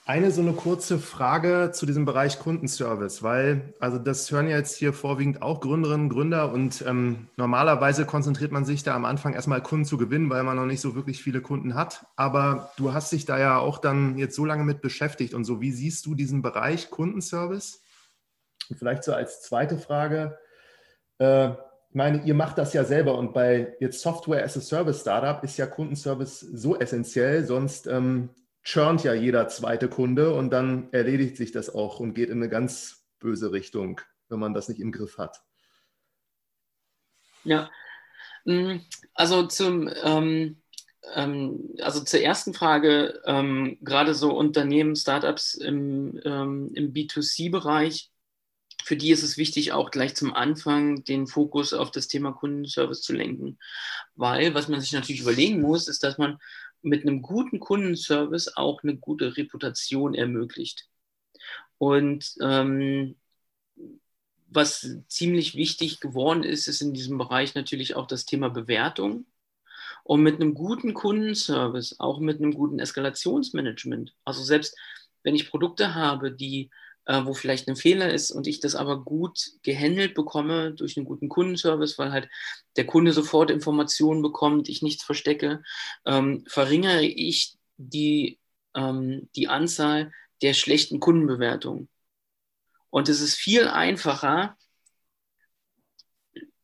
eine 0.07 0.29
so 0.29 0.41
eine 0.41 0.53
kurze 0.53 0.99
Frage 0.99 1.71
zu 1.73 1.87
diesem 1.87 2.05
Bereich 2.05 2.37
Kundenservice, 2.37 3.23
weil, 3.23 3.73
also 3.79 3.97
das 3.97 4.29
hören 4.29 4.47
ja 4.47 4.55
jetzt 4.55 4.77
hier 4.77 4.93
vorwiegend 4.93 5.41
auch 5.41 5.61
Gründerinnen 5.61 6.05
und 6.05 6.09
Gründer 6.09 6.53
und 6.53 6.83
ähm, 6.85 7.27
normalerweise 7.37 8.05
konzentriert 8.05 8.51
man 8.51 8.65
sich 8.65 8.83
da 8.83 8.95
am 8.95 9.05
Anfang 9.05 9.33
erstmal 9.33 9.63
Kunden 9.63 9.85
zu 9.85 9.97
gewinnen, 9.97 10.29
weil 10.29 10.43
man 10.43 10.57
noch 10.57 10.67
nicht 10.67 10.81
so 10.81 10.93
wirklich 10.93 11.23
viele 11.23 11.41
Kunden 11.41 11.73
hat. 11.73 12.05
Aber 12.15 12.69
du 12.77 12.93
hast 12.93 13.11
dich 13.13 13.25
da 13.25 13.39
ja 13.39 13.57
auch 13.57 13.79
dann 13.79 14.19
jetzt 14.19 14.35
so 14.35 14.45
lange 14.45 14.63
mit 14.63 14.81
beschäftigt 14.81 15.33
und 15.33 15.43
so. 15.43 15.59
Wie 15.59 15.71
siehst 15.71 16.05
du 16.05 16.13
diesen 16.13 16.43
Bereich 16.43 16.91
Kundenservice? 16.91 17.81
Und 18.69 18.77
vielleicht 18.77 19.03
so 19.03 19.11
als 19.11 19.41
zweite 19.41 19.79
Frage, 19.79 20.37
äh, 21.17 21.49
meine, 21.95 22.23
ihr 22.23 22.33
macht 22.33 22.57
das 22.57 22.73
ja 22.73 22.83
selber 22.83 23.17
und 23.17 23.33
bei 23.33 23.75
jetzt 23.79 24.01
Software 24.01 24.43
as 24.43 24.57
a 24.57 24.61
Service 24.61 25.01
Startup 25.01 25.43
ist 25.43 25.57
ja 25.57 25.65
Kundenservice 25.65 26.39
so 26.39 26.77
essentiell, 26.77 27.45
sonst 27.45 27.87
ähm, 27.87 28.29
churnt 28.63 29.03
ja 29.03 29.13
jeder 29.13 29.47
zweite 29.47 29.87
Kunde 29.87 30.33
und 30.33 30.51
dann 30.51 30.91
erledigt 30.91 31.37
sich 31.37 31.51
das 31.51 31.73
auch 31.73 31.99
und 31.99 32.13
geht 32.13 32.29
in 32.29 32.37
eine 32.37 32.49
ganz 32.49 33.05
böse 33.19 33.51
Richtung, 33.51 34.01
wenn 34.29 34.39
man 34.39 34.53
das 34.53 34.69
nicht 34.69 34.79
im 34.79 34.91
Griff 34.91 35.17
hat. 35.17 35.41
Ja, 37.43 37.69
mm, 38.45 38.77
also 39.13 39.47
zum 39.47 39.89
ähm, 40.03 40.61
ähm, 41.13 41.75
also 41.81 42.03
zur 42.03 42.21
ersten 42.21 42.53
Frage, 42.53 43.21
ähm, 43.25 43.77
gerade 43.81 44.13
so 44.13 44.35
Unternehmen, 44.35 44.95
Startups 44.95 45.53
im, 45.53 46.19
ähm, 46.23 46.71
im 46.73 46.93
B2C-Bereich, 46.93 48.11
für 48.85 48.95
die 48.95 49.09
ist 49.09 49.23
es 49.23 49.35
wichtig, 49.35 49.71
auch 49.71 49.89
gleich 49.89 50.13
zum 50.13 50.31
Anfang 50.35 51.03
den 51.03 51.25
Fokus 51.25 51.73
auf 51.73 51.89
das 51.89 52.07
Thema 52.07 52.33
Kundenservice 52.33 53.01
zu 53.01 53.13
lenken. 53.13 53.57
Weil, 54.13 54.53
was 54.53 54.67
man 54.67 54.79
sich 54.79 54.91
natürlich 54.91 55.21
überlegen 55.21 55.59
muss, 55.59 55.87
ist, 55.87 56.03
dass 56.03 56.19
man 56.19 56.37
mit 56.83 57.01
einem 57.01 57.23
guten 57.23 57.59
Kundenservice 57.59 58.55
auch 58.55 58.83
eine 58.83 58.95
gute 58.95 59.37
Reputation 59.37 60.13
ermöglicht. 60.13 60.87
Und 61.79 62.35
ähm, 62.41 63.15
was 64.49 64.87
ziemlich 65.07 65.55
wichtig 65.55 65.99
geworden 65.99 66.43
ist, 66.43 66.67
ist 66.67 66.81
in 66.81 66.93
diesem 66.93 67.17
Bereich 67.17 67.55
natürlich 67.55 67.95
auch 67.95 68.05
das 68.05 68.25
Thema 68.25 68.49
Bewertung. 68.49 69.25
Und 70.03 70.21
mit 70.21 70.35
einem 70.35 70.53
guten 70.53 70.93
Kundenservice, 70.93 71.99
auch 71.99 72.19
mit 72.19 72.37
einem 72.37 72.53
guten 72.53 72.77
Eskalationsmanagement, 72.77 74.13
also 74.25 74.43
selbst 74.43 74.77
wenn 75.23 75.33
ich 75.33 75.49
Produkte 75.49 75.95
habe, 75.95 76.31
die 76.31 76.69
äh, 77.05 77.25
wo 77.25 77.33
vielleicht 77.33 77.67
ein 77.67 77.75
Fehler 77.75 78.11
ist 78.13 78.31
und 78.31 78.47
ich 78.47 78.59
das 78.59 78.75
aber 78.75 79.03
gut 79.03 79.51
gehandelt 79.63 80.13
bekomme 80.13 80.71
durch 80.71 80.97
einen 80.97 81.05
guten 81.05 81.29
Kundenservice, 81.29 81.97
weil 81.97 82.11
halt 82.11 82.29
der 82.75 82.85
Kunde 82.85 83.13
sofort 83.13 83.51
Informationen 83.51 84.21
bekommt, 84.21 84.69
ich 84.69 84.81
nichts 84.81 85.03
verstecke, 85.03 85.63
ähm, 86.05 86.43
verringere 86.47 87.03
ich 87.03 87.57
die, 87.77 88.39
ähm, 88.73 89.29
die 89.35 89.47
Anzahl 89.47 90.11
der 90.41 90.53
schlechten 90.53 90.99
Kundenbewertungen. 90.99 91.89
Und 92.89 93.09
es 93.09 93.21
ist 93.21 93.35
viel 93.35 93.67
einfacher, 93.67 94.57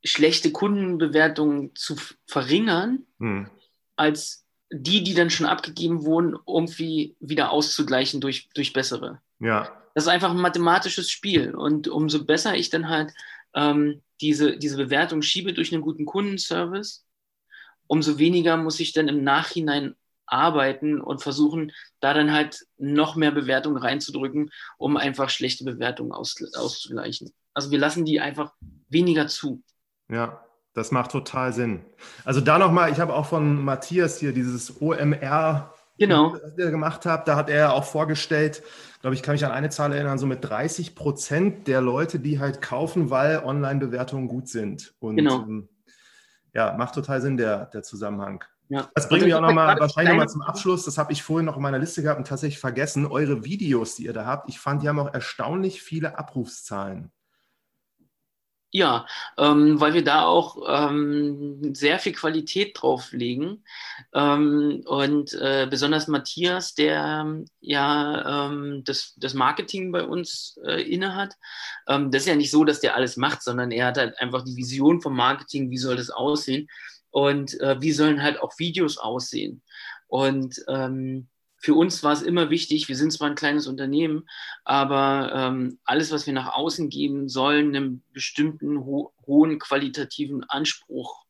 schlechte 0.04 0.52
Kundenbewertungen 0.52 1.76
zu 1.76 1.96
verringern, 2.26 3.06
hm. 3.20 3.50
als 3.96 4.46
die, 4.72 5.04
die 5.04 5.14
dann 5.14 5.30
schon 5.30 5.46
abgegeben 5.46 6.04
wurden, 6.06 6.38
irgendwie 6.48 7.16
wieder 7.20 7.52
auszugleichen 7.52 8.22
durch, 8.22 8.50
durch 8.54 8.74
bessere. 8.74 9.22
Ja. 9.42 9.70
Das 9.94 10.06
ist 10.06 10.10
einfach 10.10 10.32
ein 10.32 10.38
mathematisches 10.38 11.12
Spiel. 11.12 11.54
Und 11.54 11.88
umso 11.90 12.24
besser 12.24 12.56
ich 12.56 12.70
dann 12.70 12.88
halt 12.88 13.14
ähm, 13.54 14.02
diese, 14.22 14.58
diese 14.58 14.78
Bewertung 14.78 15.22
schiebe 15.22 15.54
durch 15.54 15.74
einen 15.74 15.82
guten 15.82 16.06
Kundenservice, 16.06 17.06
umso 17.88 18.18
weniger 18.18 18.56
muss 18.56 18.80
ich 18.80 18.94
dann 18.94 19.10
im 19.10 19.24
Nachhinein 19.24 19.96
arbeiten 20.28 21.02
und 21.02 21.22
versuchen, 21.22 21.74
da 22.00 22.14
dann 22.14 22.32
halt 22.32 22.66
noch 22.78 23.18
mehr 23.18 23.32
Bewertungen 23.32 23.76
reinzudrücken, 23.76 24.50
um 24.78 24.96
einfach 24.96 25.30
schlechte 25.30 25.66
Bewertungen 25.66 26.14
aus, 26.14 26.38
auszugleichen. 26.56 27.34
Also 27.54 27.70
wir 27.70 27.80
lassen 27.80 28.06
die 28.06 28.22
einfach 28.22 28.54
weniger 28.88 29.28
zu. 29.28 29.62
Ja, 30.10 30.46
das 30.74 30.92
macht 30.92 31.12
total 31.12 31.52
Sinn. 31.52 31.84
Also 32.24 32.40
da 32.40 32.58
nochmal, 32.58 32.92
ich 32.94 33.00
habe 33.02 33.14
auch 33.14 33.26
von 33.26 33.62
Matthias 33.66 34.20
hier 34.20 34.32
dieses 34.32 34.82
OMR 34.82 35.74
genau. 36.08 36.36
gemacht 36.56 37.06
habe, 37.06 37.24
da 37.26 37.36
hat 37.36 37.50
er 37.50 37.74
auch 37.74 37.86
vorgestellt, 37.86 38.64
glaube 39.02 39.16
ich, 39.16 39.24
kann 39.24 39.34
mich 39.34 39.46
an 39.46 39.52
eine 39.52 39.70
Zahl 39.70 39.94
erinnern, 39.94 40.18
so 40.18 40.26
mit 40.26 40.44
30 40.44 40.96
Prozent 40.96 41.68
der 41.68 41.82
Leute, 41.82 42.20
die 42.20 42.40
halt 42.40 42.62
kaufen, 42.62 43.10
weil 43.10 43.44
Online-Bewertungen 43.44 44.28
gut 44.28 44.48
sind. 44.48 44.94
Und 45.00 45.18
genau. 45.18 45.42
ähm, 45.44 45.70
ja, 46.54 46.76
macht 46.78 46.96
total 46.96 47.22
Sinn, 47.22 47.38
der, 47.38 47.66
der 47.68 47.84
Zusammenhang. 47.84 48.44
Ja. 48.70 48.90
Das 48.96 49.10
bringt 49.10 49.26
mich 49.26 49.36
auch 49.36 49.42
nochmal, 49.42 49.78
wahrscheinlich 49.80 50.12
nochmal 50.12 50.30
zum 50.30 50.42
Abschluss, 50.42 50.86
das 50.86 50.98
habe 50.98 51.12
ich 51.12 51.24
vorhin 51.24 51.46
noch 51.46 51.58
in 51.58 51.62
meiner 51.62 51.80
Liste 51.80 52.02
gehabt 52.02 52.20
und 52.20 52.28
tatsächlich 52.28 52.60
vergessen, 52.60 53.06
eure 53.06 53.44
Videos, 53.44 53.96
die 53.96 54.06
ihr 54.06 54.14
da 54.14 54.26
habt, 54.26 54.50
ich 54.50 54.60
fand, 54.60 54.82
die 54.82 54.88
haben 54.88 55.00
auch 55.00 55.14
erstaunlich 55.14 55.82
viele 55.82 56.18
Abrufszahlen. 56.18 57.12
Ja, 58.74 59.06
ähm, 59.38 59.82
weil 59.82 59.94
wir 59.94 60.04
da 60.04 60.24
auch 60.26 60.58
ähm, 60.66 61.76
sehr 61.76 62.00
viel 62.00 62.14
Qualität 62.14 62.78
drauf 62.82 63.12
legen. 63.12 63.66
Ähm, 64.14 64.84
und 64.86 65.34
äh, 65.34 65.68
besonders 65.70 66.08
Matthias, 66.08 66.74
der 66.74 67.44
ja 67.60 68.48
ähm, 68.48 68.84
das, 68.86 69.14
das 69.18 69.34
Marketing 69.34 69.92
bei 69.92 70.04
uns 70.06 70.58
äh, 70.66 70.82
innehat, 70.84 71.36
ähm, 71.88 72.12
das 72.12 72.22
ist 72.22 72.30
ja 72.30 72.36
nicht 72.36 72.52
so, 72.52 72.64
dass 72.64 72.80
der 72.80 72.96
alles 72.96 73.18
macht, 73.18 73.44
sondern 73.44 73.72
er 73.72 73.88
hat 73.88 73.98
halt 73.98 74.18
einfach 74.22 74.44
die 74.46 74.56
Vision 74.56 75.02
vom 75.02 75.18
Marketing, 75.18 75.70
wie 75.70 75.78
soll 75.78 75.98
das 75.98 76.10
aussehen 76.10 76.70
und 77.10 77.60
äh, 77.60 77.82
wie 77.82 77.92
sollen 77.92 78.24
halt 78.24 78.40
auch 78.42 78.58
Videos 78.58 78.98
aussehen. 78.98 79.62
Und 80.08 80.64
ähm, 80.70 81.28
für 81.62 81.76
uns 81.76 82.04
war 82.04 82.12
es 82.12 82.24
immer 82.24 82.50
wichtig, 82.50 82.90
wir 82.90 82.96
sind 82.96 83.14
zwar 83.14 83.30
ein 83.30 83.36
kleines 83.36 83.68
Unternehmen, 83.68 84.28
aber 84.66 85.32
ähm, 85.34 85.80
alles, 85.86 86.12
was 86.12 86.26
wir 86.26 86.34
nach 86.34 86.54
außen 86.54 86.90
geben, 86.90 87.30
sollen 87.30 87.76
einen 87.76 88.04
bestimmten 88.14 88.80
ho 88.80 89.14
hohen 89.28 89.60
qualitativen 89.60 90.44
Anspruch 90.44 91.24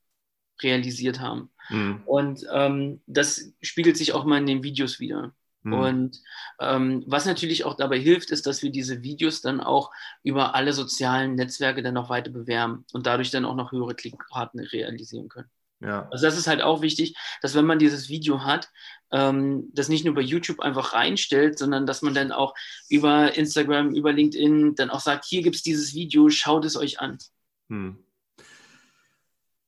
realisiert 0.64 1.20
haben. 1.20 1.52
Mhm. 1.70 2.02
Und 2.06 2.46
ähm, 2.52 3.02
das 3.08 3.54
spiegelt 3.62 3.98
sich 3.98 4.14
auch 4.14 4.24
mal 4.24 4.38
in 4.38 4.48
den 4.48 4.64
Videos 4.64 5.02
wieder. 5.02 5.34
Mhm. 5.64 5.74
Und 5.74 6.22
ähm, 6.60 7.04
was 7.08 7.26
natürlich 7.26 7.66
auch 7.66 7.76
dabei 7.76 8.00
hilft, 8.00 8.32
ist, 8.32 8.48
dass 8.48 8.64
wir 8.64 8.72
diese 8.72 9.04
Videos 9.04 9.42
dann 9.42 9.60
auch 9.60 9.92
über 10.24 10.56
alle 10.56 10.72
sozialen 10.72 11.36
Netzwerke 11.36 11.84
dann 11.84 11.96
noch 11.96 12.10
weiter 12.10 12.32
bewerben 12.32 12.86
und 12.94 13.06
dadurch 13.06 13.32
dann 13.32 13.46
auch 13.46 13.56
noch 13.56 13.74
höhere 13.74 13.96
Klickraten 13.96 14.62
realisieren 14.62 15.28
können. 15.28 15.50
Ja. 15.82 16.08
Also 16.12 16.26
das 16.26 16.38
ist 16.38 16.48
halt 16.48 16.62
auch 16.62 16.82
wichtig, 16.82 17.16
dass 17.42 17.56
wenn 17.56 17.66
man 17.66 17.80
dieses 17.80 18.08
Video 18.08 18.44
hat, 18.44 18.70
ähm, 19.12 19.70
das 19.74 19.90
nicht 19.90 20.06
nur 20.06 20.14
bei 20.14 20.22
YouTube 20.22 20.60
einfach 20.60 20.94
reinstellt, 20.94 21.58
sondern 21.58 21.86
dass 21.86 22.02
man 22.02 22.14
dann 22.14 22.32
auch 22.32 22.54
über 22.90 23.36
Instagram, 23.36 23.94
über 23.96 24.14
LinkedIn 24.14 24.76
dann 24.76 24.90
auch 24.90 25.00
sagt, 25.00 25.26
hier 25.26 25.42
gibt 25.42 25.56
es 25.56 25.64
dieses 25.64 25.94
Video, 25.94 26.30
schaut 26.30 26.66
es 26.66 26.78
euch 26.78 27.00
an. 27.00 27.18
Hm. 27.70 27.98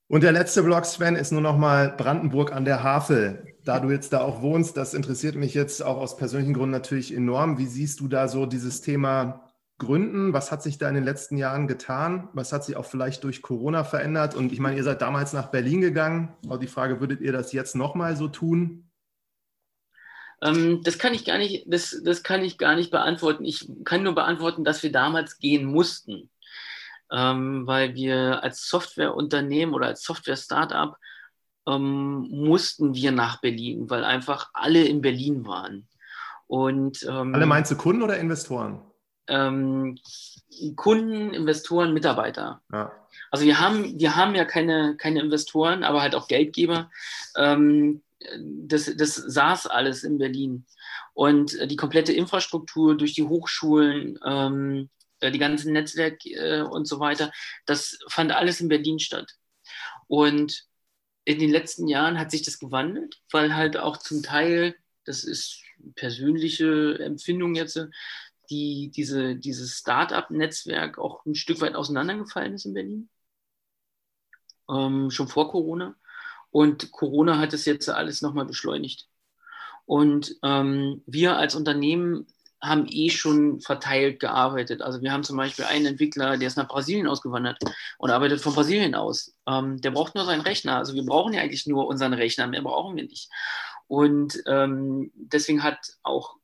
Und 0.06 0.22
der 0.22 0.32
letzte 0.32 0.62
Blog, 0.62 0.84
Sven, 0.84 1.16
ist 1.16 1.32
nur 1.32 1.40
noch 1.40 1.56
mal 1.56 1.90
Brandenburg 1.90 2.52
an 2.52 2.64
der 2.64 2.82
Havel. 2.82 3.54
Da 3.64 3.80
du 3.80 3.90
jetzt 3.90 4.12
da 4.12 4.20
auch 4.20 4.42
wohnst, 4.42 4.76
das 4.76 4.94
interessiert 4.94 5.34
mich 5.34 5.54
jetzt 5.54 5.82
auch 5.82 5.96
aus 5.96 6.16
persönlichen 6.16 6.54
Gründen 6.54 6.70
natürlich 6.70 7.12
enorm. 7.12 7.58
Wie 7.58 7.66
siehst 7.66 8.00
du 8.00 8.08
da 8.08 8.28
so 8.28 8.46
dieses 8.46 8.82
Thema 8.82 9.50
Gründen? 9.78 10.32
Was 10.32 10.52
hat 10.52 10.62
sich 10.62 10.78
da 10.78 10.88
in 10.88 10.94
den 10.94 11.04
letzten 11.04 11.36
Jahren 11.36 11.66
getan? 11.66 12.28
Was 12.32 12.52
hat 12.52 12.64
sich 12.64 12.76
auch 12.76 12.84
vielleicht 12.84 13.24
durch 13.24 13.42
Corona 13.42 13.84
verändert? 13.84 14.34
Und 14.34 14.52
ich 14.52 14.60
meine, 14.60 14.76
ihr 14.76 14.84
seid 14.84 15.02
damals 15.02 15.32
nach 15.32 15.50
Berlin 15.50 15.80
gegangen. 15.80 16.34
Auch 16.48 16.58
die 16.58 16.68
Frage, 16.68 17.00
würdet 17.00 17.20
ihr 17.20 17.32
das 17.32 17.52
jetzt 17.52 17.74
nochmal 17.74 18.16
so 18.16 18.28
tun? 18.28 18.90
Ähm, 20.42 20.80
das 20.84 20.98
kann 20.98 21.14
ich 21.14 21.24
gar 21.24 21.38
nicht, 21.38 21.64
das, 21.66 22.00
das 22.04 22.22
kann 22.22 22.42
ich 22.44 22.58
gar 22.58 22.76
nicht 22.76 22.90
beantworten. 22.90 23.44
Ich 23.44 23.68
kann 23.84 24.02
nur 24.02 24.14
beantworten, 24.14 24.64
dass 24.64 24.82
wir 24.82 24.92
damals 24.92 25.38
gehen 25.38 25.64
mussten. 25.64 26.30
ähm, 27.12 27.66
weil 27.66 27.94
wir 27.94 28.42
als 28.42 28.68
Softwareunternehmen 28.68 29.74
oder 29.74 29.86
als 29.88 30.02
Software-Startup 30.02 30.96
ähm, 31.66 32.28
mussten 32.30 32.94
wir 32.94 33.12
nach 33.12 33.40
Berlin, 33.40 33.88
weil 33.90 34.04
einfach 34.04 34.50
alle 34.52 34.84
in 34.84 35.00
Berlin 35.00 35.46
waren. 35.46 35.88
Und, 36.46 37.04
ähm, 37.08 37.34
alle 37.34 37.46
meinst 37.46 37.70
du 37.70 37.76
Kunden 37.76 38.02
oder 38.02 38.18
Investoren? 38.18 38.82
Ähm, 39.28 39.98
Kunden, 40.76 41.32
Investoren, 41.32 41.94
Mitarbeiter. 41.94 42.62
Ja. 42.72 42.92
Also 43.30 43.44
wir 43.44 43.58
haben, 43.58 43.98
wir 43.98 44.16
haben 44.16 44.34
ja 44.34 44.44
keine, 44.44 44.96
keine 44.96 45.20
Investoren, 45.20 45.82
aber 45.82 46.02
halt 46.02 46.14
auch 46.14 46.28
Geldgeber. 46.28 46.90
Ähm, 47.36 48.02
das, 48.38 48.90
das 48.96 49.14
saß 49.14 49.66
alles 49.66 50.04
in 50.04 50.18
Berlin. 50.18 50.66
Und 51.12 51.58
die 51.70 51.76
komplette 51.76 52.12
Infrastruktur 52.12 52.96
durch 52.96 53.14
die 53.14 53.24
Hochschulen, 53.24 54.18
ähm, 54.24 54.90
die 55.22 55.38
ganzen 55.38 55.72
Netzwerke 55.72 56.30
äh, 56.30 56.62
und 56.62 56.86
so 56.86 57.00
weiter, 57.00 57.32
das 57.66 57.98
fand 58.08 58.32
alles 58.32 58.60
in 58.60 58.68
Berlin 58.68 58.98
statt. 58.98 59.32
Und 60.06 60.64
in 61.24 61.38
den 61.38 61.50
letzten 61.50 61.88
Jahren 61.88 62.18
hat 62.18 62.30
sich 62.30 62.42
das 62.42 62.58
gewandelt, 62.58 63.20
weil 63.30 63.54
halt 63.54 63.76
auch 63.76 63.96
zum 63.96 64.22
Teil, 64.22 64.74
das 65.04 65.24
ist 65.24 65.62
persönliche 65.94 66.98
Empfindung 67.00 67.54
jetzt, 67.54 67.80
die, 68.50 68.90
diese, 68.94 69.36
dieses 69.36 69.78
Start-up-Netzwerk 69.78 70.98
auch 70.98 71.24
ein 71.26 71.34
Stück 71.34 71.60
weit 71.60 71.74
auseinandergefallen 71.74 72.54
ist 72.54 72.66
in 72.66 72.74
Berlin. 72.74 73.08
Ähm, 74.68 75.10
schon 75.10 75.28
vor 75.28 75.50
Corona. 75.50 75.94
Und 76.50 76.92
Corona 76.92 77.38
hat 77.38 77.52
es 77.52 77.64
jetzt 77.64 77.88
alles 77.88 78.22
nochmal 78.22 78.46
beschleunigt. 78.46 79.08
Und 79.86 80.36
ähm, 80.42 81.02
wir 81.06 81.36
als 81.36 81.54
Unternehmen 81.54 82.26
haben 82.62 82.86
eh 82.88 83.10
schon 83.10 83.60
verteilt 83.60 84.20
gearbeitet. 84.20 84.80
Also 84.80 85.02
wir 85.02 85.12
haben 85.12 85.24
zum 85.24 85.36
Beispiel 85.36 85.66
einen 85.66 85.86
Entwickler, 85.86 86.38
der 86.38 86.48
ist 86.48 86.56
nach 86.56 86.68
Brasilien 86.68 87.06
ausgewandert 87.06 87.58
und 87.98 88.10
arbeitet 88.10 88.40
von 88.40 88.54
Brasilien 88.54 88.94
aus. 88.94 89.34
Ähm, 89.46 89.80
der 89.80 89.90
braucht 89.90 90.14
nur 90.14 90.24
seinen 90.24 90.40
Rechner. 90.40 90.78
Also 90.78 90.94
wir 90.94 91.04
brauchen 91.04 91.34
ja 91.34 91.42
eigentlich 91.42 91.66
nur 91.66 91.86
unseren 91.86 92.14
Rechner, 92.14 92.46
mehr 92.46 92.62
brauchen 92.62 92.96
wir 92.96 93.04
nicht. 93.04 93.30
Und 93.86 94.42
ähm, 94.46 95.10
deswegen 95.14 95.62
hat 95.62 95.78
auch 96.02 96.36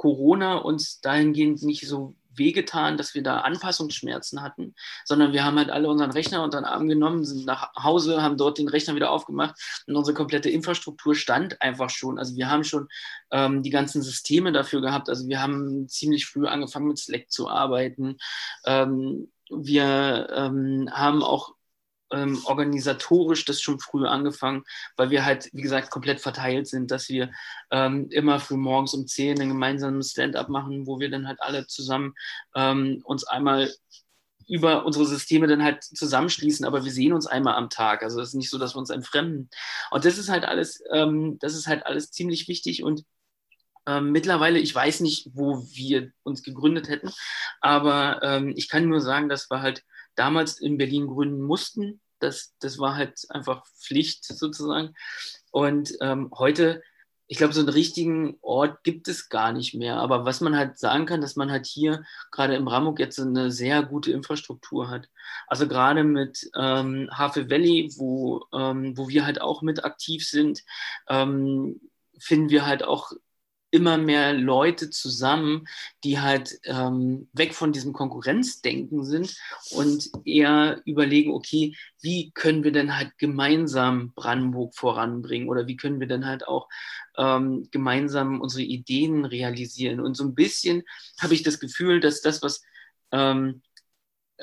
Corona 0.00 0.56
uns 0.56 1.02
dahingehend 1.02 1.62
nicht 1.62 1.86
so 1.86 2.16
wehgetan, 2.34 2.96
dass 2.96 3.14
wir 3.14 3.22
da 3.22 3.40
Anpassungsschmerzen 3.40 4.40
hatten, 4.40 4.74
sondern 5.04 5.34
wir 5.34 5.44
haben 5.44 5.58
halt 5.58 5.68
alle 5.68 5.90
unseren 5.90 6.10
Rechner 6.10 6.42
unter 6.42 6.58
den 6.58 6.64
Arm 6.64 6.88
genommen, 6.88 7.22
sind 7.26 7.44
nach 7.44 7.74
Hause, 7.74 8.22
haben 8.22 8.38
dort 8.38 8.56
den 8.56 8.68
Rechner 8.68 8.94
wieder 8.94 9.10
aufgemacht 9.10 9.56
und 9.86 9.96
unsere 9.96 10.14
komplette 10.14 10.48
Infrastruktur 10.48 11.14
stand 11.14 11.60
einfach 11.60 11.90
schon. 11.90 12.18
Also 12.18 12.34
wir 12.34 12.48
haben 12.48 12.64
schon 12.64 12.88
ähm, 13.30 13.62
die 13.62 13.68
ganzen 13.68 14.00
Systeme 14.00 14.52
dafür 14.52 14.80
gehabt. 14.80 15.10
Also 15.10 15.28
wir 15.28 15.42
haben 15.42 15.86
ziemlich 15.86 16.24
früh 16.24 16.46
angefangen 16.46 16.88
mit 16.88 16.98
Slack 16.98 17.30
zu 17.30 17.50
arbeiten. 17.50 18.16
Ähm, 18.64 19.30
wir 19.50 20.30
ähm, 20.34 20.88
haben 20.90 21.22
auch 21.22 21.56
ähm, 22.12 22.40
organisatorisch 22.44 23.44
das 23.44 23.60
schon 23.60 23.80
früh 23.80 24.06
angefangen, 24.06 24.64
weil 24.96 25.10
wir 25.10 25.24
halt, 25.24 25.48
wie 25.52 25.62
gesagt, 25.62 25.90
komplett 25.90 26.20
verteilt 26.20 26.68
sind, 26.68 26.90
dass 26.90 27.08
wir 27.08 27.30
ähm, 27.70 28.08
immer 28.10 28.40
früh 28.40 28.56
morgens 28.56 28.94
um 28.94 29.06
10 29.06 29.40
ein 29.40 29.48
gemeinsames 29.48 30.12
Stand-up 30.12 30.48
machen, 30.48 30.86
wo 30.86 31.00
wir 31.00 31.10
dann 31.10 31.28
halt 31.28 31.40
alle 31.40 31.66
zusammen 31.66 32.14
ähm, 32.54 33.02
uns 33.04 33.24
einmal 33.24 33.70
über 34.48 34.84
unsere 34.84 35.06
Systeme 35.06 35.46
dann 35.46 35.62
halt 35.62 35.84
zusammenschließen, 35.84 36.66
aber 36.66 36.84
wir 36.84 36.90
sehen 36.90 37.12
uns 37.12 37.26
einmal 37.26 37.54
am 37.54 37.70
Tag. 37.70 38.02
Also 38.02 38.20
es 38.20 38.30
ist 38.30 38.34
nicht 38.34 38.50
so, 38.50 38.58
dass 38.58 38.74
wir 38.74 38.80
uns 38.80 38.90
entfremden. 38.90 39.48
Und 39.92 40.04
das 40.04 40.18
ist 40.18 40.28
halt 40.28 40.44
alles, 40.44 40.82
ähm, 40.92 41.38
das 41.40 41.54
ist 41.54 41.68
halt 41.68 41.86
alles 41.86 42.10
ziemlich 42.10 42.48
wichtig 42.48 42.82
und 42.82 43.04
ähm, 43.86 44.12
mittlerweile, 44.12 44.58
ich 44.58 44.74
weiß 44.74 45.00
nicht, 45.00 45.30
wo 45.34 45.64
wir 45.72 46.12
uns 46.22 46.42
gegründet 46.42 46.88
hätten, 46.88 47.10
aber 47.60 48.20
ähm, 48.22 48.52
ich 48.56 48.68
kann 48.68 48.86
nur 48.86 49.00
sagen, 49.00 49.28
dass 49.28 49.50
wir 49.50 49.62
halt 49.62 49.84
damals 50.20 50.60
in 50.60 50.76
Berlin 50.76 51.06
gründen 51.06 51.40
mussten. 51.40 52.02
Das, 52.18 52.54
das 52.60 52.78
war 52.78 52.94
halt 52.94 53.18
einfach 53.30 53.64
Pflicht 53.82 54.26
sozusagen. 54.26 54.94
Und 55.50 55.94
ähm, 56.02 56.30
heute, 56.36 56.82
ich 57.26 57.38
glaube, 57.38 57.54
so 57.54 57.60
einen 57.60 57.70
richtigen 57.70 58.36
Ort 58.42 58.84
gibt 58.84 59.08
es 59.08 59.30
gar 59.30 59.52
nicht 59.52 59.74
mehr. 59.74 59.96
Aber 59.96 60.26
was 60.26 60.42
man 60.42 60.54
halt 60.58 60.78
sagen 60.78 61.06
kann, 61.06 61.22
dass 61.22 61.36
man 61.36 61.50
halt 61.50 61.64
hier 61.64 62.04
gerade 62.32 62.54
im 62.54 62.68
Ramuk 62.68 63.00
jetzt 63.00 63.18
eine 63.18 63.50
sehr 63.50 63.82
gute 63.82 64.12
Infrastruktur 64.12 64.90
hat. 64.90 65.08
Also 65.46 65.66
gerade 65.66 66.04
mit 66.04 66.50
ähm, 66.54 67.08
Havel 67.10 67.48
Valley, 67.48 67.90
wo, 67.96 68.44
ähm, 68.52 68.98
wo 68.98 69.08
wir 69.08 69.24
halt 69.24 69.40
auch 69.40 69.62
mit 69.62 69.86
aktiv 69.86 70.28
sind, 70.28 70.60
ähm, 71.08 71.80
finden 72.18 72.50
wir 72.50 72.66
halt 72.66 72.82
auch 72.82 73.12
immer 73.70 73.98
mehr 73.98 74.32
Leute 74.32 74.90
zusammen, 74.90 75.66
die 76.04 76.20
halt 76.20 76.58
ähm, 76.64 77.28
weg 77.32 77.54
von 77.54 77.72
diesem 77.72 77.92
Konkurrenzdenken 77.92 79.04
sind 79.04 79.36
und 79.70 80.10
eher 80.24 80.80
überlegen, 80.84 81.32
okay, 81.32 81.76
wie 82.00 82.30
können 82.32 82.64
wir 82.64 82.72
denn 82.72 82.96
halt 82.96 83.16
gemeinsam 83.18 84.12
Brandenburg 84.14 84.74
voranbringen 84.74 85.48
oder 85.48 85.66
wie 85.66 85.76
können 85.76 86.00
wir 86.00 86.08
denn 86.08 86.26
halt 86.26 86.46
auch 86.48 86.68
ähm, 87.16 87.68
gemeinsam 87.70 88.40
unsere 88.40 88.62
Ideen 88.62 89.24
realisieren. 89.24 90.00
Und 90.00 90.16
so 90.16 90.24
ein 90.24 90.34
bisschen 90.34 90.82
habe 91.20 91.34
ich 91.34 91.42
das 91.42 91.60
Gefühl, 91.60 92.00
dass 92.00 92.22
das, 92.22 92.42
was 92.42 92.62
ähm, 93.12 93.62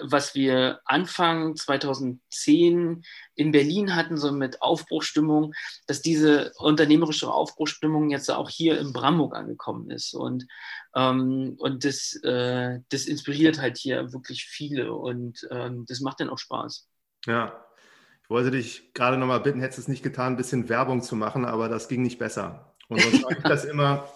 was 0.02 0.36
wir 0.36 0.80
Anfang 0.86 1.56
2010 1.56 3.04
in 3.36 3.52
Berlin 3.52 3.96
hatten, 3.96 4.18
so 4.18 4.32
mit 4.32 4.62
Aufbruchstimmung, 4.62 5.54
dass 5.88 6.02
diese 6.02 6.52
unternehmerische 6.58 7.32
Aufbruchstimmung 7.32 8.10
jetzt 8.10 8.30
auch 8.30 8.50
hier 8.50 8.80
in 8.80 8.94
Bramburg 8.94 9.36
angekommen 9.36 9.90
ist. 9.90 10.14
Und, 10.14 10.48
ähm, 10.96 11.56
und 11.60 11.86
das, 11.86 12.20
äh, 12.24 12.80
das 12.90 13.06
inspiriert 13.06 13.60
halt 13.60 13.78
hier 13.78 14.14
wirklich 14.14 14.46
viele 14.46 14.94
und 14.94 15.48
ähm, 15.52 15.86
das 15.88 16.02
macht 16.02 16.20
dann 16.20 16.30
auch 16.30 16.40
Spaß. 16.40 16.88
Ja, 17.26 17.66
ich 18.24 18.30
wollte 18.30 18.52
dich 18.52 18.94
gerade 18.94 19.18
nochmal 19.18 19.40
bitten, 19.40 19.62
hättest 19.62 19.78
du 19.78 19.82
es 19.84 19.88
nicht 19.88 20.04
getan, 20.04 20.34
ein 20.34 20.38
bisschen 20.38 20.70
Werbung 20.70 21.02
zu 21.02 21.16
machen, 21.16 21.46
aber 21.46 21.70
das 21.70 21.88
ging 21.88 22.02
nicht 22.02 22.20
besser. 22.20 22.76
Und 22.90 23.02
sonst 23.02 23.22
sage 23.22 23.36
ich 23.38 23.44
das 23.44 23.66
immer, 23.66 24.08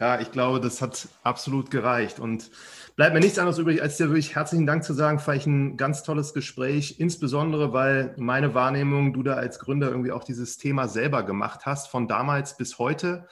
ja, 0.00 0.20
ich 0.20 0.32
glaube, 0.32 0.60
das 0.60 0.82
hat 0.82 1.08
absolut 1.22 1.70
gereicht. 1.70 2.18
Und 2.18 2.50
bleibt 2.96 3.14
mir 3.14 3.20
nichts 3.20 3.38
anderes 3.38 3.58
übrig, 3.58 3.82
als 3.82 3.96
dir 3.96 4.08
wirklich 4.08 4.34
herzlichen 4.34 4.66
Dank 4.66 4.84
zu 4.84 4.94
sagen. 4.94 5.18
Fand 5.18 5.38
ich 5.38 5.46
ein 5.46 5.76
ganz 5.76 6.02
tolles 6.02 6.34
Gespräch, 6.34 6.98
insbesondere 6.98 7.72
weil 7.72 8.14
meine 8.18 8.54
Wahrnehmung, 8.54 9.12
du 9.12 9.22
da 9.22 9.34
als 9.34 9.58
Gründer 9.58 9.88
irgendwie 9.88 10.12
auch 10.12 10.24
dieses 10.24 10.58
Thema 10.58 10.88
selber 10.88 11.22
gemacht 11.22 11.66
hast, 11.66 11.88
von 11.88 12.08
damals 12.08 12.56
bis 12.56 12.78
heute. 12.78 13.26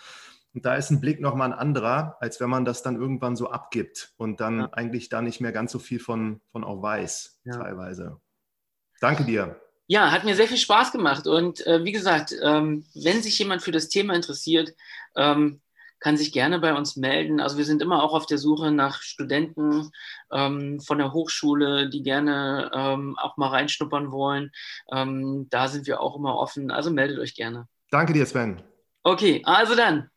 Und 0.52 0.66
da 0.66 0.74
ist 0.74 0.90
ein 0.90 1.00
Blick 1.00 1.20
nochmal 1.20 1.52
ein 1.52 1.58
anderer, 1.58 2.16
als 2.20 2.40
wenn 2.40 2.50
man 2.50 2.64
das 2.64 2.82
dann 2.82 2.96
irgendwann 2.96 3.36
so 3.36 3.50
abgibt 3.50 4.12
und 4.16 4.40
dann 4.40 4.60
ja. 4.60 4.68
eigentlich 4.72 5.08
da 5.08 5.22
nicht 5.22 5.40
mehr 5.40 5.52
ganz 5.52 5.70
so 5.72 5.78
viel 5.78 6.00
von, 6.00 6.40
von 6.50 6.64
auch 6.64 6.82
weiß, 6.82 7.40
ja. 7.44 7.56
teilweise. 7.56 8.20
Danke 9.00 9.24
dir. 9.24 9.60
Ja, 9.86 10.12
hat 10.12 10.24
mir 10.24 10.36
sehr 10.36 10.48
viel 10.48 10.56
Spaß 10.56 10.92
gemacht. 10.92 11.26
Und 11.26 11.66
äh, 11.66 11.84
wie 11.84 11.92
gesagt, 11.92 12.34
ähm, 12.42 12.84
wenn 12.94 13.22
sich 13.22 13.38
jemand 13.38 13.62
für 13.62 13.72
das 13.72 13.88
Thema 13.88 14.14
interessiert, 14.14 14.72
ähm, 15.16 15.60
kann 16.00 16.16
sich 16.16 16.32
gerne 16.32 16.58
bei 16.58 16.74
uns 16.74 16.96
melden. 16.96 17.40
Also 17.40 17.58
wir 17.58 17.64
sind 17.64 17.82
immer 17.82 18.02
auch 18.02 18.14
auf 18.14 18.26
der 18.26 18.38
Suche 18.38 18.72
nach 18.72 19.02
Studenten 19.02 19.90
ähm, 20.32 20.80
von 20.80 20.98
der 20.98 21.12
Hochschule, 21.12 21.88
die 21.90 22.02
gerne 22.02 22.70
ähm, 22.74 23.16
auch 23.18 23.36
mal 23.36 23.48
reinschnuppern 23.48 24.10
wollen. 24.10 24.50
Ähm, 24.92 25.46
da 25.50 25.68
sind 25.68 25.86
wir 25.86 26.00
auch 26.00 26.16
immer 26.16 26.36
offen. 26.36 26.70
Also 26.70 26.90
meldet 26.90 27.18
euch 27.18 27.34
gerne. 27.34 27.68
Danke 27.90 28.12
dir, 28.12 28.26
Sven. 28.26 28.62
Okay, 29.02 29.42
also 29.44 29.74
dann. 29.74 30.10